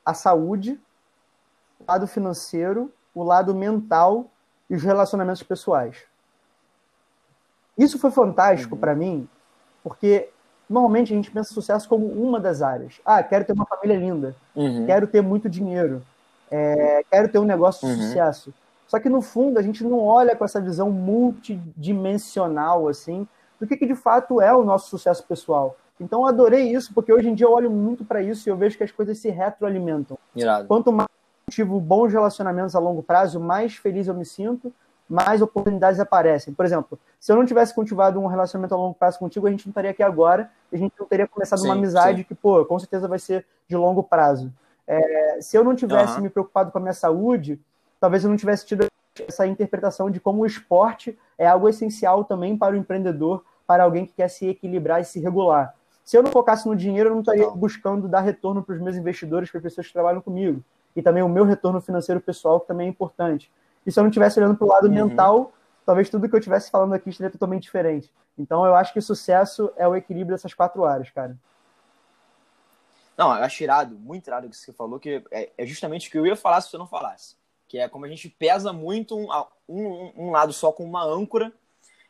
a 0.06 0.13
saúde, 0.13 0.80
o 1.80 1.92
lado 1.92 2.08
financeiro, 2.08 2.92
o 3.13 3.24
lado 3.24 3.54
mental 3.54 4.30
e 4.70 4.76
os 4.76 4.84
relacionamentos 4.84 5.44
pessoais. 5.44 6.06
Isso 7.78 8.00
foi 8.00 8.12
fantástico 8.12 8.76
uhum. 8.76 8.82
para 8.82 8.96
mim, 8.96 9.30
porque 9.84 10.30
normalmente 10.74 11.14
a 11.14 11.16
gente 11.16 11.30
pensa 11.30 11.54
sucesso 11.54 11.88
como 11.88 12.08
uma 12.08 12.40
das 12.40 12.62
áreas. 12.62 13.00
Ah, 13.06 13.22
quero 13.22 13.46
ter 13.46 13.54
uma 13.54 13.66
família 13.66 13.96
linda, 13.96 14.36
uhum. 14.56 14.86
quero 14.86 15.06
ter 15.06 15.22
muito 15.22 15.48
dinheiro, 15.48 16.02
é, 16.50 17.04
quero 17.10 17.30
ter 17.30 17.38
um 17.38 17.46
negócio 17.46 17.88
de 17.88 17.94
uhum. 17.94 18.02
sucesso. 18.02 18.54
Só 18.88 19.00
que 19.00 19.08
no 19.08 19.22
fundo 19.22 19.60
a 19.60 19.62
gente 19.62 19.84
não 19.84 20.00
olha 20.00 20.36
com 20.36 20.44
essa 20.44 20.60
visão 20.60 20.90
multidimensional 20.92 22.88
assim 22.88 23.28
do 23.60 23.68
que, 23.68 23.78
que 23.78 23.86
de 23.86 23.96
fato 23.96 24.42
é 24.42 24.54
o 24.54 24.64
nosso 24.64 24.90
sucesso 24.90 25.24
pessoal. 25.24 25.78
Então 26.00 26.22
eu 26.22 26.28
adorei 26.28 26.72
isso 26.72 26.92
porque 26.94 27.14
hoje 27.14 27.30
em 27.30 27.36
dia 27.36 27.46
eu 27.46 27.52
olho 27.52 27.70
muito 27.70 28.04
para 28.04 28.22
isso 28.22 28.50
e 28.50 28.52
eu 28.52 28.58
vejo 28.58 28.76
que 28.78 28.84
as 28.84 28.92
coisas 28.92 29.18
se 29.20 29.30
retroalimentam. 29.30 30.18
Irado. 30.36 30.68
Quanto 30.68 30.92
mais 30.92 31.08
eu 31.48 31.54
tive 31.54 31.80
bons 31.80 32.12
relacionamentos 32.12 32.76
a 32.76 32.80
longo 32.80 33.04
prazo, 33.04 33.40
mais 33.40 33.76
feliz 33.76 34.08
eu 34.08 34.16
me 34.16 34.26
sinto 34.26 34.74
mais 35.10 35.42
oportunidades 35.42 36.00
aparecem. 36.00 36.54
Por 36.54 36.66
exemplo, 36.66 37.00
se 37.20 37.32
eu 37.32 37.36
não 37.36 37.46
tivesse 37.46 37.74
cultivado 37.74 38.20
um 38.20 38.28
relacionamento 38.28 38.74
a 38.74 38.78
longo 38.78 38.96
prazo 38.96 39.20
contigo, 39.20 39.48
a 39.48 39.52
gente 39.52 39.66
não 39.66 39.72
estaria 39.72 39.92
aqui 39.92 40.04
agora, 40.04 40.50
a 40.72 40.78
gente 40.78 40.94
não 41.00 41.06
teria 41.06 41.28
começado 41.28 41.60
sim, 41.60 41.68
uma 41.68 41.76
amizade 41.76 42.20
sim. 42.20 42.24
que, 42.24 42.36
pô, 42.36 42.63
com 42.66 42.80
certeza 42.80 43.08
vai 43.08 43.20
ser 43.20 43.46
de 43.68 43.76
longo 43.76 44.04
prazo. 44.04 44.52
É, 44.88 45.38
se 45.42 45.58
eu 45.58 45.63
não 45.63 45.76
tivesse 45.76 46.18
uhum. 46.18 46.24
me 46.24 46.30
preocupado 46.30 46.72
com 46.72 46.78
a 46.78 46.82
minha 46.82 46.94
saúde, 46.94 47.60
talvez 48.00 48.24
eu 48.24 48.30
não 48.30 48.38
tivesse 48.38 48.66
tido 48.66 48.86
essa 49.28 49.46
interpretação 49.46 50.10
de 50.10 50.20
como 50.20 50.42
o 50.42 50.46
esporte 50.46 51.18
é 51.38 51.48
algo 51.48 51.70
essencial 51.70 52.24
também 52.24 52.58
para 52.58 52.74
o 52.74 52.78
empreendedor, 52.78 53.44
para 53.68 53.84
alguém 53.84 54.06
que 54.06 54.13
quer 54.13 54.28
se 54.28 54.48
equilibrar 54.48 55.02
e 55.02 55.06
se 55.06 55.20
regular. 55.20 55.76
Se 56.04 56.18
eu 56.18 56.24
não 56.24 56.32
focasse 56.32 56.68
no 56.68 56.76
dinheiro, 56.76 57.10
eu 57.10 57.13
não 57.13 57.22
estaria 57.22 57.50
buscando 57.50 58.08
dar 58.08 58.22
retorno 58.22 58.62
para 58.62 58.76
os 58.76 58.82
meus 58.82 58.96
investidores, 58.96 59.50
para 59.50 59.60
as 59.60 59.63
pessoas 59.63 59.88
que 59.88 59.94
trabalham 59.94 60.22
comigo. 60.22 60.62
E 60.96 61.02
também 61.02 61.24
o 61.24 61.30
meu 61.30 61.46
retorno 61.46 61.80
financeiro 61.80 62.20
pessoal, 62.20 62.60
que 62.60 62.68
também 62.68 62.88
é 62.88 62.89
importante. 62.89 63.50
E 63.86 63.91
se 63.91 64.00
eu 64.00 64.04
não 64.04 64.10
estivesse 64.10 64.39
olhando 64.39 64.58
para 64.58 64.65
o 64.65 64.69
lado 64.69 64.88
uhum. 64.88 64.93
mental, 64.93 65.54
talvez 65.86 66.10
tudo 66.10 66.28
que 66.28 66.36
eu 66.36 66.39
estivesse 66.39 66.72
falando 66.72 66.93
aqui 66.93 67.10
estaria 67.10 67.32
totalmente 67.32 67.63
diferente. 67.63 68.12
Então 68.38 68.65
eu 68.65 68.76
acho 68.76 68.93
que 68.93 69.02
sucesso 69.02 69.72
é 69.76 69.88
o 69.88 69.96
equilíbrio 69.96 70.36
dessas 70.36 70.54
quatro 70.54 70.86
áreas, 70.86 71.10
cara. 71.10 71.38
Não, 73.17 73.28
eu 73.36 73.43
acho 73.43 73.63
irado, 73.63 73.96
muito 73.96 74.28
irado 74.28 74.48
o 74.48 74.50
que 74.50 74.58
você 74.58 74.74
falou, 74.74 75.00
que 75.00 75.24
é, 75.32 75.52
é 75.58 75.65
justamente 75.65 76.08
o 76.08 76.12
que 76.12 76.17
eu 76.17 76.26
ia 76.26 76.36
falar 76.36 76.62
se 76.62 76.69
você 76.69 76.78
não 76.78 76.88
falasse. 76.88 77.36
Que 77.67 77.78
é 77.78 77.88
como 77.88 78.06
a 78.06 78.10
gente 78.10 78.28
pesa 78.28 78.74
muito 78.74 79.15
um, 79.15 79.28
um, 79.69 80.13
um 80.17 80.32
lado 80.32 80.52
só 80.52 80.72
com 80.72 80.84
uma 80.84 81.04
âncora 81.04 81.52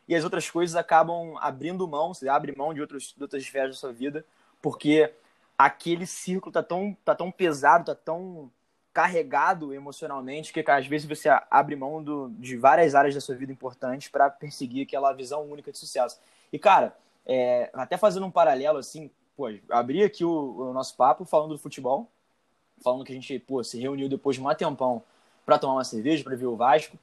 e 0.08 0.14
as 0.14 0.24
outras 0.24 0.50
coisas 0.50 0.76
acabam 0.76 1.36
abrindo 1.38 1.88
mão, 1.88 2.12
você 2.12 2.28
abre 2.28 2.54
mão 2.56 2.72
de, 2.72 2.80
outros, 2.80 3.14
de 3.16 3.22
outras 3.22 3.42
esferas 3.42 3.70
da 3.70 3.80
sua 3.80 3.92
vida, 3.92 4.24
porque 4.60 5.12
aquele 5.58 6.06
círculo 6.06 6.52
tá 6.52 6.62
tão, 6.62 6.96
tá 7.04 7.14
tão 7.14 7.30
pesado, 7.30 7.86
tá 7.86 7.94
tão 7.94 8.50
carregado 8.94 9.74
emocionalmente 9.74 10.52
que 10.52 10.70
às 10.70 10.86
vezes 10.86 11.06
você 11.06 11.28
abre 11.50 11.74
mão 11.74 12.00
do, 12.00 12.30
de 12.38 12.56
várias 12.56 12.94
áreas 12.94 13.12
da 13.12 13.20
sua 13.20 13.34
vida 13.34 13.50
importantes 13.50 14.08
para 14.08 14.30
perseguir 14.30 14.86
aquela 14.86 15.12
visão 15.12 15.42
única 15.50 15.72
de 15.72 15.78
sucesso. 15.78 16.20
E, 16.52 16.60
cara, 16.60 16.96
é, 17.26 17.70
até 17.74 17.96
fazendo 17.96 18.24
um 18.24 18.30
paralelo 18.30 18.78
assim, 18.78 19.10
pô, 19.36 19.48
abri 19.68 20.04
aqui 20.04 20.24
o, 20.24 20.30
o, 20.30 20.72
nosso 20.72 20.96
papo 20.96 21.24
falando 21.24 21.54
do 21.54 21.58
futebol, 21.58 22.08
falando 22.84 23.04
que 23.04 23.10
a 23.10 23.16
gente 23.16 23.36
pô, 23.40 23.64
se 23.64 23.80
reuniu 23.80 24.08
depois 24.08 24.36
de 24.36 24.42
um 24.42 24.54
tempão 24.54 25.02
para 25.44 25.58
tomar 25.58 25.74
uma 25.74 25.84
cerveja, 25.84 26.22
para 26.22 26.36
ver 26.36 26.46
o 26.46 26.56
Vasco. 26.56 26.96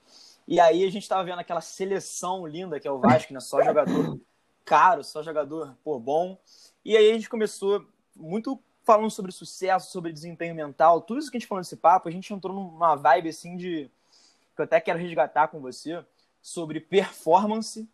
E 0.47 0.62
aí 0.62 0.86
a 0.86 0.89
gente 0.89 1.10
tava 1.10 1.25
vendo 1.25 1.39
aquela 1.39 1.62
seleção 1.62 2.47
linda 2.47 2.80
que 2.80 2.88
é 2.88 2.91
o 2.91 2.99
Vasco, 2.99 3.34
né? 3.34 3.41
Só 3.41 3.62
jogador 3.62 4.17
caro, 4.63 5.04
só 5.04 5.21
jogador 5.21 5.75
pô, 5.84 5.99
bom. 5.99 6.38
E 6.86 6.95
aí 6.95 7.12
a 7.12 7.13
gente 7.13 7.30
começou 7.30 7.86
muito 8.15 8.58
falando 8.84 9.12
sobre 9.12 9.32
sucesso, 9.32 9.91
sobre 9.91 10.12
desempenho 10.12 10.56
mental, 10.56 11.02
tudo 11.02 11.20
isso 11.20 11.30
que 11.30 11.38
a 11.38 11.39
gente 11.39 11.48
falou 11.48 11.60
nesse 11.60 11.76
papo, 11.76 12.10
a 12.10 12.12
gente 12.12 12.34
entrou 12.34 12.56
numa 12.56 12.96
vibe 12.96 13.30
assim 13.30 13.56
de. 13.56 13.89
que 14.56 14.62
eu 14.62 14.65
até 14.65 14.80
quero 14.80 15.00
resgatar 15.00 15.48
com 15.48 15.60
você, 15.60 16.04
sobre 16.41 16.80
performance 16.80 17.88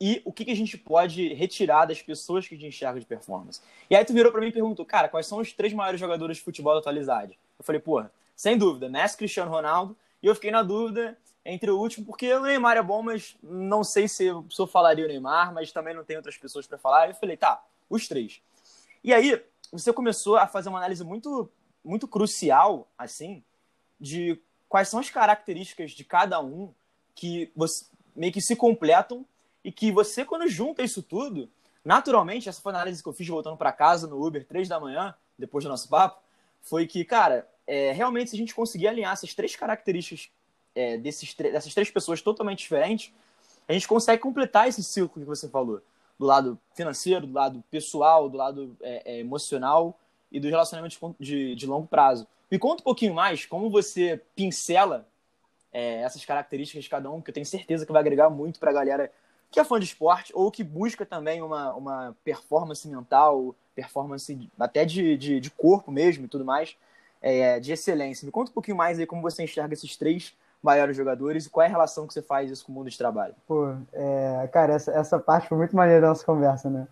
e 0.00 0.22
o 0.24 0.32
que, 0.32 0.46
que 0.46 0.50
a 0.50 0.56
gente 0.56 0.78
pode 0.78 1.34
retirar 1.34 1.84
das 1.84 2.00
pessoas 2.00 2.48
que 2.48 2.54
a 2.54 2.58
gente 2.58 2.68
enxerga 2.68 2.98
de 2.98 3.06
performance. 3.06 3.60
E 3.88 3.94
aí 3.94 4.04
tu 4.04 4.14
virou 4.14 4.32
para 4.32 4.40
mim 4.40 4.48
e 4.48 4.52
perguntou, 4.52 4.84
cara, 4.84 5.08
quais 5.08 5.26
são 5.26 5.38
os 5.38 5.52
três 5.52 5.74
maiores 5.74 6.00
jogadores 6.00 6.38
de 6.38 6.42
futebol 6.42 6.72
da 6.72 6.80
atualidade? 6.80 7.38
Eu 7.58 7.64
falei, 7.64 7.80
porra, 7.80 8.10
sem 8.34 8.56
dúvida, 8.56 8.88
Messi, 8.88 9.16
Cristiano 9.16 9.50
Ronaldo, 9.50 9.94
e 10.22 10.26
eu 10.26 10.34
fiquei 10.34 10.50
na 10.50 10.62
dúvida 10.62 11.16
entre 11.44 11.70
o 11.70 11.78
último, 11.78 12.06
porque 12.06 12.32
o 12.32 12.42
Neymar 12.42 12.76
é 12.76 12.82
bom, 12.82 13.02
mas 13.02 13.36
não 13.42 13.84
sei 13.84 14.08
se 14.08 14.30
se 14.50 14.60
eu 14.60 14.66
falaria 14.66 15.04
o 15.04 15.08
Neymar, 15.08 15.52
mas 15.52 15.72
também 15.72 15.94
não 15.94 16.04
tem 16.04 16.16
outras 16.16 16.36
pessoas 16.36 16.66
para 16.66 16.78
falar. 16.78 17.08
Eu 17.08 17.14
falei, 17.14 17.36
tá, 17.36 17.62
os 17.88 18.08
três. 18.08 18.40
E 19.04 19.12
aí, 19.12 19.42
você 19.72 19.92
começou 19.92 20.36
a 20.36 20.46
fazer 20.46 20.68
uma 20.68 20.78
análise 20.78 21.04
muito, 21.04 21.50
muito 21.84 22.08
crucial, 22.08 22.88
assim, 22.98 23.42
de 23.98 24.40
quais 24.68 24.88
são 24.88 25.00
as 25.00 25.10
características 25.10 25.92
de 25.92 26.04
cada 26.04 26.40
um 26.40 26.72
que 27.14 27.50
você, 27.54 27.84
meio 28.14 28.32
que 28.32 28.40
se 28.40 28.56
completam 28.56 29.24
e 29.62 29.70
que 29.70 29.92
você, 29.92 30.24
quando 30.24 30.48
junta 30.48 30.82
isso 30.82 31.02
tudo, 31.02 31.48
naturalmente, 31.84 32.48
essa 32.48 32.60
foi 32.60 32.72
a 32.72 32.76
análise 32.76 33.02
que 33.02 33.08
eu 33.08 33.12
fiz 33.12 33.28
voltando 33.28 33.56
para 33.56 33.72
casa 33.72 34.06
no 34.06 34.24
Uber, 34.24 34.46
três 34.46 34.68
da 34.68 34.80
manhã, 34.80 35.14
depois 35.38 35.64
do 35.64 35.70
nosso 35.70 35.88
papo, 35.88 36.20
foi 36.62 36.86
que, 36.86 37.04
cara, 37.04 37.48
é, 37.66 37.92
realmente, 37.92 38.30
se 38.30 38.36
a 38.36 38.38
gente 38.38 38.54
conseguir 38.54 38.88
alinhar 38.88 39.12
essas 39.12 39.34
três 39.34 39.54
características 39.56 40.30
é, 40.74 40.96
desses, 40.96 41.34
dessas 41.34 41.72
três 41.74 41.90
pessoas 41.90 42.20
totalmente 42.20 42.60
diferentes, 42.60 43.12
a 43.68 43.72
gente 43.72 43.86
consegue 43.86 44.20
completar 44.20 44.68
esse 44.68 44.82
círculo 44.82 45.24
que 45.24 45.28
você 45.28 45.48
falou 45.48 45.80
do 46.20 46.26
lado 46.26 46.58
financeiro, 46.74 47.26
do 47.26 47.32
lado 47.32 47.64
pessoal, 47.70 48.28
do 48.28 48.36
lado 48.36 48.76
é, 48.82 49.14
é, 49.14 49.20
emocional 49.20 49.98
e 50.30 50.38
dos 50.38 50.50
relacionamentos 50.50 50.98
de, 51.18 51.54
de, 51.54 51.66
longo 51.66 51.86
prazo. 51.86 52.26
Me 52.50 52.58
conta 52.58 52.82
um 52.82 52.84
pouquinho 52.84 53.14
mais 53.14 53.46
como 53.46 53.70
você 53.70 54.20
pincela 54.36 55.08
é, 55.72 56.02
essas 56.02 56.22
características 56.22 56.84
de 56.84 56.90
cada 56.90 57.10
um, 57.10 57.22
que 57.22 57.30
eu 57.30 57.34
tenho 57.34 57.46
certeza 57.46 57.86
que 57.86 57.92
vai 57.92 58.02
agregar 58.02 58.28
muito 58.28 58.60
para 58.60 58.68
a 58.68 58.74
galera 58.74 59.10
que 59.50 59.58
é 59.58 59.64
fã 59.64 59.80
de 59.80 59.86
esporte 59.86 60.30
ou 60.36 60.50
que 60.50 60.62
busca 60.62 61.06
também 61.06 61.40
uma, 61.40 61.72
uma 61.72 62.16
performance 62.22 62.86
mental, 62.86 63.54
performance 63.74 64.50
até 64.58 64.84
de, 64.84 65.16
de, 65.16 65.40
de 65.40 65.50
corpo 65.50 65.90
mesmo 65.90 66.26
e 66.26 66.28
tudo 66.28 66.44
mais, 66.44 66.76
é, 67.22 67.58
de 67.58 67.72
excelência. 67.72 68.26
Me 68.26 68.30
conta 68.30 68.50
um 68.50 68.54
pouquinho 68.54 68.76
mais 68.76 68.98
aí 68.98 69.06
como 69.06 69.22
você 69.22 69.42
enxerga 69.42 69.72
esses 69.72 69.96
três 69.96 70.34
maiores 70.62 70.96
jogadores 70.96 71.46
e 71.46 71.50
qual 71.50 71.64
é 71.64 71.66
a 71.66 71.70
relação 71.70 72.06
que 72.06 72.12
você 72.12 72.22
faz 72.22 72.50
isso 72.50 72.64
com 72.64 72.72
o 72.72 72.74
mundo 72.74 72.90
de 72.90 72.98
trabalho? 72.98 73.34
Pô, 73.46 73.74
é, 73.92 74.48
cara, 74.52 74.74
essa, 74.74 74.92
essa 74.92 75.18
parte 75.18 75.48
foi 75.48 75.56
muito 75.56 75.74
maneira 75.74 76.00
da 76.00 76.08
nossa 76.08 76.24
conversa, 76.24 76.68
né? 76.68 76.86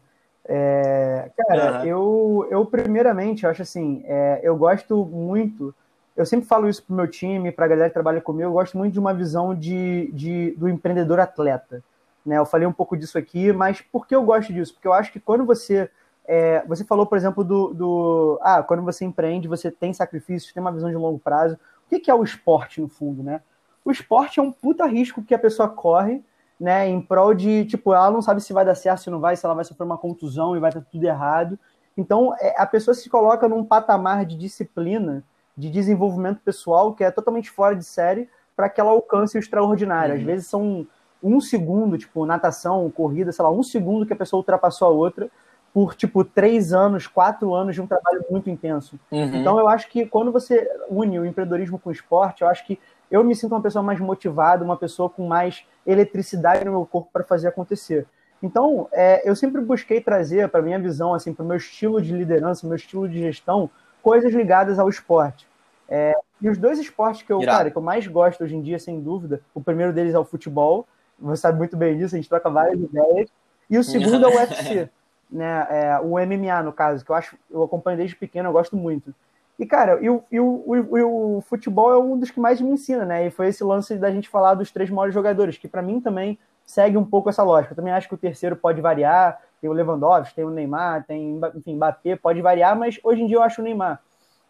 É, 0.45 1.31
cara, 1.37 1.81
uhum. 1.81 1.85
eu, 1.85 2.49
eu 2.51 2.67
primeiramente, 2.67 3.45
eu 3.45 3.51
acho 3.51 3.63
assim, 3.63 4.03
é, 4.07 4.41
eu 4.43 4.57
gosto 4.57 5.05
muito, 5.05 5.75
eu 6.17 6.25
sempre 6.25 6.47
falo 6.47 6.69
isso 6.69 6.83
pro 6.83 6.97
meu 6.97 7.07
time, 7.07 7.53
pra 7.53 7.69
galera 7.69 7.91
que 7.91 7.95
trabalha 7.95 8.21
comigo, 8.21 8.49
eu 8.49 8.53
gosto 8.53 8.79
muito 8.79 8.95
de 8.95 8.99
uma 8.99 9.13
visão 9.13 9.55
de, 9.55 10.11
de, 10.13 10.53
do 10.53 10.67
empreendedor 10.67 11.21
atleta, 11.21 11.85
né? 12.25 12.39
Eu 12.39 12.47
falei 12.47 12.67
um 12.67 12.73
pouco 12.73 12.97
disso 12.97 13.19
aqui, 13.19 13.53
mas 13.53 13.83
por 13.83 14.07
que 14.07 14.15
eu 14.15 14.25
gosto 14.25 14.53
disso? 14.53 14.73
Porque 14.73 14.89
eu 14.89 14.95
acho 14.95 15.13
que 15.13 15.21
quando 15.21 15.45
você 15.45 15.91
é, 16.29 16.63
você 16.67 16.85
falou, 16.85 17.07
por 17.07 17.17
exemplo, 17.17 17.43
do, 17.43 17.73
do, 17.73 18.39
Ah, 18.43 18.63
quando 18.63 18.83
você 18.83 19.03
empreende, 19.03 19.49
você 19.49 19.71
tem 19.71 19.95
sacrifícios, 19.95 20.53
tem 20.53 20.61
uma 20.61 20.71
visão 20.71 20.91
de 20.91 20.97
longo 20.97 21.19
prazo. 21.19 21.55
O 21.87 21.89
que, 21.89 21.99
que 21.99 22.11
é 22.11 22.15
o 22.15 22.23
esporte, 22.23 22.83
no 22.83 22.89
fundo, 22.89 23.23
né? 23.23 23.41
O 23.89 23.93
esporte 23.93 24.39
é 24.39 24.43
um 24.43 24.53
puta 24.53 24.85
risco 24.87 25.23
que 25.23 25.35
a 25.35 25.39
pessoa 25.39 25.67
corre, 25.67 26.23
né, 26.61 26.87
em 26.87 27.01
prol 27.01 27.33
de, 27.33 27.65
tipo, 27.65 27.95
ela 27.95 28.11
não 28.11 28.21
sabe 28.21 28.43
se 28.43 28.53
vai 28.53 28.63
dar 28.63 28.75
certo, 28.75 29.05
se 29.05 29.11
não 29.11 29.19
vai, 29.19 29.35
se 29.35 29.47
ela 29.47 29.55
vai 29.55 29.65
sofrer 29.65 29.87
uma 29.87 29.97
contusão 29.97 30.55
e 30.55 30.61
vai 30.61 30.69
estar 30.69 30.83
tudo 30.83 31.05
errado. 31.05 31.59
Então, 31.97 32.35
é, 32.39 32.55
a 32.61 32.67
pessoa 32.67 32.95
se 32.95 33.09
coloca 33.09 33.49
num 33.49 33.65
patamar 33.65 34.27
de 34.27 34.37
disciplina, 34.37 35.25
de 35.57 35.71
desenvolvimento 35.71 36.41
pessoal 36.45 36.93
que 36.93 37.03
é 37.03 37.11
totalmente 37.11 37.51
fora 37.51 37.75
de 37.75 37.85
série 37.85 38.29
para 38.55 38.69
que 38.69 38.79
ela 38.79 38.91
alcance 38.91 39.39
o 39.39 39.41
extraordinário. 39.41 40.15
Uhum. 40.15 40.21
Às 40.21 40.27
vezes 40.27 40.47
são 40.49 40.87
um 41.23 41.41
segundo, 41.41 41.97
tipo, 41.97 42.27
natação, 42.27 42.91
corrida, 42.91 43.33
sei 43.33 43.43
lá, 43.43 43.51
um 43.51 43.63
segundo 43.63 44.05
que 44.05 44.13
a 44.13 44.17
pessoa 44.17 44.41
ultrapassou 44.41 44.89
a 44.89 44.91
outra 44.91 45.31
por, 45.73 45.95
tipo, 45.95 46.25
três 46.25 46.75
anos, 46.75 47.07
quatro 47.07 47.55
anos 47.55 47.75
de 47.75 47.81
um 47.81 47.87
trabalho 47.87 48.23
muito 48.31 48.51
intenso. 48.51 48.99
Uhum. 49.11 49.37
Então, 49.37 49.59
eu 49.59 49.67
acho 49.67 49.89
que 49.89 50.05
quando 50.05 50.31
você 50.31 50.69
une 50.91 51.19
o 51.19 51.25
empreendedorismo 51.25 51.79
com 51.79 51.89
o 51.89 51.93
esporte, 51.93 52.43
eu 52.43 52.49
acho 52.49 52.67
que 52.67 52.79
eu 53.11 53.25
me 53.25 53.35
sinto 53.35 53.53
uma 53.53 53.63
pessoa 53.63 53.83
mais 53.83 53.99
motivada, 54.01 54.65
uma 54.65 54.77
pessoa 54.77 55.09
com 55.09 55.27
mais 55.27 55.65
eletricidade 55.87 56.65
no 56.65 56.73
meu 56.73 56.87
corpo 56.87 57.11
para 57.13 57.25
fazer 57.25 57.49
acontecer. 57.49 58.07
Então, 58.43 58.89
é, 58.93 59.29
eu 59.29 59.35
sempre 59.35 59.61
busquei 59.61 60.01
trazer 60.01 60.49
para 60.49 60.63
minha 60.63 60.79
visão, 60.79 61.13
assim, 61.13 61.35
para 61.35 61.45
o 61.45 61.47
meu 61.47 61.57
estilo 61.57 62.01
de 62.01 62.13
liderança, 62.13 62.67
meu 62.67 62.77
estilo 62.77 63.09
de 63.09 63.19
gestão, 63.19 63.69
coisas 64.03 64.33
ligadas 64.33 64.79
ao 64.79 64.89
esporte. 64.89 65.47
É, 65.89 66.15
e 66.41 66.49
os 66.49 66.59
dois 66.59 66.79
esportes 66.79 67.23
que 67.23 67.33
eu, 67.33 67.41
cara, 67.41 67.71
que 67.71 67.77
eu 67.77 67.83
mais 67.83 68.07
gosto 68.07 68.45
hoje 68.45 68.55
em 68.55 68.63
dia, 68.63 68.79
sem 68.79 69.01
dúvida, 69.01 69.41
o 69.55 69.61
primeiro 69.61 69.93
deles 69.93 70.15
é 70.15 70.19
o 70.19 70.25
futebol, 70.25 70.87
você 71.19 71.43
sabe 71.43 71.59
muito 71.59 71.77
bem 71.77 71.97
disso, 71.97 72.15
a 72.15 72.19
gente 72.19 72.29
troca 72.29 72.49
várias 72.49 72.79
ideias, 72.79 73.29
e 73.69 73.77
o 73.77 73.83
segundo 73.83 74.25
é 74.25 74.29
o 74.29 74.37
UFC, 74.39 74.89
né, 75.31 75.67
é, 75.69 75.99
o 76.01 76.15
MMA, 76.15 76.63
no 76.63 76.73
caso, 76.73 77.05
que 77.05 77.11
eu 77.11 77.17
acho, 77.17 77.37
eu 77.51 77.63
acompanho 77.63 77.97
desde 77.97 78.15
pequeno, 78.15 78.49
eu 78.49 78.53
gosto 78.53 78.77
muito. 78.77 79.13
E, 79.59 79.67
cara, 79.67 79.99
e 80.01 80.09
o, 80.09 80.23
e 80.31 80.39
o, 80.39 80.47
o, 80.47 81.37
o, 81.39 81.41
futebol 81.41 81.93
é 81.93 81.99
um 81.99 82.17
dos 82.17 82.31
que 82.31 82.39
mais 82.39 82.61
me 82.61 82.71
ensina, 82.71 83.05
né? 83.05 83.27
E 83.27 83.31
foi 83.31 83.49
esse 83.49 83.65
lance 83.65 83.97
da 83.97 84.11
gente 84.11 84.29
falar 84.29 84.55
dos 84.55 84.71
três 84.71 84.89
maiores 84.89 85.13
jogadores, 85.13 85.59
que 85.59 85.67
para 85.67 85.83
mim 85.83 86.01
também 86.01 86.39
segue 86.65 86.97
um 86.97 87.05
pouco 87.05 87.29
essa 87.29 87.43
lógica. 87.43 87.73
Eu 87.73 87.77
também 87.77 87.93
acho 87.93 88.09
que 88.09 88.15
o 88.15 88.19
terceiro 88.19 88.55
pode 88.55 88.81
variar, 88.81 89.41
tem 89.61 89.69
o 89.69 89.73
Lewandowski, 89.73 90.37
tem 90.37 90.45
o 90.45 90.51
Neymar, 90.51 91.05
tem, 91.07 91.41
enfim, 91.57 91.75
Mbappé, 91.75 92.15
pode 92.15 92.41
variar, 92.41 92.79
mas 92.79 93.01
hoje 93.03 93.23
em 93.23 93.27
dia 93.27 93.37
eu 93.37 93.43
acho 93.43 93.61
o 93.61 93.65
Neymar. 93.65 94.01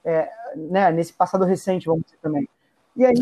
É, 0.04 0.28
né, 0.54 0.90
nesse 0.92 1.12
passado 1.12 1.44
recente, 1.44 1.86
vamos 1.86 2.04
dizer 2.04 2.18
também. 2.20 2.46
E 2.94 3.06
aí, 3.06 3.14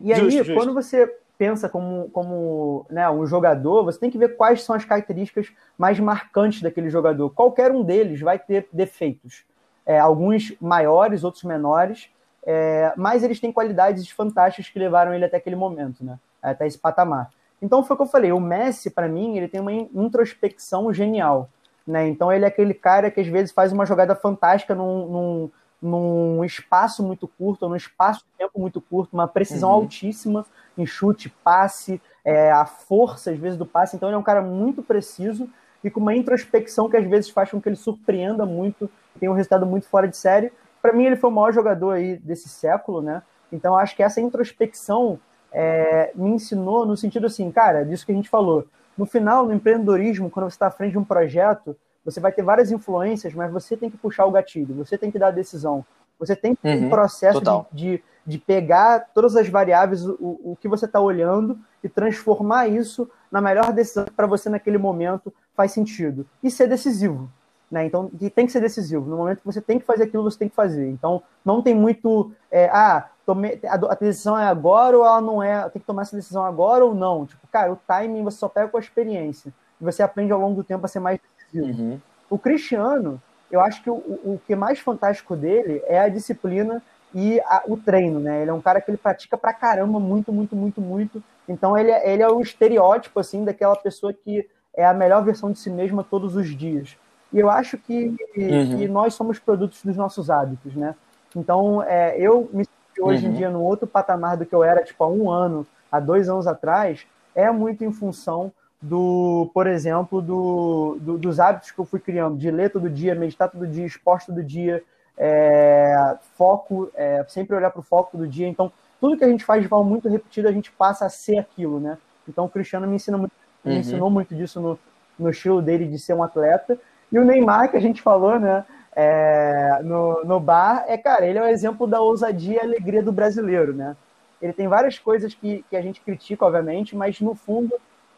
E 0.00 0.12
aí 0.12 0.30
justo, 0.30 0.54
quando 0.54 0.72
justo. 0.72 0.82
você 0.82 1.18
pensa 1.36 1.68
como, 1.68 2.08
como 2.10 2.86
né, 2.90 3.10
um 3.10 3.26
jogador, 3.26 3.84
você 3.84 3.98
tem 3.98 4.10
que 4.10 4.18
ver 4.18 4.36
quais 4.36 4.62
são 4.62 4.74
as 4.74 4.84
características 4.84 5.52
mais 5.76 6.00
marcantes 6.00 6.62
daquele 6.62 6.88
jogador. 6.88 7.30
Qualquer 7.30 7.70
um 7.70 7.82
deles 7.82 8.20
vai 8.20 8.38
ter 8.38 8.68
defeitos. 8.72 9.44
É, 9.86 9.98
alguns 9.98 10.54
maiores, 10.60 11.24
outros 11.24 11.44
menores, 11.44 12.08
é, 12.44 12.92
mas 12.96 13.22
eles 13.22 13.40
têm 13.40 13.52
qualidades 13.52 14.08
fantásticas 14.10 14.68
que 14.68 14.78
levaram 14.78 15.12
ele 15.12 15.24
até 15.24 15.36
aquele 15.36 15.56
momento, 15.56 16.04
né? 16.04 16.18
Até 16.42 16.66
esse 16.66 16.78
patamar. 16.78 17.30
Então 17.60 17.82
foi 17.84 17.94
o 17.94 17.96
que 17.98 18.02
eu 18.02 18.06
falei, 18.06 18.32
o 18.32 18.40
Messi, 18.40 18.90
para 18.90 19.08
mim, 19.08 19.36
ele 19.36 19.48
tem 19.48 19.60
uma 19.60 19.72
introspecção 19.72 20.92
genial. 20.92 21.50
Né? 21.86 22.08
Então 22.08 22.32
ele 22.32 22.44
é 22.44 22.48
aquele 22.48 22.72
cara 22.72 23.10
que 23.10 23.20
às 23.20 23.26
vezes 23.26 23.52
faz 23.52 23.72
uma 23.72 23.84
jogada 23.84 24.14
fantástica 24.14 24.74
num, 24.74 25.06
num, 25.06 25.50
num 25.82 26.44
espaço 26.44 27.02
muito 27.02 27.28
curto, 27.28 27.68
num 27.68 27.76
espaço 27.76 28.20
de 28.20 28.38
tempo 28.38 28.58
muito 28.58 28.80
curto, 28.80 29.12
uma 29.12 29.28
precisão 29.28 29.70
uhum. 29.70 29.76
altíssima 29.76 30.46
em 30.78 30.86
chute, 30.86 31.28
passe, 31.28 32.00
é, 32.24 32.50
a 32.50 32.64
força 32.64 33.30
às 33.30 33.38
vezes 33.38 33.58
do 33.58 33.66
passe. 33.66 33.96
Então 33.96 34.08
ele 34.08 34.16
é 34.16 34.18
um 34.18 34.22
cara 34.22 34.40
muito 34.40 34.82
preciso 34.82 35.48
e 35.82 35.90
com 35.90 36.00
uma 36.00 36.14
introspecção 36.14 36.88
que 36.88 36.96
às 36.96 37.04
vezes 37.08 37.30
faz 37.30 37.50
com 37.50 37.60
que 37.60 37.68
ele 37.68 37.76
surpreenda 37.76 38.44
muito, 38.46 38.88
tenha 39.20 39.30
um 39.30 39.34
resultado 39.34 39.66
muito 39.66 39.86
fora 39.86 40.08
de 40.08 40.16
série. 40.16 40.50
Para 40.82 40.92
mim 40.92 41.04
ele 41.04 41.16
foi 41.16 41.30
o 41.30 41.32
maior 41.32 41.52
jogador 41.52 41.92
aí 41.92 42.16
desse 42.16 42.48
século, 42.48 43.02
né? 43.02 43.22
Então 43.52 43.76
acho 43.76 43.94
que 43.94 44.02
essa 44.02 44.20
introspecção 44.20 45.20
é, 45.52 46.10
me 46.14 46.30
ensinou 46.30 46.86
no 46.86 46.96
sentido 46.96 47.26
assim, 47.26 47.50
cara, 47.52 47.84
disso 47.84 48.06
que 48.06 48.12
a 48.12 48.14
gente 48.14 48.28
falou. 48.28 48.66
No 48.96 49.06
final, 49.06 49.46
no 49.46 49.52
empreendedorismo, 49.52 50.30
quando 50.30 50.50
você 50.50 50.54
está 50.54 50.66
à 50.68 50.70
frente 50.70 50.92
de 50.92 50.98
um 50.98 51.04
projeto, 51.04 51.76
você 52.04 52.18
vai 52.20 52.32
ter 52.32 52.42
várias 52.42 52.70
influências, 52.70 53.34
mas 53.34 53.52
você 53.52 53.76
tem 53.76 53.90
que 53.90 53.96
puxar 53.96 54.24
o 54.24 54.30
gatilho, 54.30 54.74
você 54.74 54.96
tem 54.96 55.10
que 55.10 55.18
dar 55.18 55.28
a 55.28 55.32
decisão. 55.32 55.84
Você 56.18 56.36
tem 56.36 56.54
que 56.54 56.62
ter 56.62 56.76
uhum, 56.76 56.86
um 56.86 56.90
processo 56.90 57.40
de, 57.72 57.96
de, 57.96 58.04
de, 58.26 58.38
pegar 58.38 59.06
todas 59.14 59.36
as 59.36 59.48
variáveis, 59.48 60.06
o, 60.06 60.16
o 60.20 60.56
que 60.60 60.68
você 60.68 60.84
está 60.84 61.00
olhando, 61.00 61.58
e 61.82 61.88
transformar 61.88 62.68
isso 62.68 63.10
na 63.32 63.40
melhor 63.40 63.72
decisão 63.72 64.04
para 64.14 64.26
você 64.26 64.50
naquele 64.50 64.76
momento 64.76 65.32
faz 65.54 65.72
sentido. 65.72 66.26
E 66.42 66.50
ser 66.50 66.66
decisivo. 66.66 67.30
Né? 67.70 67.86
Então, 67.86 68.10
tem 68.34 68.46
que 68.46 68.52
ser 68.52 68.60
decisivo. 68.60 69.08
No 69.08 69.16
momento 69.16 69.38
que 69.38 69.46
você 69.46 69.60
tem 69.60 69.78
que 69.78 69.86
fazer 69.86 70.04
aquilo, 70.04 70.24
você 70.24 70.38
tem 70.38 70.48
que 70.48 70.54
fazer. 70.54 70.88
Então, 70.88 71.22
não 71.44 71.62
tem 71.62 71.74
muito. 71.74 72.32
É, 72.50 72.68
ah, 72.70 73.08
a, 73.28 73.74
a, 73.92 73.94
decisão 73.94 74.36
é 74.36 74.46
agora 74.46 74.98
ou 74.98 75.04
ela 75.04 75.20
não 75.20 75.42
é. 75.42 75.68
Tem 75.68 75.80
que 75.80 75.86
tomar 75.86 76.02
essa 76.02 76.16
decisão 76.16 76.44
agora 76.44 76.84
ou 76.84 76.94
não. 76.94 77.26
Tipo, 77.26 77.46
cara, 77.46 77.72
o 77.72 77.76
timing 77.76 78.24
você 78.24 78.38
só 78.38 78.48
pega 78.48 78.68
com 78.68 78.76
a 78.76 78.80
experiência. 78.80 79.52
E 79.80 79.84
você 79.84 80.02
aprende 80.02 80.32
ao 80.32 80.40
longo 80.40 80.56
do 80.56 80.64
tempo 80.64 80.84
a 80.84 80.88
ser 80.88 80.98
mais 80.98 81.20
decisivo. 81.38 81.80
Uhum. 81.80 82.00
O 82.28 82.38
Cristiano, 82.38 83.22
eu 83.50 83.60
acho 83.60 83.82
que 83.82 83.90
o, 83.90 83.94
o 83.94 84.40
que 84.44 84.52
é 84.52 84.56
mais 84.56 84.80
fantástico 84.80 85.36
dele 85.36 85.80
é 85.86 86.00
a 86.00 86.08
disciplina 86.08 86.82
e 87.14 87.40
a, 87.40 87.62
o 87.66 87.76
treino, 87.76 88.18
né? 88.18 88.42
Ele 88.42 88.50
é 88.50 88.54
um 88.54 88.60
cara 88.60 88.80
que 88.80 88.90
ele 88.90 88.98
pratica 88.98 89.36
pra 89.36 89.52
caramba, 89.52 89.98
muito, 90.00 90.32
muito, 90.32 90.56
muito, 90.56 90.80
muito. 90.80 91.22
Então 91.48 91.76
ele, 91.78 91.90
é, 91.90 92.12
ele 92.12 92.22
é 92.22 92.28
o 92.28 92.40
estereótipo, 92.40 93.18
assim, 93.20 93.44
daquela 93.44 93.76
pessoa 93.76 94.12
que 94.12 94.48
é 94.76 94.84
a 94.84 94.94
melhor 94.94 95.24
versão 95.24 95.50
de 95.50 95.58
si 95.58 95.70
mesma 95.70 96.04
todos 96.04 96.36
os 96.36 96.48
dias. 96.56 96.96
E 97.32 97.38
eu 97.38 97.48
acho 97.48 97.78
que, 97.78 98.16
uhum. 98.36 98.78
que 98.78 98.88
nós 98.88 99.14
somos 99.14 99.38
produtos 99.38 99.82
dos 99.84 99.96
nossos 99.96 100.30
hábitos, 100.30 100.74
né? 100.74 100.94
Então, 101.34 101.82
é, 101.82 102.18
eu 102.18 102.48
me 102.52 102.64
sinto 102.64 103.06
hoje 103.06 103.26
uhum. 103.26 103.32
em 103.32 103.36
dia 103.36 103.50
num 103.50 103.62
outro 103.62 103.86
patamar 103.86 104.36
do 104.36 104.44
que 104.44 104.54
eu 104.54 104.64
era, 104.64 104.82
tipo, 104.82 105.02
há 105.04 105.08
um 105.08 105.30
ano, 105.30 105.66
há 105.90 106.00
dois 106.00 106.28
anos 106.28 106.46
atrás, 106.46 107.06
é 107.34 107.50
muito 107.50 107.84
em 107.84 107.92
função 107.92 108.52
do, 108.82 109.50
por 109.52 109.66
exemplo, 109.66 110.20
do, 110.20 110.96
do, 111.00 111.18
dos 111.18 111.38
hábitos 111.38 111.70
que 111.70 111.78
eu 111.78 111.84
fui 111.84 112.00
criando, 112.00 112.36
de 112.36 112.50
ler 112.50 112.70
todo 112.70 112.88
dia, 112.88 113.14
meditar 113.14 113.50
todo 113.50 113.66
dia, 113.66 113.84
esporte 113.84 114.26
todo 114.26 114.42
dia, 114.42 114.82
é, 115.16 116.16
foco, 116.36 116.90
é, 116.94 117.24
sempre 117.28 117.54
olhar 117.54 117.70
para 117.70 117.80
o 117.80 117.84
foco 117.84 118.16
do 118.16 118.26
dia. 118.26 118.48
Então, 118.48 118.72
tudo 119.00 119.16
que 119.16 119.24
a 119.24 119.28
gente 119.28 119.44
faz 119.44 119.62
de 119.62 119.68
forma 119.68 119.88
muito 119.88 120.08
repetida, 120.08 120.48
a 120.48 120.52
gente 120.52 120.72
passa 120.72 121.06
a 121.06 121.10
ser 121.10 121.38
aquilo, 121.38 121.78
né? 121.78 121.98
Então, 122.28 122.46
o 122.46 122.48
Cristiano 122.48 122.86
me, 122.86 122.96
ensina 122.96 123.18
muito, 123.18 123.32
uhum. 123.64 123.72
me 123.72 123.78
ensinou 123.78 124.10
muito 124.10 124.34
disso 124.34 124.60
no, 124.60 124.78
no 125.18 125.30
estilo 125.30 125.60
dele 125.60 125.86
de 125.86 125.98
ser 125.98 126.14
um 126.14 126.22
atleta. 126.22 126.78
E 127.12 127.18
o 127.18 127.24
Neymar, 127.24 127.70
que 127.70 127.76
a 127.76 127.80
gente 127.80 128.02
falou, 128.02 128.38
né? 128.38 128.64
É, 128.94 129.80
no, 129.84 130.24
no 130.24 130.40
bar, 130.40 130.84
é, 130.88 130.98
cara, 130.98 131.24
ele 131.24 131.38
é 131.38 131.42
o 131.42 131.44
um 131.44 131.48
exemplo 131.48 131.86
da 131.86 132.00
ousadia 132.00 132.56
e 132.56 132.60
alegria 132.60 133.02
do 133.02 133.12
brasileiro, 133.12 133.72
né? 133.72 133.96
Ele 134.42 134.52
tem 134.52 134.68
várias 134.68 134.98
coisas 134.98 135.34
que, 135.34 135.64
que 135.68 135.76
a 135.76 135.82
gente 135.82 136.00
critica, 136.00 136.44
obviamente, 136.44 136.96
mas 136.96 137.20
no 137.20 137.34
fundo, 137.34 137.74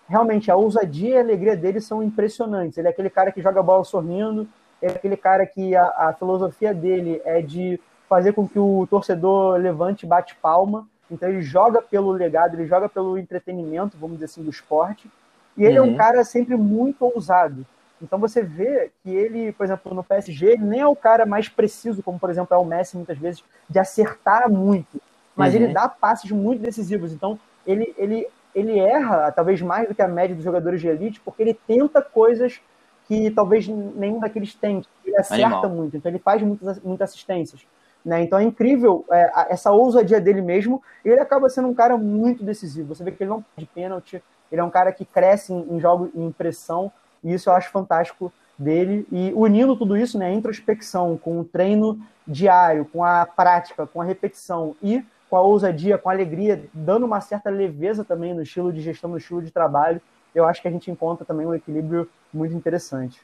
realmente, 0.09 0.51
a 0.51 0.57
ousadia 0.57 1.11
e 1.11 1.17
a 1.19 1.21
alegria 1.21 1.57
dele 1.57 1.81
são 1.81 2.03
impressionantes. 2.03 2.79
Ele 2.79 2.89
é 2.89 2.91
aquele 2.91 3.11
cara 3.11 3.33
que 3.33 3.43
joga 3.43 3.63
bola 3.63 3.85
sorrindo, 3.85 4.49
é 4.81 4.89
aquele 4.89 5.17
cara 5.17 5.47
que 5.47 5.75
a, 5.77 5.85
a 5.97 6.15
filosofia 6.19 6.73
dele 6.73 7.21
é 7.25 7.43
de 7.43 7.79
fazer 8.09 8.33
com 8.33 8.47
que 8.47 8.59
o 8.59 8.87
torcedor 8.89 9.57
levante 9.57 10.05
e 10.05 10.09
bate 10.09 10.35
palma. 10.37 10.87
Então 11.11 11.29
ele 11.29 11.43
joga 11.43 11.81
pelo 11.83 12.11
legado, 12.13 12.55
ele 12.55 12.67
joga 12.67 12.89
pelo 12.89 13.19
entretenimento, 13.19 13.97
vamos 13.99 14.17
dizer 14.17 14.27
assim, 14.27 14.43
do 14.43 14.51
esporte. 14.51 15.11
E 15.57 15.65
ele 15.65 15.79
uhum. 15.79 15.87
é 15.87 15.89
um 15.89 15.93
uhum. 15.93 15.97
cara 15.97 16.25
sempre 16.25 16.57
muito 16.57 17.05
ousado. 17.05 17.67
Então 18.03 18.19
você 18.19 18.43
vê 18.43 18.91
que 19.03 19.11
ele, 19.11 19.53
por 19.53 19.65
exemplo, 19.65 19.95
no 19.95 20.03
PSG, 20.03 20.47
ele 20.47 20.65
nem 20.65 20.81
é 20.81 20.87
o 20.87 20.97
cara 20.97 21.25
mais 21.25 21.49
preciso, 21.49 22.03
como 22.03 22.19
por 22.19 22.31
exemplo 22.31 22.55
é 22.55 22.59
o 22.59 22.65
Messi 22.65 22.97
muitas 22.97 23.17
vezes, 23.17 23.45
de 23.69 23.79
acertar 23.79 24.51
muito, 24.51 25.01
mas 25.37 25.55
uhum. 25.55 25.63
ele 25.63 25.73
dá 25.73 25.89
passes 25.89 26.31
muito 26.31 26.61
decisivos. 26.61 27.13
Então 27.13 27.39
ele, 27.67 27.95
ele, 27.97 28.27
ele 28.55 28.79
erra 28.79 29.31
talvez 29.31 29.63
mais 29.63 29.89
do 29.89 29.95
que 29.95 30.03
a 30.03 30.09
média 30.09 30.35
dos 30.35 30.45
jogadores 30.45 30.81
de 30.81 30.89
elite, 30.89 31.21
porque 31.21 31.43
ele 31.43 31.55
tenta 31.55 32.03
coisas 32.03 32.61
que 33.07 33.31
talvez 33.31 33.69
nenhum 33.69 34.19
daqueles 34.19 34.55
tem. 34.55 34.83
Ele 35.05 35.17
acerta 35.17 35.47
Animal. 35.47 35.71
muito, 35.71 35.97
então 35.97 36.11
ele 36.11 36.19
faz 36.19 36.43
muitas, 36.43 36.81
muitas 36.81 37.11
assistências. 37.11 37.65
Né? 38.05 38.23
Então 38.23 38.39
é 38.39 38.43
incrível 38.43 39.05
é, 39.11 39.31
essa 39.51 39.71
ousadia 39.71 40.21
dele 40.21 40.43
mesmo. 40.43 40.83
E 41.05 41.09
ele 41.09 41.21
acaba 41.21 41.49
sendo 41.49 41.69
um 41.69 41.75
cara 41.75 41.97
muito 41.97 42.45
decisivo. 42.45 42.95
Você 42.95 43.05
vê 43.05 43.13
que 43.13 43.23
ele 43.23 43.31
não 43.31 43.43
perde 43.43 43.71
pênalti, 43.73 44.23
ele 44.51 44.61
é 44.61 44.65
um 44.65 44.71
cara 44.71 44.93
que 44.93 45.05
cresce 45.05 45.53
em, 45.53 45.77
em 45.77 45.81
jogo 45.81 46.11
em 46.15 46.31
pressão. 46.33 46.93
E 47.23 47.33
isso 47.33 47.51
eu 47.51 47.55
acho 47.55 47.71
fantástico 47.71 48.33
dele. 48.59 49.07
E 49.11 49.33
unindo 49.35 49.77
tudo 49.77 49.97
isso, 49.97 50.19
né, 50.19 50.27
a 50.27 50.33
introspecção, 50.33 51.17
com 51.17 51.41
o 51.41 51.45
treino 51.45 52.01
diário, 52.27 52.85
com 52.85 53.05
a 53.05 53.27
prática, 53.27 53.87
com 53.87 54.01
a 54.01 54.05
repetição 54.05 54.77
e 54.83 55.05
com 55.29 55.37
a 55.37 55.41
ousadia, 55.41 55.97
com 55.97 56.11
a 56.11 56.13
alegria, 56.13 56.69
dando 56.75 57.07
uma 57.07 57.21
certa 57.21 57.49
leveza 57.49 58.05
também 58.05 58.35
no 58.35 58.43
estilo 58.43 58.73
de 58.73 58.83
gestão, 58.83 59.09
no 59.09 59.17
estilo 59.17 59.41
de 59.41 59.51
trabalho, 59.51 60.01
eu 60.35 60.45
acho 60.45 60.61
que 60.61 60.69
a 60.69 60.71
gente 60.71 60.91
encontra 60.91 61.25
também 61.25 61.47
um 61.47 61.55
equilíbrio 61.55 62.09
muito 62.33 62.55
interessante. 62.55 63.21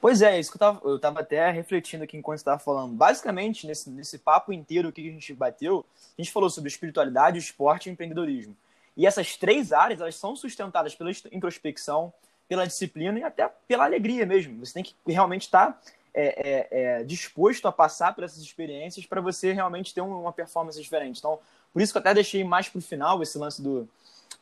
Pois 0.00 0.22
é, 0.22 0.40
isso 0.40 0.50
que 0.50 0.56
eu 0.56 0.60
tava, 0.60 0.80
eu 0.84 0.98
tava 0.98 1.20
até 1.20 1.50
refletindo 1.50 2.04
aqui 2.04 2.16
enquanto 2.16 2.38
estava 2.38 2.58
falando. 2.58 2.94
Basicamente, 2.94 3.66
nesse, 3.66 3.90
nesse 3.90 4.18
papo 4.18 4.50
inteiro 4.52 4.90
que 4.90 5.06
a 5.06 5.12
gente 5.12 5.34
bateu, 5.34 5.84
a 6.18 6.22
gente 6.22 6.32
falou 6.32 6.48
sobre 6.48 6.68
espiritualidade, 6.68 7.38
esporte 7.38 7.88
e 7.88 7.92
empreendedorismo. 7.92 8.56
E 8.96 9.06
essas 9.06 9.36
três 9.36 9.72
áreas, 9.72 10.00
elas 10.00 10.16
são 10.16 10.34
sustentadas 10.36 10.94
pela 10.94 11.10
introspecção, 11.32 12.12
pela 12.48 12.66
disciplina 12.66 13.18
e 13.18 13.22
até 13.22 13.48
pela 13.68 13.84
alegria 13.84 14.26
mesmo. 14.26 14.64
Você 14.64 14.74
tem 14.74 14.82
que 14.82 14.94
realmente 15.06 15.42
estar 15.42 15.72
tá, 15.72 15.80
é, 16.12 16.26
é, 16.48 16.68
é, 16.70 17.04
disposto 17.04 17.68
a 17.68 17.72
passar 17.72 18.14
por 18.14 18.24
essas 18.24 18.42
experiências 18.42 19.06
para 19.06 19.20
você 19.20 19.52
realmente 19.52 19.94
ter 19.94 20.00
uma 20.00 20.32
performance 20.32 20.80
diferente. 20.80 21.18
Então, 21.18 21.38
Por 21.72 21.80
isso 21.80 21.92
que 21.92 21.98
eu 21.98 22.00
até 22.00 22.12
deixei 22.12 22.42
mais 22.42 22.68
pro 22.68 22.80
final 22.80 23.22
esse 23.22 23.38
lance 23.38 23.62
do, 23.62 23.88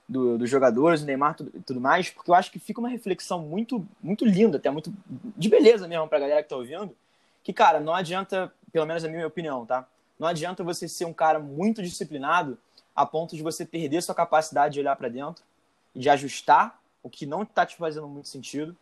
do, 0.09 0.38
dos 0.38 0.49
jogadores, 0.49 1.03
do 1.03 1.07
Neymar 1.07 1.36
e 1.55 1.61
tudo, 1.61 1.80
mais, 1.80 2.09
porque 2.09 2.30
eu 2.30 2.34
acho 2.34 2.51
que 2.51 2.59
fica 2.59 2.80
uma 2.80 2.88
reflexão 2.88 3.40
muito, 3.42 3.86
muito 4.03 4.24
linda, 4.24 4.57
até 4.57 4.70
muito 4.70 4.92
de 5.07 5.49
beleza 5.51 5.86
mesmo 5.86 6.09
pra 6.09 6.18
galera 6.18 6.42
que 6.42 6.49
tá 6.49 6.57
ouvindo, 6.57 6.96
que, 7.44 7.53
cara, 7.53 7.78
não 7.78 7.94
adianta, 7.94 8.51
pelo 8.72 8.86
menos 8.86 9.05
a 9.05 9.09
minha 9.09 9.26
opinião, 9.26 9.66
tá? 9.66 9.86
Não 10.18 10.26
adianta 10.26 10.64
você 10.64 10.88
ser 10.88 11.05
um 11.05 11.12
cara 11.12 11.38
muito 11.38 11.82
disciplinado 11.82 12.59
a 12.99 13.07
ponto 13.07 13.36
de 13.36 13.44
você 13.44 13.64
perder 13.64 14.03
sua 14.03 14.14
capacidade 14.14 14.74
de 14.74 14.80
olhar 14.80 14.96
para 14.96 15.09
dentro, 15.09 15.44
de 15.94 16.11
ajustar 16.11 16.80
o 17.01 17.09
que 17.09 17.26
não 17.26 17.44
está 17.44 17.64
te 17.64 17.76
fazendo 17.76 18.09
muito 18.09 18.26
sentido 18.26 18.76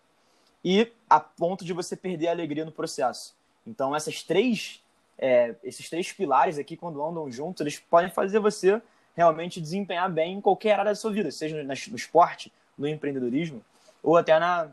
e 0.64 0.90
a 1.08 1.20
ponto 1.20 1.66
de 1.66 1.74
você 1.74 1.94
perder 1.94 2.28
a 2.28 2.30
alegria 2.30 2.64
no 2.64 2.72
processo. 2.72 3.36
Então, 3.66 3.94
essas 3.94 4.22
três, 4.22 4.82
é, 5.18 5.54
esses 5.62 5.90
três 5.90 6.10
pilares 6.12 6.56
aqui, 6.56 6.78
quando 6.78 7.04
andam 7.04 7.30
juntos, 7.30 7.60
eles 7.60 7.78
podem 7.78 8.10
fazer 8.10 8.38
você 8.38 8.80
realmente 9.14 9.60
desempenhar 9.60 10.10
bem 10.10 10.38
em 10.38 10.40
qualquer 10.40 10.72
área 10.72 10.92
da 10.92 10.94
sua 10.94 11.12
vida, 11.12 11.30
seja 11.30 11.62
no 11.62 11.96
esporte, 11.96 12.50
no 12.76 12.88
empreendedorismo 12.88 13.62
ou 14.02 14.16
até 14.16 14.38
na, 14.38 14.72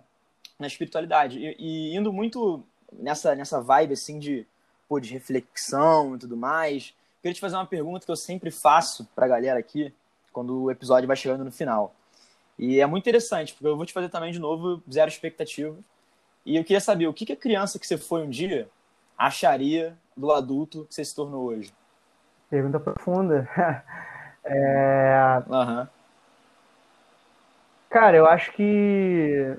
na 0.57 0.67
espiritualidade. 0.67 1.37
E, 1.37 1.55
e 1.59 1.97
indo 1.97 2.13
muito 2.13 2.63
nessa, 2.93 3.35
nessa 3.35 3.59
vibe 3.59 3.91
assim 3.91 4.19
de, 4.19 4.47
pô, 4.87 5.01
de 5.01 5.11
reflexão 5.11 6.15
e 6.15 6.19
tudo 6.19 6.37
mais, 6.37 6.93
queria 7.23 7.33
te 7.33 7.39
fazer 7.39 7.55
uma 7.55 7.65
pergunta 7.65 8.05
que 8.05 8.11
eu 8.11 8.17
sempre 8.17 8.51
faço 8.51 9.07
para 9.15 9.25
a 9.25 9.29
galera 9.29 9.57
aqui, 9.57 9.93
quando 10.33 10.63
o 10.63 10.69
episódio 10.69 11.07
vai 11.07 11.15
chegando 11.15 11.45
no 11.45 11.51
final. 11.53 11.95
E 12.59 12.81
é 12.81 12.85
muito 12.85 13.03
interessante, 13.03 13.53
porque 13.53 13.65
eu 13.65 13.77
vou 13.77 13.85
te 13.85 13.93
fazer 13.93 14.09
também 14.09 14.33
de 14.33 14.39
novo 14.39 14.83
zero 14.91 15.09
expectativa. 15.09 15.73
E 16.45 16.57
eu 16.57 16.63
queria 16.65 16.81
saber 16.81 17.07
o 17.07 17.13
que, 17.13 17.25
que 17.25 17.31
a 17.31 17.37
criança 17.37 17.79
que 17.79 17.87
você 17.87 17.97
foi 17.97 18.23
um 18.23 18.29
dia 18.29 18.67
acharia 19.17 19.97
do 20.17 20.33
adulto 20.33 20.85
que 20.85 20.93
você 20.93 21.05
se 21.05 21.15
tornou 21.15 21.45
hoje? 21.45 21.73
Pergunta 22.49 22.79
profunda. 22.79 23.49
É... 24.45 25.41
Uhum. 25.47 25.87
Cara, 27.89 28.17
eu 28.17 28.27
acho 28.27 28.51
que. 28.51 29.55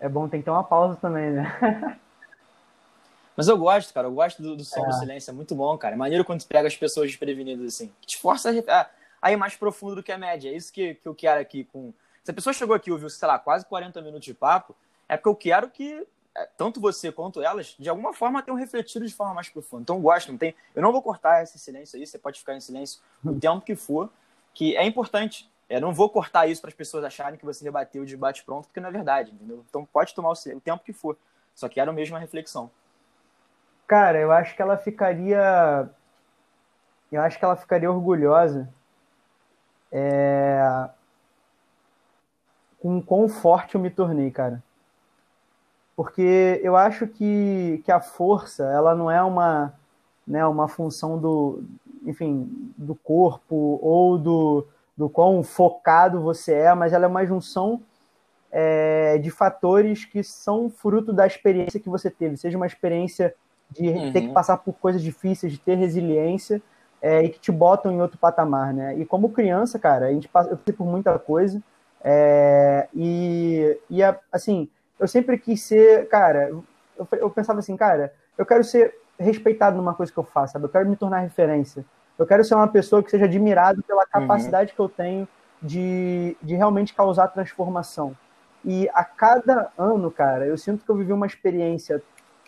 É 0.00 0.08
bom, 0.08 0.26
tem 0.30 0.40
que 0.40 0.46
ter 0.46 0.50
uma 0.50 0.64
pausa 0.64 0.96
também, 0.96 1.30
né? 1.30 2.00
Mas 3.40 3.48
eu 3.48 3.56
gosto, 3.56 3.94
cara. 3.94 4.06
Eu 4.06 4.12
gosto 4.12 4.42
do, 4.42 4.54
do 4.54 4.62
som 4.62 4.84
é. 4.84 4.86
do 4.86 4.92
silêncio. 4.92 5.30
É 5.30 5.32
muito 5.32 5.54
bom, 5.54 5.78
cara. 5.78 5.94
É 5.94 5.96
maneiro 5.96 6.26
quando 6.26 6.40
tu 6.42 6.46
pega 6.46 6.68
as 6.68 6.76
pessoas 6.76 7.08
desprevenidas, 7.08 7.74
assim. 7.74 7.90
Que 7.98 8.08
te 8.08 8.18
força 8.18 8.50
a, 8.50 8.90
a, 9.22 9.32
ir 9.32 9.36
mais 9.36 9.56
profundo 9.56 9.94
do 9.94 10.02
que 10.02 10.12
a 10.12 10.18
média. 10.18 10.50
É 10.50 10.54
isso 10.54 10.70
que, 10.70 10.96
que 10.96 11.08
eu 11.08 11.14
quero 11.14 11.40
aqui 11.40 11.64
com. 11.64 11.90
Se 12.22 12.30
a 12.30 12.34
pessoa 12.34 12.52
chegou 12.52 12.76
aqui 12.76 12.90
e 12.90 12.92
ouviu, 12.92 13.08
sei 13.08 13.26
lá, 13.26 13.38
quase 13.38 13.64
40 13.64 14.02
minutos 14.02 14.26
de 14.26 14.34
papo, 14.34 14.76
é 15.08 15.16
porque 15.16 15.28
eu 15.30 15.34
quero 15.34 15.70
que 15.70 16.06
é, 16.36 16.48
tanto 16.54 16.82
você 16.82 17.10
quanto 17.10 17.42
elas, 17.42 17.74
de 17.78 17.88
alguma 17.88 18.12
forma, 18.12 18.42
tenham 18.42 18.58
refletido 18.58 19.06
de 19.06 19.14
forma 19.14 19.32
mais 19.32 19.48
profunda. 19.48 19.84
Então, 19.84 19.98
gosto, 20.02 20.30
não 20.30 20.36
tem. 20.36 20.54
Eu 20.74 20.82
não 20.82 20.92
vou 20.92 21.00
cortar 21.00 21.42
esse 21.42 21.58
silêncio 21.58 21.98
aí, 21.98 22.06
você 22.06 22.18
pode 22.18 22.40
ficar 22.40 22.54
em 22.54 22.60
silêncio 22.60 23.00
o 23.24 23.32
tempo 23.40 23.62
que 23.62 23.74
for, 23.74 24.10
que 24.52 24.76
é 24.76 24.84
importante. 24.84 25.50
Eu 25.66 25.80
não 25.80 25.94
vou 25.94 26.10
cortar 26.10 26.46
isso 26.46 26.60
para 26.60 26.68
as 26.68 26.74
pessoas 26.74 27.04
acharem 27.04 27.38
que 27.38 27.46
você 27.46 27.64
rebateu 27.64 28.04
de 28.04 28.18
bate-pronto, 28.18 28.68
porque 28.68 28.80
não 28.80 28.90
é 28.90 28.92
verdade, 28.92 29.32
entendeu? 29.32 29.64
Então, 29.66 29.86
pode 29.86 30.14
tomar 30.14 30.28
o, 30.28 30.32
o 30.32 30.60
tempo 30.60 30.84
que 30.84 30.92
for. 30.92 31.16
Só 31.54 31.70
quero 31.70 31.90
mesmo 31.90 32.14
uma 32.14 32.20
reflexão. 32.20 32.70
Cara, 33.90 34.20
eu 34.20 34.30
acho 34.30 34.54
que 34.54 34.62
ela 34.62 34.76
ficaria. 34.76 35.90
Eu 37.10 37.20
acho 37.22 37.36
que 37.36 37.44
ela 37.44 37.56
ficaria 37.56 37.90
orgulhosa. 37.90 38.72
É... 39.90 40.88
Com 42.78 43.02
quão 43.02 43.28
forte 43.28 43.74
eu 43.74 43.80
me 43.80 43.90
tornei, 43.90 44.30
cara 44.30 44.62
porque 46.00 46.58
eu 46.64 46.76
acho 46.76 47.06
que, 47.06 47.82
que 47.84 47.92
a 47.92 48.00
força 48.00 48.64
ela 48.64 48.94
não 48.94 49.10
é 49.10 49.22
uma, 49.22 49.74
né, 50.26 50.46
uma 50.46 50.66
função 50.66 51.18
do, 51.18 51.62
enfim, 52.06 52.72
do 52.74 52.94
corpo 52.94 53.78
ou 53.82 54.16
do, 54.16 54.66
do 54.96 55.10
quão 55.10 55.42
focado 55.42 56.22
você 56.22 56.54
é, 56.54 56.74
mas 56.74 56.94
ela 56.94 57.04
é 57.04 57.06
uma 57.06 57.26
junção 57.26 57.82
é, 58.50 59.18
de 59.18 59.30
fatores 59.30 60.06
que 60.06 60.24
são 60.24 60.70
fruto 60.70 61.12
da 61.12 61.26
experiência 61.26 61.78
que 61.78 61.90
você 61.90 62.10
teve, 62.10 62.38
seja 62.38 62.56
uma 62.56 62.66
experiência 62.66 63.34
de 63.70 63.88
uhum. 63.88 64.12
ter 64.12 64.22
que 64.22 64.32
passar 64.32 64.56
por 64.58 64.74
coisas 64.74 65.02
difíceis, 65.02 65.52
de 65.52 65.58
ter 65.58 65.76
resiliência 65.76 66.60
é, 67.00 67.22
e 67.24 67.28
que 67.30 67.38
te 67.38 67.52
botam 67.52 67.92
em 67.92 68.00
outro 68.00 68.18
patamar, 68.18 68.74
né? 68.74 68.96
E 68.98 69.04
como 69.04 69.30
criança, 69.30 69.78
cara, 69.78 70.06
a 70.06 70.12
gente 70.12 70.28
passa, 70.28 70.50
eu 70.50 70.56
passei 70.56 70.74
por 70.74 70.86
muita 70.86 71.18
coisa 71.18 71.62
é, 72.02 72.88
e, 72.94 73.78
e 73.88 74.00
assim 74.32 74.68
eu 75.00 75.08
sempre 75.08 75.38
quis 75.38 75.62
ser, 75.62 76.06
cara, 76.08 76.50
eu, 76.50 76.64
eu 77.12 77.30
pensava 77.30 77.58
assim, 77.58 77.74
cara, 77.74 78.12
eu 78.36 78.44
quero 78.44 78.62
ser 78.62 78.94
respeitado 79.18 79.76
numa 79.76 79.94
coisa 79.94 80.12
que 80.12 80.18
eu 80.18 80.24
faço, 80.24 80.52
sabe? 80.52 80.66
Eu 80.66 80.68
quero 80.68 80.88
me 80.88 80.96
tornar 80.96 81.20
referência. 81.20 81.84
Eu 82.18 82.26
quero 82.26 82.44
ser 82.44 82.54
uma 82.54 82.68
pessoa 82.68 83.02
que 83.02 83.10
seja 83.10 83.24
admirado 83.24 83.82
pela 83.82 84.02
uhum. 84.02 84.08
capacidade 84.12 84.70
uhum. 84.70 84.76
que 84.76 84.80
eu 84.82 84.88
tenho 84.90 85.28
de, 85.62 86.36
de 86.42 86.54
realmente 86.54 86.94
causar 86.94 87.28
transformação. 87.28 88.14
E 88.62 88.90
a 88.92 89.02
cada 89.02 89.72
ano, 89.78 90.10
cara, 90.10 90.46
eu 90.46 90.58
sinto 90.58 90.84
que 90.84 90.90
eu 90.90 90.96
vivi 90.96 91.14
uma 91.14 91.26
experiência 91.26 92.02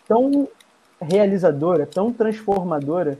tão 0.07 0.47
realizadora, 1.03 1.85
tão 1.85 2.11
transformadora, 2.11 3.17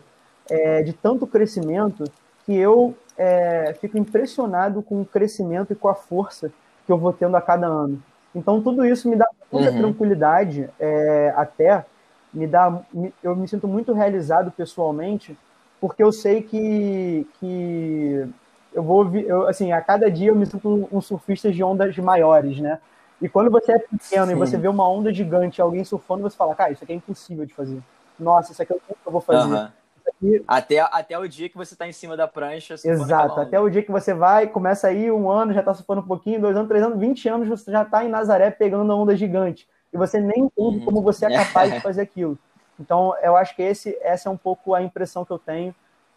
é, 0.49 0.81
de 0.83 0.93
tanto 0.93 1.27
crescimento, 1.27 2.03
que 2.45 2.53
eu 2.53 2.95
é, 3.17 3.75
fico 3.79 3.97
impressionado 3.97 4.81
com 4.81 5.01
o 5.01 5.05
crescimento 5.05 5.71
e 5.71 5.75
com 5.75 5.87
a 5.87 5.95
força 5.95 6.51
que 6.85 6.91
eu 6.91 6.97
vou 6.97 7.13
tendo 7.13 7.37
a 7.37 7.41
cada 7.41 7.67
ano. 7.67 8.01
Então, 8.35 8.61
tudo 8.61 8.85
isso 8.85 9.07
me 9.09 9.15
dá 9.15 9.27
muita 9.51 9.71
uhum. 9.71 9.77
tranquilidade, 9.77 10.69
é, 10.79 11.33
até 11.35 11.85
me 12.33 12.47
dá. 12.47 12.81
Eu 13.21 13.35
me 13.35 13.47
sinto 13.47 13.67
muito 13.67 13.93
realizado 13.93 14.51
pessoalmente, 14.51 15.37
porque 15.79 16.03
eu 16.03 16.11
sei 16.11 16.41
que, 16.41 17.27
que 17.39 18.27
eu 18.73 18.81
vou. 18.81 19.15
Eu, 19.15 19.47
assim, 19.47 19.71
a 19.71 19.81
cada 19.81 20.09
dia 20.09 20.29
eu 20.29 20.35
me 20.35 20.45
sinto 20.45 20.67
um, 20.67 20.97
um 20.97 21.01
surfista 21.01 21.51
de 21.51 21.63
ondas 21.63 21.95
maiores, 21.97 22.59
né? 22.59 22.79
E 23.23 23.29
quando 23.29 23.49
você 23.49 23.71
é 23.71 23.79
pequeno 23.79 24.27
Sim. 24.27 24.31
e 24.33 24.35
você 24.35 24.57
vê 24.57 24.67
uma 24.67 24.85
onda 24.85 25.13
gigante, 25.13 25.61
alguém 25.61 25.85
surfando, 25.85 26.23
você 26.23 26.35
fala, 26.35 26.53
cara, 26.53 26.73
isso 26.73 26.83
aqui 26.83 26.91
é 26.91 26.95
impossível 26.97 27.45
de 27.45 27.53
fazer. 27.53 27.81
Nossa, 28.19 28.51
isso 28.51 28.61
aqui 28.61 28.73
é 28.73 28.75
o 28.75 28.79
que 28.79 28.93
eu 29.05 29.11
vou 29.13 29.21
fazer. 29.21 29.49
Uhum. 29.49 29.69
Aqui... 30.05 30.43
Até, 30.45 30.79
até 30.81 31.17
o 31.17 31.25
dia 31.25 31.47
que 31.47 31.55
você 31.55 31.73
está 31.73 31.87
em 31.87 31.93
cima 31.93 32.17
da 32.17 32.27
prancha. 32.27 32.73
Exato, 32.73 33.39
até 33.39 33.57
o 33.57 33.69
dia 33.69 33.81
que 33.81 33.91
você 33.93 34.13
vai, 34.13 34.47
começa 34.47 34.89
aí 34.89 35.09
um 35.09 35.31
ano, 35.31 35.53
já 35.53 35.61
está 35.61 35.73
surfando 35.73 36.01
um 36.01 36.05
pouquinho, 36.05 36.41
dois 36.41 36.57
anos, 36.57 36.67
três 36.67 36.83
anos, 36.83 36.99
vinte 36.99 37.29
anos, 37.29 37.47
você 37.47 37.71
já 37.71 37.83
está 37.83 38.03
em 38.03 38.09
Nazaré 38.09 38.51
pegando 38.51 38.91
a 38.91 38.95
onda 38.95 39.15
gigante. 39.15 39.69
E 39.93 39.97
você 39.97 40.19
nem 40.19 40.43
entende 40.43 40.83
como 40.83 41.01
você 41.01 41.25
é 41.25 41.33
capaz 41.33 41.71
de 41.71 41.79
fazer 41.79 42.01
aquilo. 42.01 42.37
Então, 42.77 43.15
eu 43.23 43.37
acho 43.37 43.55
que 43.55 43.61
esse, 43.61 43.97
essa 44.01 44.27
é 44.27 44.31
um 44.33 44.37
pouco 44.37 44.73
a 44.73 44.81
impressão 44.81 45.23
que 45.23 45.31
eu 45.31 45.39
tenho. 45.39 45.73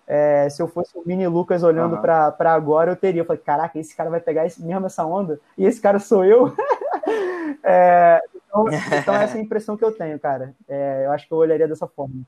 É, 0.08 0.48
se 0.48 0.62
eu 0.62 0.68
fosse 0.68 0.96
o 0.96 1.02
mini 1.06 1.26
Lucas 1.26 1.62
olhando 1.62 1.96
uhum. 1.96 2.02
para 2.02 2.52
agora, 2.52 2.90
eu 2.90 2.96
teria. 2.96 3.20
Eu 3.20 3.24
falei, 3.24 3.42
caraca, 3.42 3.78
esse 3.78 3.94
cara 3.94 4.10
vai 4.10 4.20
pegar 4.20 4.44
esse, 4.44 4.60
mesmo 4.60 4.86
essa 4.86 5.04
onda? 5.04 5.38
E 5.56 5.64
esse 5.64 5.80
cara 5.80 6.00
sou 6.00 6.24
eu? 6.24 6.52
é, 7.62 8.22
então, 8.46 8.66
então, 8.98 9.14
essa 9.14 9.36
é 9.36 9.40
a 9.40 9.42
impressão 9.42 9.76
que 9.76 9.84
eu 9.84 9.92
tenho, 9.92 10.18
cara. 10.18 10.54
É, 10.68 11.04
eu 11.06 11.12
acho 11.12 11.26
que 11.26 11.32
eu 11.32 11.38
olharia 11.38 11.68
dessa 11.68 11.86
forma. 11.86 12.22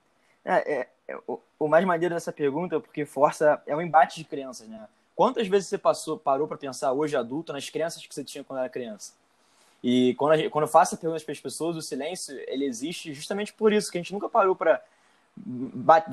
É, 0.44 0.80
é, 0.80 0.88
é, 1.08 1.16
o, 1.26 1.40
o, 1.58 1.68
mais 1.68 1.84
maneiro 1.84 2.14
dessa 2.14 2.32
pergunta 2.32 2.76
é 2.76 2.80
porque 2.80 3.04
força 3.04 3.60
é 3.66 3.74
um 3.74 3.82
embate 3.82 4.16
de 4.16 4.24
crenças, 4.24 4.68
né? 4.68 4.86
Quantas 5.14 5.48
vezes 5.48 5.68
você 5.68 5.78
passou, 5.78 6.18
parou 6.18 6.46
para 6.46 6.56
pensar 6.56 6.92
hoje 6.92 7.16
adulto 7.16 7.52
nas 7.52 7.68
crenças 7.68 8.06
que 8.06 8.14
você 8.14 8.22
tinha 8.22 8.44
quando 8.44 8.60
era 8.60 8.68
criança? 8.68 9.12
E 9.82 10.14
quando, 10.14 10.36
gente, 10.36 10.50
quando 10.50 10.64
eu 10.64 10.68
faço 10.68 10.96
perguntas 10.96 11.22
para 11.22 11.32
as 11.32 11.40
pessoas, 11.40 11.76
o 11.76 11.82
silêncio 11.82 12.38
ele 12.46 12.64
existe 12.64 13.12
justamente 13.12 13.52
por 13.52 13.72
isso, 13.72 13.90
que 13.90 13.98
a 13.98 14.00
gente 14.00 14.12
nunca 14.12 14.28
parou 14.28 14.54
para 14.54 14.82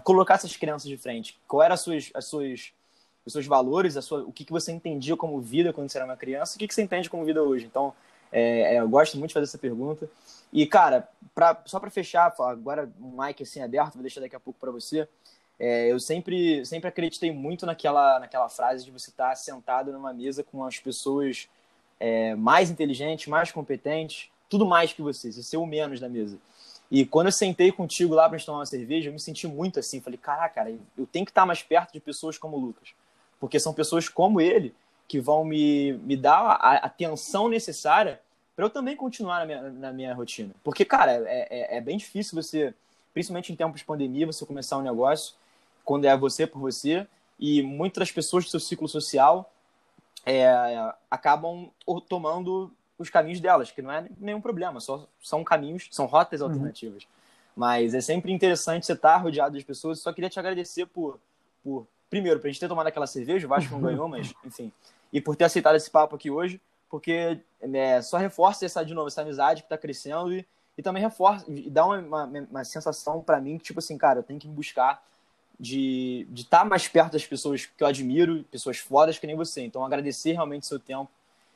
colocar 0.04 0.36
essas 0.36 0.56
crenças 0.56 0.88
de 0.88 0.98
frente. 0.98 1.40
Qual 1.48 1.62
eram 1.62 1.74
as 1.74 1.82
suas, 1.82 2.12
as 2.14 2.26
suas, 2.26 2.74
os 3.26 3.34
seus 3.34 3.46
valores, 3.46 3.98
a 3.98 4.02
sua, 4.02 4.24
o 4.24 4.32
que, 4.32 4.46
que 4.46 4.52
você 4.52 4.72
entendia 4.72 5.16
como 5.16 5.40
vida 5.40 5.74
quando 5.74 5.90
você 5.90 5.98
era 5.98 6.06
uma 6.06 6.18
criança, 6.18 6.56
o 6.56 6.60
que, 6.60 6.68
que 6.68 6.74
você 6.74 6.82
entende 6.82 7.10
como 7.10 7.26
vida 7.26 7.42
hoje? 7.42 7.66
Então, 7.66 7.94
é, 8.32 8.76
é, 8.76 8.80
eu 8.80 8.90
gosto 8.90 9.18
muito 9.18 9.30
de 9.30 9.34
fazer 9.34 9.46
essa 9.46 9.58
pergunta. 9.58 10.10
E, 10.52 10.66
cara, 10.66 11.08
pra, 11.34 11.62
só 11.66 11.80
para 11.80 11.90
fechar, 11.90 12.34
agora 12.40 12.90
um 13.02 13.22
mic 13.22 13.44
assim 13.44 13.62
aberto, 13.62 13.94
vou 13.94 14.02
deixar 14.02 14.22
daqui 14.22 14.36
a 14.36 14.40
pouco 14.40 14.60
para 14.60 14.72
você. 14.72 15.08
É, 15.60 15.92
eu 15.92 16.00
sempre, 16.00 16.66
sempre 16.66 16.90
acreditei 16.90 17.32
muito 17.32 17.66
naquela, 17.66 18.20
naquela 18.20 18.50
frase 18.50 18.84
de 18.84 18.92
você 18.92 19.10
estar 19.10 19.36
sentado 19.36 19.92
numa 19.92 20.14
mesa 20.14 20.44
com 20.44 20.64
as 20.64 20.80
pessoas 20.80 21.48
é, 22.00 22.36
mais 22.36 22.70
inteligentes, 22.70 23.28
mais 23.28 23.52
competentes, 23.52 24.30
tudo 24.50 24.66
mais 24.66 24.92
que 24.92 25.02
você, 25.02 25.32
você 25.32 25.42
ser 25.42 25.58
o 25.58 25.66
menos 25.66 26.00
da 26.00 26.10
mesa. 26.10 26.38
E 26.92 27.06
quando 27.06 27.28
eu 27.28 27.32
sentei 27.32 27.72
contigo 27.72 28.14
lá 28.14 28.30
para 28.30 28.38
tomar 28.40 28.60
uma 28.60 28.66
cerveja, 28.66 29.10
eu 29.10 29.14
me 29.14 29.20
senti 29.20 29.48
muito 29.48 29.80
assim. 29.80 30.00
Falei, 30.02 30.20
caraca, 30.20 30.56
cara, 30.56 30.78
eu 30.98 31.06
tenho 31.06 31.26
que 31.26 31.32
estar 31.32 31.46
mais 31.46 31.64
perto 31.64 31.94
de 31.94 32.00
pessoas 32.00 32.38
como 32.38 32.58
o 32.58 32.60
Lucas. 32.60 32.94
Porque 33.40 33.60
são 33.60 33.74
pessoas 33.74 34.08
como 34.08 34.40
ele 34.40 34.74
que 35.08 35.20
vão 35.20 35.46
me, 35.46 35.94
me 35.94 36.18
dar 36.18 36.58
a 36.60 36.76
atenção 36.78 37.48
necessária 37.48 38.20
para 38.56 38.66
eu 38.66 38.70
também 38.70 38.96
continuar 38.96 39.40
na 39.40 39.46
minha, 39.46 39.62
na 39.72 39.94
minha 39.94 40.14
rotina. 40.14 40.54
Porque, 40.64 40.86
cara, 40.86 41.12
é, 41.12 41.48
é, 41.50 41.78
é, 41.78 41.82
bem 41.82 41.98
difícil 41.98 42.42
você, 42.42 42.74
principalmente 43.14 43.52
em 43.52 43.56
tempos 43.56 43.82
de 43.82 43.86
pandemia, 43.86 44.26
você 44.26 44.46
começar 44.46 44.78
um 44.78 44.82
negócio 44.82 45.36
quando 45.84 46.06
é 46.06 46.18
você 46.18 46.48
por 46.48 46.60
você, 46.60 47.06
e 47.38 47.62
muitas 47.62 48.12
pessoas 48.12 48.46
do 48.46 48.50
seu 48.50 48.60
ciclo 48.60 48.88
social 48.88 49.52
é, 50.26 50.48
acabam 51.12 51.70
tomando 52.08 52.72
os 52.98 53.10
caminhos 53.10 53.40
delas, 53.40 53.72
que 53.72 53.82
não 53.82 53.92
é 53.92 54.08
nenhum 54.18 54.42
problema, 54.42 54.80
só 54.80 55.06
são 55.22 55.44
caminhos, 55.44 55.88
são 55.92 56.06
rotas 56.06 56.42
uhum. 56.42 56.48
alternativas. 56.48 57.06
Mas 57.56 57.94
é 57.94 58.02
sempre 58.02 58.32
interessante 58.32 58.86
você 58.86 58.94
estar 58.94 59.18
rodeado 59.18 59.58
de 59.58 59.64
pessoas. 59.64 60.00
Só 60.00 60.12
queria 60.12 60.30
te 60.30 60.40
agradecer 60.40 60.86
por, 60.88 61.20
por 61.64 61.88
primeiro, 62.10 62.40
a 62.44 62.48
gente 62.48 62.60
ter 62.60 62.68
tomado 62.68 62.88
aquela 62.88 63.08
cerveja, 63.08 63.46
o 63.46 63.50
Vasco 63.50 63.74
não 63.74 63.82
ganhou, 63.88 64.08
mas 64.08 64.34
enfim. 64.44 64.72
E 65.12 65.22
por 65.22 65.36
ter 65.36 65.46
aceitado 65.46 65.76
esse 65.76 65.90
papo 65.90 66.16
aqui 66.16 66.30
hoje, 66.30 66.60
porque 66.90 67.40
é, 67.62 68.02
só 68.02 68.18
reforça 68.18 68.66
essa, 68.66 68.84
de 68.84 68.94
novo, 68.94 69.08
essa 69.08 69.22
amizade 69.22 69.62
que 69.62 69.66
está 69.66 69.78
crescendo 69.78 70.34
e, 70.34 70.46
e 70.78 70.84
também 70.84 71.02
reforça, 71.02 71.46
e 71.48 71.70
dá 71.70 71.86
uma, 71.86 72.00
uma, 72.00 72.48
uma 72.50 72.64
sensação 72.64 73.22
para 73.22 73.40
mim 73.40 73.58
que, 73.58 73.66
tipo 73.66 73.80
assim, 73.80 73.98
cara, 73.98 74.20
eu 74.20 74.24
tenho 74.24 74.40
que 74.40 74.48
me 74.48 74.54
buscar 74.54 75.04
de 75.60 76.28
estar 76.36 76.60
tá 76.60 76.66
mais 76.66 76.88
perto 76.88 77.14
das 77.14 77.26
pessoas 77.26 77.66
que 77.66 77.82
eu 77.82 77.88
admiro, 77.88 78.44
pessoas 78.46 78.78
fodas 78.78 79.18
que 79.18 79.26
nem 79.26 79.36
você. 79.36 79.62
Então, 79.62 79.86
agradecer 79.86 80.34
realmente 80.34 80.66
seu 80.66 80.80
tempo 80.80 81.10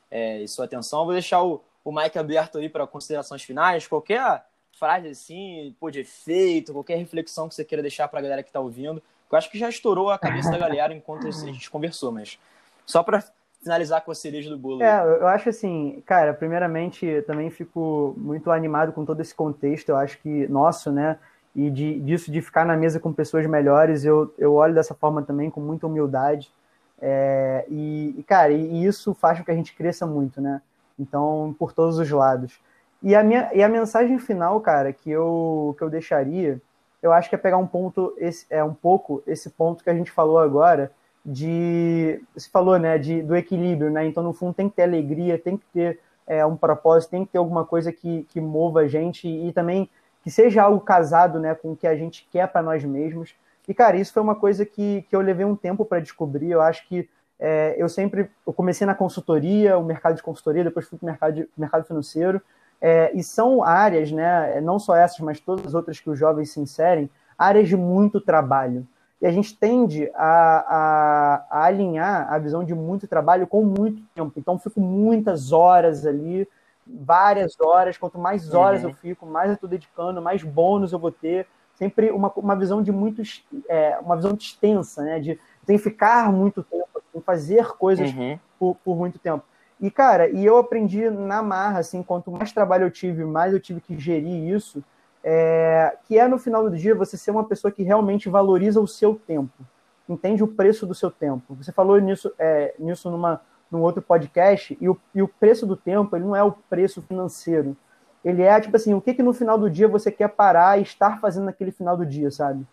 é, 0.10 0.42
e 0.42 0.48
sua 0.48 0.66
atenção. 0.66 1.04
Vou 1.04 1.14
deixar 1.14 1.44
o, 1.44 1.62
o 1.84 1.92
mic 1.92 2.18
aberto 2.18 2.58
aí 2.58 2.70
para 2.70 2.88
considerações 2.88 3.44
finais, 3.44 3.88
qualquer 3.88 4.46
frase 4.72 5.10
assim, 5.10 5.76
pô, 5.80 5.92
de 5.92 6.00
efeito, 6.00 6.72
qualquer 6.72 6.98
reflexão 6.98 7.50
que 7.50 7.56
você 7.56 7.66
queira 7.66 7.82
deixar 7.82 8.08
para 8.08 8.20
a 8.20 8.22
galera 8.22 8.44
que 8.44 8.50
está 8.50 8.62
ouvindo. 8.62 9.04
Eu 9.30 9.38
acho 9.38 9.52
que 9.52 9.60
já 9.60 9.70
estourou 9.70 10.10
a 10.10 10.18
cabeça 10.18 10.50
da 10.50 10.58
galera 10.58 10.94
enquanto 10.94 11.28
a 11.28 11.32
gente 11.32 11.70
conversou, 11.70 12.12
mas 12.12 12.40
só 12.86 13.04
para 13.04 13.24
finalizar 13.62 14.04
com 14.04 14.12
a 14.12 14.16
cereja 14.16 14.50
do 14.50 14.58
bolo. 14.58 14.82
É, 14.82 15.02
eu 15.02 15.28
acho 15.28 15.50
assim, 15.50 16.02
cara, 16.06 16.34
primeiramente 16.34 17.22
também 17.28 17.50
fico 17.50 18.14
muito 18.18 18.50
animado 18.52 18.94
com 18.94 19.06
todo 19.06 19.22
esse 19.22 19.36
contexto, 19.36 19.90
eu 19.90 19.98
acho 19.98 20.18
que 20.20 20.48
nosso, 20.48 20.92
né, 20.92 21.18
e 21.56 21.70
de, 21.70 22.00
disso 22.00 22.32
de 22.32 22.42
ficar 22.42 22.66
na 22.66 22.78
mesa 22.78 23.00
com 23.00 23.12
pessoas 23.12 23.46
melhores, 23.46 24.06
eu, 24.06 24.34
eu 24.38 24.54
olho 24.54 24.74
dessa 24.74 24.94
forma 24.94 25.22
também 25.22 25.50
com 25.50 25.60
muita 25.60 25.88
humildade, 25.88 26.52
é, 27.02 27.66
e, 27.70 28.16
e, 28.18 28.24
cara, 28.24 28.52
e, 28.52 28.86
isso 28.86 29.14
faz 29.14 29.38
com 29.38 29.46
que 29.46 29.52
a 29.52 29.56
gente 29.56 29.76
cresça 29.76 30.06
muito, 30.06 30.40
né, 30.42 30.62
então, 30.98 31.56
por 31.60 31.74
todos 31.74 31.98
os 31.98 32.10
lados. 32.10 32.60
E 33.02 33.16
a, 33.16 33.24
minha, 33.24 33.50
e 33.54 33.64
a 33.64 33.70
mensagem 33.70 34.20
final, 34.20 34.60
cara, 34.60 34.92
que 34.92 35.10
eu, 35.10 35.74
que 35.78 35.84
eu 35.84 35.90
deixaria, 35.90 36.62
eu 37.02 37.14
acho 37.14 37.30
que 37.30 37.36
é 37.36 37.38
pegar 37.38 37.58
um 37.58 37.68
ponto, 37.68 38.14
esse, 38.18 38.46
é 38.50 38.62
um 38.64 38.74
pouco 38.74 39.24
esse 39.26 39.50
ponto 39.50 39.84
que 39.84 39.90
a 39.90 39.94
gente 39.94 40.12
falou 40.12 40.38
agora, 40.38 40.92
de. 41.26 42.22
Você 42.36 42.50
falou, 42.50 42.78
né, 42.78 42.98
de, 42.98 43.22
do 43.22 43.36
equilíbrio, 43.36 43.90
né? 43.90 44.06
Então, 44.06 44.24
no 44.24 44.34
fundo, 44.34 44.54
tem 44.54 44.70
que 44.70 44.76
ter 44.76 44.84
alegria, 44.84 45.38
tem 45.38 45.58
que 45.58 45.66
ter 45.74 46.00
é, 46.28 46.46
um 46.46 46.56
propósito, 46.56 47.12
tem 47.12 47.26
que 47.26 47.32
ter 47.32 47.38
alguma 47.38 47.66
coisa 47.66 47.92
que, 47.92 48.24
que 48.30 48.40
mova 48.40 48.82
a 48.82 48.88
gente 48.88 49.28
e 49.28 49.52
também 49.52 49.90
que 50.22 50.30
seja 50.30 50.64
algo 50.64 50.80
casado 50.82 51.40
né, 51.40 51.56
com 51.56 51.72
o 51.72 51.76
que 51.76 51.88
a 51.88 51.96
gente 51.96 52.28
quer 52.32 52.48
para 52.48 52.62
nós 52.62 52.84
mesmos. 52.84 53.34
E, 53.68 53.74
cara, 53.74 53.98
isso 53.98 54.14
foi 54.14 54.22
uma 54.22 54.36
coisa 54.36 54.66
que, 54.66 55.04
que 55.10 55.16
eu 55.16 55.22
levei 55.22 55.46
um 55.46 55.56
tempo 55.56 55.86
para 55.86 56.00
descobrir. 56.00 56.52
Eu 56.52 56.62
acho 56.62 56.88
que 56.88 57.10
é, 57.40 57.76
eu 57.78 57.88
sempre 57.88 58.30
eu 58.46 58.52
comecei 58.52 58.86
na 58.86 58.94
consultoria, 58.94 59.78
o 59.78 59.84
mercado 59.84 60.16
de 60.16 60.24
consultoria, 60.24 60.64
depois 60.64 60.88
fui 60.88 60.98
para 60.98 61.06
o 61.06 61.10
mercado, 61.10 61.48
mercado 61.58 61.86
financeiro. 61.86 62.42
É, 62.82 63.12
e 63.14 63.24
são 63.24 63.64
áreas, 63.64 64.12
né, 64.12 64.62
não 64.62 64.80
só 64.80 64.96
essas, 64.96 65.20
mas 65.20 65.40
todas 65.40 65.66
as 65.68 65.74
outras 65.74 66.00
que 66.00 66.10
os 66.10 66.18
jovens 66.18 66.52
se 66.52 66.60
inserem, 66.60 67.10
áreas 67.38 67.68
de 67.68 67.76
muito 67.76 68.22
trabalho. 68.22 68.88
E 69.22 69.28
a 69.28 69.32
gente 69.32 69.58
tende 69.58 70.10
a, 70.16 70.66
a, 70.68 71.46
a 71.50 71.64
alinhar 71.66 72.32
a 72.32 72.38
visão 72.38 72.64
de 72.64 72.74
muito 72.74 73.08
trabalho 73.08 73.46
com 73.46 73.64
muito 73.64 74.02
tempo. 74.16 74.32
Então, 74.38 74.58
fico 74.58 74.80
muitas 74.80 75.52
horas 75.52 76.06
ali, 76.06 76.48
várias 76.88 77.60
horas. 77.60 77.98
Quanto 77.98 78.18
mais 78.18 78.54
horas 78.54 78.84
uhum. 78.84 78.90
eu 78.90 78.96
fico, 78.96 79.26
mais 79.26 79.50
eu 79.50 79.56
estou 79.56 79.70
dedicando, 79.70 80.22
mais 80.22 80.42
bônus 80.42 80.94
eu 80.94 81.00
vou 81.00 81.12
ter. 81.12 81.48
Sempre 81.76 82.12
uma, 82.12 82.32
uma 82.36 82.56
visão 82.56 82.82
de 82.82 82.92
muito, 82.92 83.22
é, 83.68 83.98
uma 84.02 84.16
visão 84.16 84.34
extensa, 84.34 85.04
né? 85.04 85.20
De 85.20 85.40
tem 85.66 85.78
que 85.78 85.84
ficar 85.84 86.32
muito 86.32 86.64
tempo, 86.64 86.88
tem 87.12 87.22
fazer 87.22 87.68
coisas 87.78 88.12
uhum. 88.14 88.40
por, 88.58 88.76
por 88.84 88.96
muito 88.96 89.20
tempo. 89.20 89.44
E, 89.80 89.90
cara, 89.90 90.30
e 90.30 90.46
eu 90.46 90.58
aprendi 90.58 91.10
na 91.10 91.42
marra, 91.42 91.80
assim, 91.80 92.04
quanto 92.04 92.32
mais 92.32 92.52
trabalho 92.52 92.86
eu 92.86 92.92
tive, 92.92 93.24
mais 93.24 93.54
eu 93.54 93.60
tive 93.60 93.80
que 93.80 93.98
gerir 93.98 94.54
isso, 94.54 94.84
é, 95.24 95.98
que 96.08 96.18
é 96.18 96.28
no 96.28 96.38
final 96.38 96.70
do 96.70 96.76
dia 96.76 96.96
você 96.96 97.18
ser 97.18 97.32
uma 97.32 97.44
pessoa 97.44 97.72
que 97.72 97.84
realmente 97.84 98.30
valoriza 98.30 98.80
o 98.80 98.88
seu 98.88 99.16
tempo, 99.16 99.64
entende 100.08 100.44
o 100.44 100.48
preço 100.48 100.86
do 100.86 100.96
seu 100.96 101.12
tempo. 101.12 101.56
Você 101.56 101.72
falou 101.72 102.00
nisso, 102.00 102.32
é, 102.40 102.74
nisso 102.80 103.10
numa, 103.10 103.42
num 103.72 103.82
outro 103.82 104.02
podcast, 104.02 104.78
e 104.80 104.90
o, 104.90 104.98
e 105.14 105.22
o 105.22 105.28
preço 105.28 105.66
do 105.66 105.76
tempo 105.76 106.16
ele 106.16 106.26
não 106.26 106.36
é 106.36 106.44
o 106.44 106.52
preço 106.52 107.02
financeiro. 107.02 107.76
Ele 108.24 108.42
é, 108.42 108.60
tipo 108.60 108.76
assim, 108.76 108.94
o 108.94 109.02
que, 109.02 109.14
que 109.14 109.24
no 109.24 109.34
final 109.34 109.58
do 109.58 109.70
dia 109.70 109.88
você 109.88 110.12
quer 110.12 110.30
parar 110.30 110.78
e 110.78 110.84
estar 110.84 111.20
fazendo 111.20 111.46
naquele 111.46 111.72
final 111.72 111.96
do 111.96 112.06
dia, 112.06 112.30
sabe? 112.32 112.66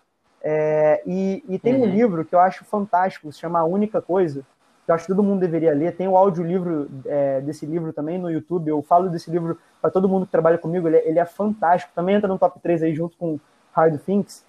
É, 0.42 1.02
e, 1.06 1.44
e, 1.48 1.58
tem 1.58 1.74
uhum. 1.74 1.82
um 1.82 1.86
livro 1.90 2.24
que 2.24 2.34
eu 2.34 2.40
acho 2.40 2.64
fantástico, 2.64 3.30
se 3.32 3.38
chama 3.38 3.58
A 3.58 3.64
Única 3.64 4.00
Coisa, 4.00 4.44
que 4.86 4.92
eu 4.92 4.94
acho 4.94 5.04
que 5.04 5.12
todo 5.12 5.22
mundo 5.22 5.40
deveria 5.40 5.74
ler. 5.74 5.96
Tem 5.96 6.06
o 6.06 6.16
audiolivro 6.16 6.88
é, 7.04 7.40
desse 7.40 7.66
livro 7.66 7.92
também 7.92 8.18
no 8.18 8.30
YouTube. 8.30 8.68
Eu 8.68 8.80
falo 8.82 9.10
desse 9.10 9.28
livro 9.28 9.58
para 9.82 9.90
todo 9.90 10.08
mundo 10.08 10.26
que 10.26 10.32
trabalha 10.32 10.56
comigo. 10.56 10.86
Ele 10.86 10.96
é, 10.96 11.08
ele 11.08 11.18
é, 11.18 11.24
fantástico. 11.24 11.92
Também 11.92 12.14
entra 12.14 12.28
no 12.28 12.38
top 12.38 12.60
3 12.60 12.84
aí 12.84 12.94
junto 12.94 13.16
com 13.16 13.38
Hard 13.72 13.98
Things. 13.98 14.44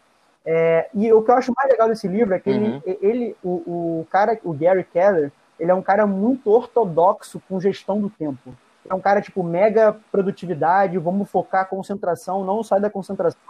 É, 0.45 0.89
e 0.93 1.11
o 1.11 1.23
que 1.23 1.31
eu 1.31 1.35
acho 1.35 1.51
mais 1.57 1.69
legal 1.71 1.89
desse 1.89 2.07
livro 2.07 2.35
é 2.35 2.39
que 2.39 2.51
uhum. 2.51 2.81
ele, 2.85 2.99
ele 3.01 3.35
o, 3.43 4.01
o, 4.01 4.07
cara, 4.11 4.39
o 4.43 4.53
Gary 4.53 4.83
Keller, 4.83 5.31
ele 5.59 5.71
é 5.71 5.73
um 5.73 5.81
cara 5.81 6.05
muito 6.05 6.51
ortodoxo 6.51 7.41
com 7.49 7.59
gestão 7.59 7.99
do 7.99 8.09
tempo. 8.09 8.55
É 8.87 8.93
um 8.93 9.01
cara 9.01 9.19
tipo 9.19 9.43
mega 9.43 9.97
produtividade, 10.11 10.97
vamos 10.99 11.29
focar 11.29 11.67
concentração, 11.67 12.45
não 12.45 12.63
sai 12.63 12.79
da 12.79 12.91
concentração. 12.91 13.41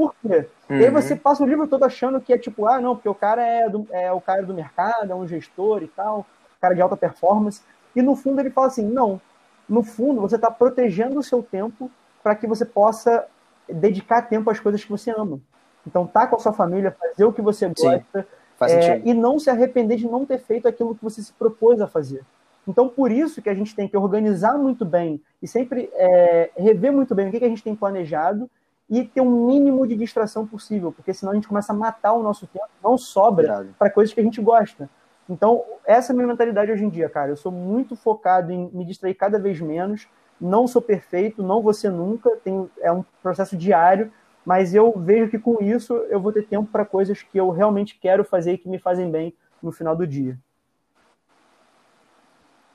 Por 0.00 0.14
quê? 0.14 0.46
Uhum. 0.70 0.78
E 0.78 0.84
aí 0.86 0.90
você 0.90 1.14
passa 1.14 1.42
o 1.42 1.46
livro 1.46 1.68
todo 1.68 1.84
achando 1.84 2.22
que 2.22 2.32
é 2.32 2.38
tipo, 2.38 2.66
ah, 2.66 2.80
não, 2.80 2.96
porque 2.96 3.08
o 3.10 3.14
cara 3.14 3.46
é, 3.46 3.68
do, 3.68 3.86
é 3.90 4.10
o 4.10 4.18
cara 4.18 4.42
do 4.42 4.54
mercado, 4.54 5.12
é 5.12 5.14
um 5.14 5.28
gestor 5.28 5.82
e 5.82 5.88
tal, 5.88 6.24
cara 6.58 6.72
de 6.74 6.80
alta 6.80 6.96
performance. 6.96 7.60
E 7.94 8.00
no 8.00 8.16
fundo 8.16 8.40
ele 8.40 8.48
fala 8.48 8.68
assim, 8.68 8.82
não, 8.82 9.20
no 9.68 9.82
fundo 9.82 10.22
você 10.22 10.36
está 10.36 10.50
protegendo 10.50 11.18
o 11.18 11.22
seu 11.22 11.42
tempo 11.42 11.90
para 12.22 12.34
que 12.34 12.46
você 12.46 12.64
possa 12.64 13.26
dedicar 13.68 14.22
tempo 14.22 14.48
às 14.48 14.58
coisas 14.58 14.82
que 14.82 14.90
você 14.90 15.10
ama. 15.10 15.38
Então, 15.86 16.06
tá 16.06 16.26
com 16.26 16.36
a 16.36 16.38
sua 16.38 16.54
família, 16.54 16.96
fazer 16.98 17.26
o 17.26 17.32
que 17.32 17.42
você 17.42 17.68
gosta 17.68 18.26
é, 18.62 19.02
e 19.04 19.12
não 19.12 19.38
se 19.38 19.50
arrepender 19.50 19.98
de 19.98 20.06
não 20.06 20.24
ter 20.24 20.38
feito 20.38 20.66
aquilo 20.66 20.94
que 20.94 21.04
você 21.04 21.20
se 21.20 21.32
propôs 21.34 21.78
a 21.78 21.86
fazer. 21.86 22.22
Então, 22.66 22.88
por 22.88 23.12
isso 23.12 23.42
que 23.42 23.50
a 23.50 23.54
gente 23.54 23.76
tem 23.76 23.86
que 23.86 23.98
organizar 23.98 24.56
muito 24.56 24.82
bem 24.82 25.20
e 25.42 25.46
sempre 25.46 25.90
é, 25.92 26.50
rever 26.56 26.90
muito 26.90 27.14
bem 27.14 27.28
o 27.28 27.30
que, 27.30 27.38
que 27.38 27.44
a 27.44 27.48
gente 27.48 27.62
tem 27.62 27.76
planejado 27.76 28.48
e 28.90 29.04
ter 29.04 29.20
um 29.20 29.46
mínimo 29.46 29.86
de 29.86 29.94
distração 29.94 30.44
possível, 30.44 30.90
porque 30.90 31.14
senão 31.14 31.30
a 31.30 31.34
gente 31.36 31.46
começa 31.46 31.72
a 31.72 31.76
matar 31.76 32.12
o 32.12 32.22
nosso 32.22 32.46
tempo, 32.48 32.66
não 32.82 32.98
sobra 32.98 33.68
para 33.78 33.88
coisas 33.88 34.12
que 34.12 34.20
a 34.20 34.24
gente 34.24 34.40
gosta. 34.42 34.90
Então, 35.28 35.64
essa 35.86 36.10
é 36.10 36.12
a 36.12 36.16
minha 36.16 36.26
mentalidade 36.26 36.72
hoje 36.72 36.84
em 36.84 36.88
dia, 36.88 37.08
cara. 37.08 37.30
Eu 37.30 37.36
sou 37.36 37.52
muito 37.52 37.94
focado 37.94 38.50
em 38.50 38.68
me 38.72 38.84
distrair 38.84 39.14
cada 39.14 39.38
vez 39.38 39.60
menos. 39.60 40.08
Não 40.40 40.66
sou 40.66 40.82
perfeito, 40.82 41.40
não 41.40 41.62
vou 41.62 41.72
ser 41.72 41.90
nunca. 41.90 42.30
Tenho, 42.42 42.68
é 42.80 42.90
um 42.90 43.04
processo 43.22 43.56
diário, 43.56 44.12
mas 44.44 44.74
eu 44.74 44.92
vejo 44.96 45.30
que 45.30 45.38
com 45.38 45.62
isso 45.62 45.94
eu 46.08 46.20
vou 46.20 46.32
ter 46.32 46.48
tempo 46.48 46.68
para 46.72 46.84
coisas 46.84 47.22
que 47.22 47.38
eu 47.38 47.50
realmente 47.50 47.96
quero 47.96 48.24
fazer 48.24 48.54
e 48.54 48.58
que 48.58 48.68
me 48.68 48.80
fazem 48.80 49.08
bem 49.08 49.32
no 49.62 49.70
final 49.70 49.94
do 49.94 50.04
dia. 50.04 50.36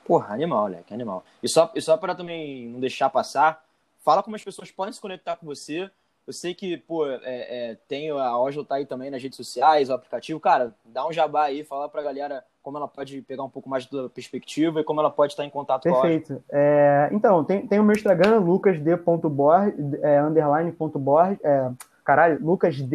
Porra, 0.06 0.32
animal, 0.32 0.70
que 0.86 0.94
animal. 0.94 1.24
E 1.42 1.48
só, 1.48 1.70
e 1.74 1.82
só 1.82 1.98
para 1.98 2.14
também 2.14 2.70
não 2.70 2.80
deixar 2.80 3.10
passar, 3.10 3.62
fala 4.02 4.22
como 4.22 4.36
as 4.36 4.44
pessoas 4.44 4.70
podem 4.70 4.94
se 4.94 5.00
conectar 5.00 5.36
com 5.36 5.44
você, 5.44 5.90
eu 6.26 6.32
sei 6.32 6.54
que, 6.54 6.76
pô, 6.76 7.06
é, 7.06 7.20
é, 7.22 7.76
tem 7.86 8.10
a 8.10 8.38
Oslo 8.38 8.64
tá 8.64 8.76
aí 8.76 8.86
também 8.86 9.10
nas 9.10 9.22
redes 9.22 9.36
sociais, 9.36 9.88
o 9.88 9.94
aplicativo. 9.94 10.40
Cara, 10.40 10.74
dá 10.84 11.06
um 11.06 11.12
jabá 11.12 11.44
aí, 11.44 11.62
fala 11.62 11.88
pra 11.88 12.02
galera 12.02 12.44
como 12.62 12.78
ela 12.78 12.88
pode 12.88 13.22
pegar 13.22 13.44
um 13.44 13.48
pouco 13.48 13.68
mais 13.68 13.86
da 13.86 14.08
perspectiva 14.08 14.80
e 14.80 14.84
como 14.84 14.98
ela 14.98 15.10
pode 15.10 15.32
estar 15.32 15.44
em 15.44 15.50
contato 15.50 15.84
Perfeito. 15.84 16.02
com 16.02 16.06
a 16.06 16.36
Perfeito. 16.36 16.44
É, 16.50 17.08
então, 17.12 17.44
tem, 17.44 17.64
tem 17.64 17.78
o 17.78 17.84
meu 17.84 17.94
Instagram, 17.94 18.38
lucasd.borges, 18.40 19.74
é, 20.02 20.20
underline.borges, 20.20 21.38
é, 21.44 21.70
caralho, 22.04 22.44
lucasd, 22.44 22.88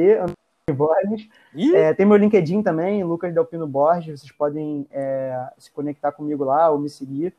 Borges. 0.71 1.27
É, 1.73 1.93
tem 1.93 2.05
meu 2.05 2.17
LinkedIn 2.17 2.61
também, 2.61 3.03
Lucas 3.03 3.33
Delpino 3.33 3.67
Borges. 3.67 4.19
Vocês 4.19 4.31
podem 4.31 4.87
é, 4.91 5.49
se 5.57 5.71
conectar 5.71 6.11
comigo 6.11 6.43
lá 6.43 6.69
ou 6.69 6.79
me 6.79 6.89
seguir. 6.89 7.33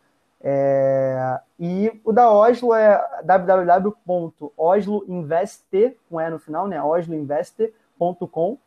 É, 0.44 1.38
e 1.58 2.00
o 2.04 2.12
da 2.12 2.30
Oslo 2.30 2.74
é 2.74 3.02
www.osloinveste, 3.24 5.96
com 6.10 6.20
E 6.20 6.28
no 6.28 6.38
final, 6.38 6.66
né? 6.66 6.82
osloinveste.com. 6.82 8.58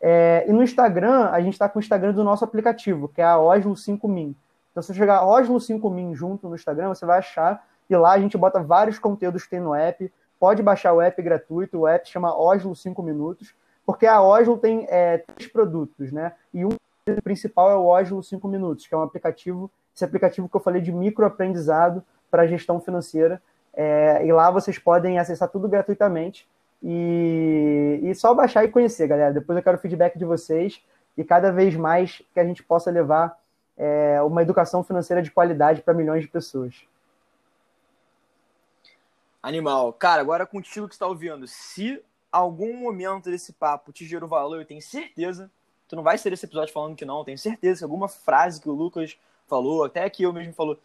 É, 0.00 0.44
e 0.46 0.52
no 0.52 0.62
Instagram, 0.62 1.30
a 1.30 1.40
gente 1.40 1.54
está 1.54 1.68
com 1.68 1.78
o 1.78 1.82
Instagram 1.82 2.12
do 2.12 2.22
nosso 2.22 2.44
aplicativo, 2.44 3.08
que 3.08 3.20
é 3.20 3.24
a 3.24 3.36
Oslo 3.38 3.76
5000. 3.76 4.36
Então, 4.70 4.82
se 4.82 4.88
você 4.88 4.94
chegar 4.94 5.26
Oslo 5.26 5.60
5000 5.60 6.14
junto 6.14 6.48
no 6.48 6.54
Instagram, 6.54 6.88
você 6.88 7.04
vai 7.06 7.18
achar. 7.18 7.66
E 7.88 7.96
lá 7.96 8.12
a 8.12 8.18
gente 8.18 8.36
bota 8.36 8.62
vários 8.62 8.98
conteúdos 8.98 9.44
que 9.44 9.50
tem 9.50 9.60
no 9.60 9.74
app. 9.74 10.12
Pode 10.38 10.62
baixar 10.62 10.92
o 10.92 11.00
app 11.00 11.22
gratuito, 11.22 11.78
o 11.78 11.88
app 11.88 12.06
chama 12.08 12.36
Oslo 12.36 12.76
5 12.76 13.02
Minutos, 13.02 13.54
porque 13.86 14.06
a 14.06 14.22
Oslo 14.22 14.58
tem 14.58 14.86
é, 14.90 15.18
três 15.18 15.50
produtos, 15.50 16.12
né? 16.12 16.32
E 16.52 16.64
um 16.64 16.76
principal 17.22 17.70
é 17.70 17.76
o 17.76 17.86
Oslo 17.86 18.22
5 18.22 18.48
Minutos, 18.48 18.86
que 18.86 18.94
é 18.94 18.96
um 18.96 19.02
aplicativo 19.02 19.70
esse 19.94 20.04
aplicativo 20.04 20.48
que 20.48 20.56
eu 20.56 20.60
falei 20.60 20.82
de 20.82 20.90
microaprendizado 20.90 22.04
para 22.30 22.46
gestão 22.46 22.80
financeira. 22.80 23.40
É, 23.72 24.26
e 24.26 24.32
lá 24.32 24.50
vocês 24.50 24.78
podem 24.78 25.18
acessar 25.18 25.48
tudo 25.48 25.68
gratuitamente. 25.68 26.48
E, 26.82 28.00
e 28.02 28.14
só 28.14 28.34
baixar 28.34 28.64
e 28.64 28.68
conhecer, 28.68 29.06
galera. 29.06 29.32
Depois 29.32 29.56
eu 29.56 29.62
quero 29.62 29.76
o 29.76 29.80
feedback 29.80 30.18
de 30.18 30.24
vocês 30.24 30.82
e 31.16 31.22
cada 31.22 31.52
vez 31.52 31.76
mais 31.76 32.22
que 32.32 32.40
a 32.40 32.44
gente 32.44 32.62
possa 32.62 32.90
levar 32.90 33.38
é, 33.76 34.20
uma 34.22 34.42
educação 34.42 34.82
financeira 34.82 35.22
de 35.22 35.30
qualidade 35.30 35.80
para 35.80 35.94
milhões 35.94 36.22
de 36.22 36.28
pessoas. 36.28 36.74
Animal. 39.40 39.92
Cara, 39.92 40.20
agora 40.20 40.44
contigo 40.44 40.88
que 40.88 40.94
está 40.94 41.06
ouvindo. 41.06 41.46
Se 41.46 42.02
algum 42.32 42.76
momento 42.76 43.30
desse 43.30 43.52
papo 43.52 43.92
te 43.92 44.04
gerou 44.04 44.28
valor, 44.28 44.58
eu 44.58 44.66
tenho 44.66 44.82
certeza. 44.82 45.48
Tu 45.94 45.96
não 45.96 46.02
vai 46.02 46.18
ser 46.18 46.32
esse 46.32 46.44
episódio 46.44 46.74
falando 46.74 46.96
que 46.96 47.04
não, 47.04 47.22
tenho 47.22 47.38
certeza 47.38 47.78
que 47.78 47.84
alguma 47.84 48.08
frase 48.08 48.60
que 48.60 48.68
o 48.68 48.72
Lucas 48.72 49.16
falou, 49.46 49.84
até 49.84 50.10
que 50.10 50.24
eu 50.24 50.32
mesmo 50.32 50.52
falou, 50.52 50.76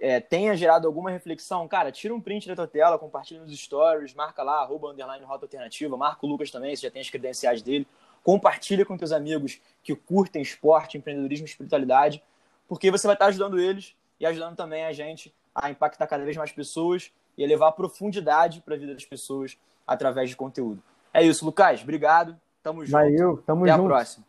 é, 0.00 0.18
tenha 0.18 0.56
gerado 0.56 0.84
alguma 0.84 1.12
reflexão, 1.12 1.68
cara, 1.68 1.92
tira 1.92 2.12
um 2.12 2.20
print 2.20 2.48
da 2.48 2.56
tua 2.56 2.66
tela, 2.66 2.98
compartilha 2.98 3.40
nos 3.40 3.56
stories, 3.56 4.14
marca 4.14 4.42
lá, 4.42 4.60
arroba, 4.60 4.90
underline, 4.90 5.24
rota 5.24 5.44
alternativa, 5.44 5.96
marca 5.96 6.26
o 6.26 6.28
Lucas 6.28 6.50
também, 6.50 6.74
se 6.74 6.82
já 6.82 6.90
tem 6.90 7.00
as 7.00 7.08
credenciais 7.08 7.62
dele, 7.62 7.86
compartilha 8.24 8.84
com 8.84 8.98
teus 8.98 9.12
amigos 9.12 9.60
que 9.80 9.94
curtem 9.94 10.42
esporte, 10.42 10.98
empreendedorismo 10.98 11.46
e 11.46 11.50
espiritualidade, 11.50 12.20
porque 12.66 12.90
você 12.90 13.06
vai 13.06 13.14
estar 13.14 13.26
ajudando 13.26 13.60
eles 13.60 13.94
e 14.18 14.26
ajudando 14.26 14.56
também 14.56 14.84
a 14.86 14.92
gente 14.92 15.32
a 15.54 15.70
impactar 15.70 16.08
cada 16.08 16.24
vez 16.24 16.36
mais 16.36 16.50
pessoas 16.50 17.12
e 17.36 17.46
levar 17.46 17.70
profundidade 17.70 18.60
para 18.60 18.74
a 18.74 18.78
vida 18.78 18.92
das 18.92 19.04
pessoas 19.04 19.56
através 19.86 20.28
de 20.28 20.34
conteúdo. 20.34 20.82
É 21.14 21.22
isso, 21.22 21.44
Lucas. 21.44 21.80
Obrigado. 21.80 22.36
Tamo 22.60 22.84
junto. 22.84 22.90
Valeu, 22.90 23.42
tamo 23.46 23.64
Até 23.64 23.72
junto. 23.72 23.84
a 23.84 23.88
próxima. 23.88 24.27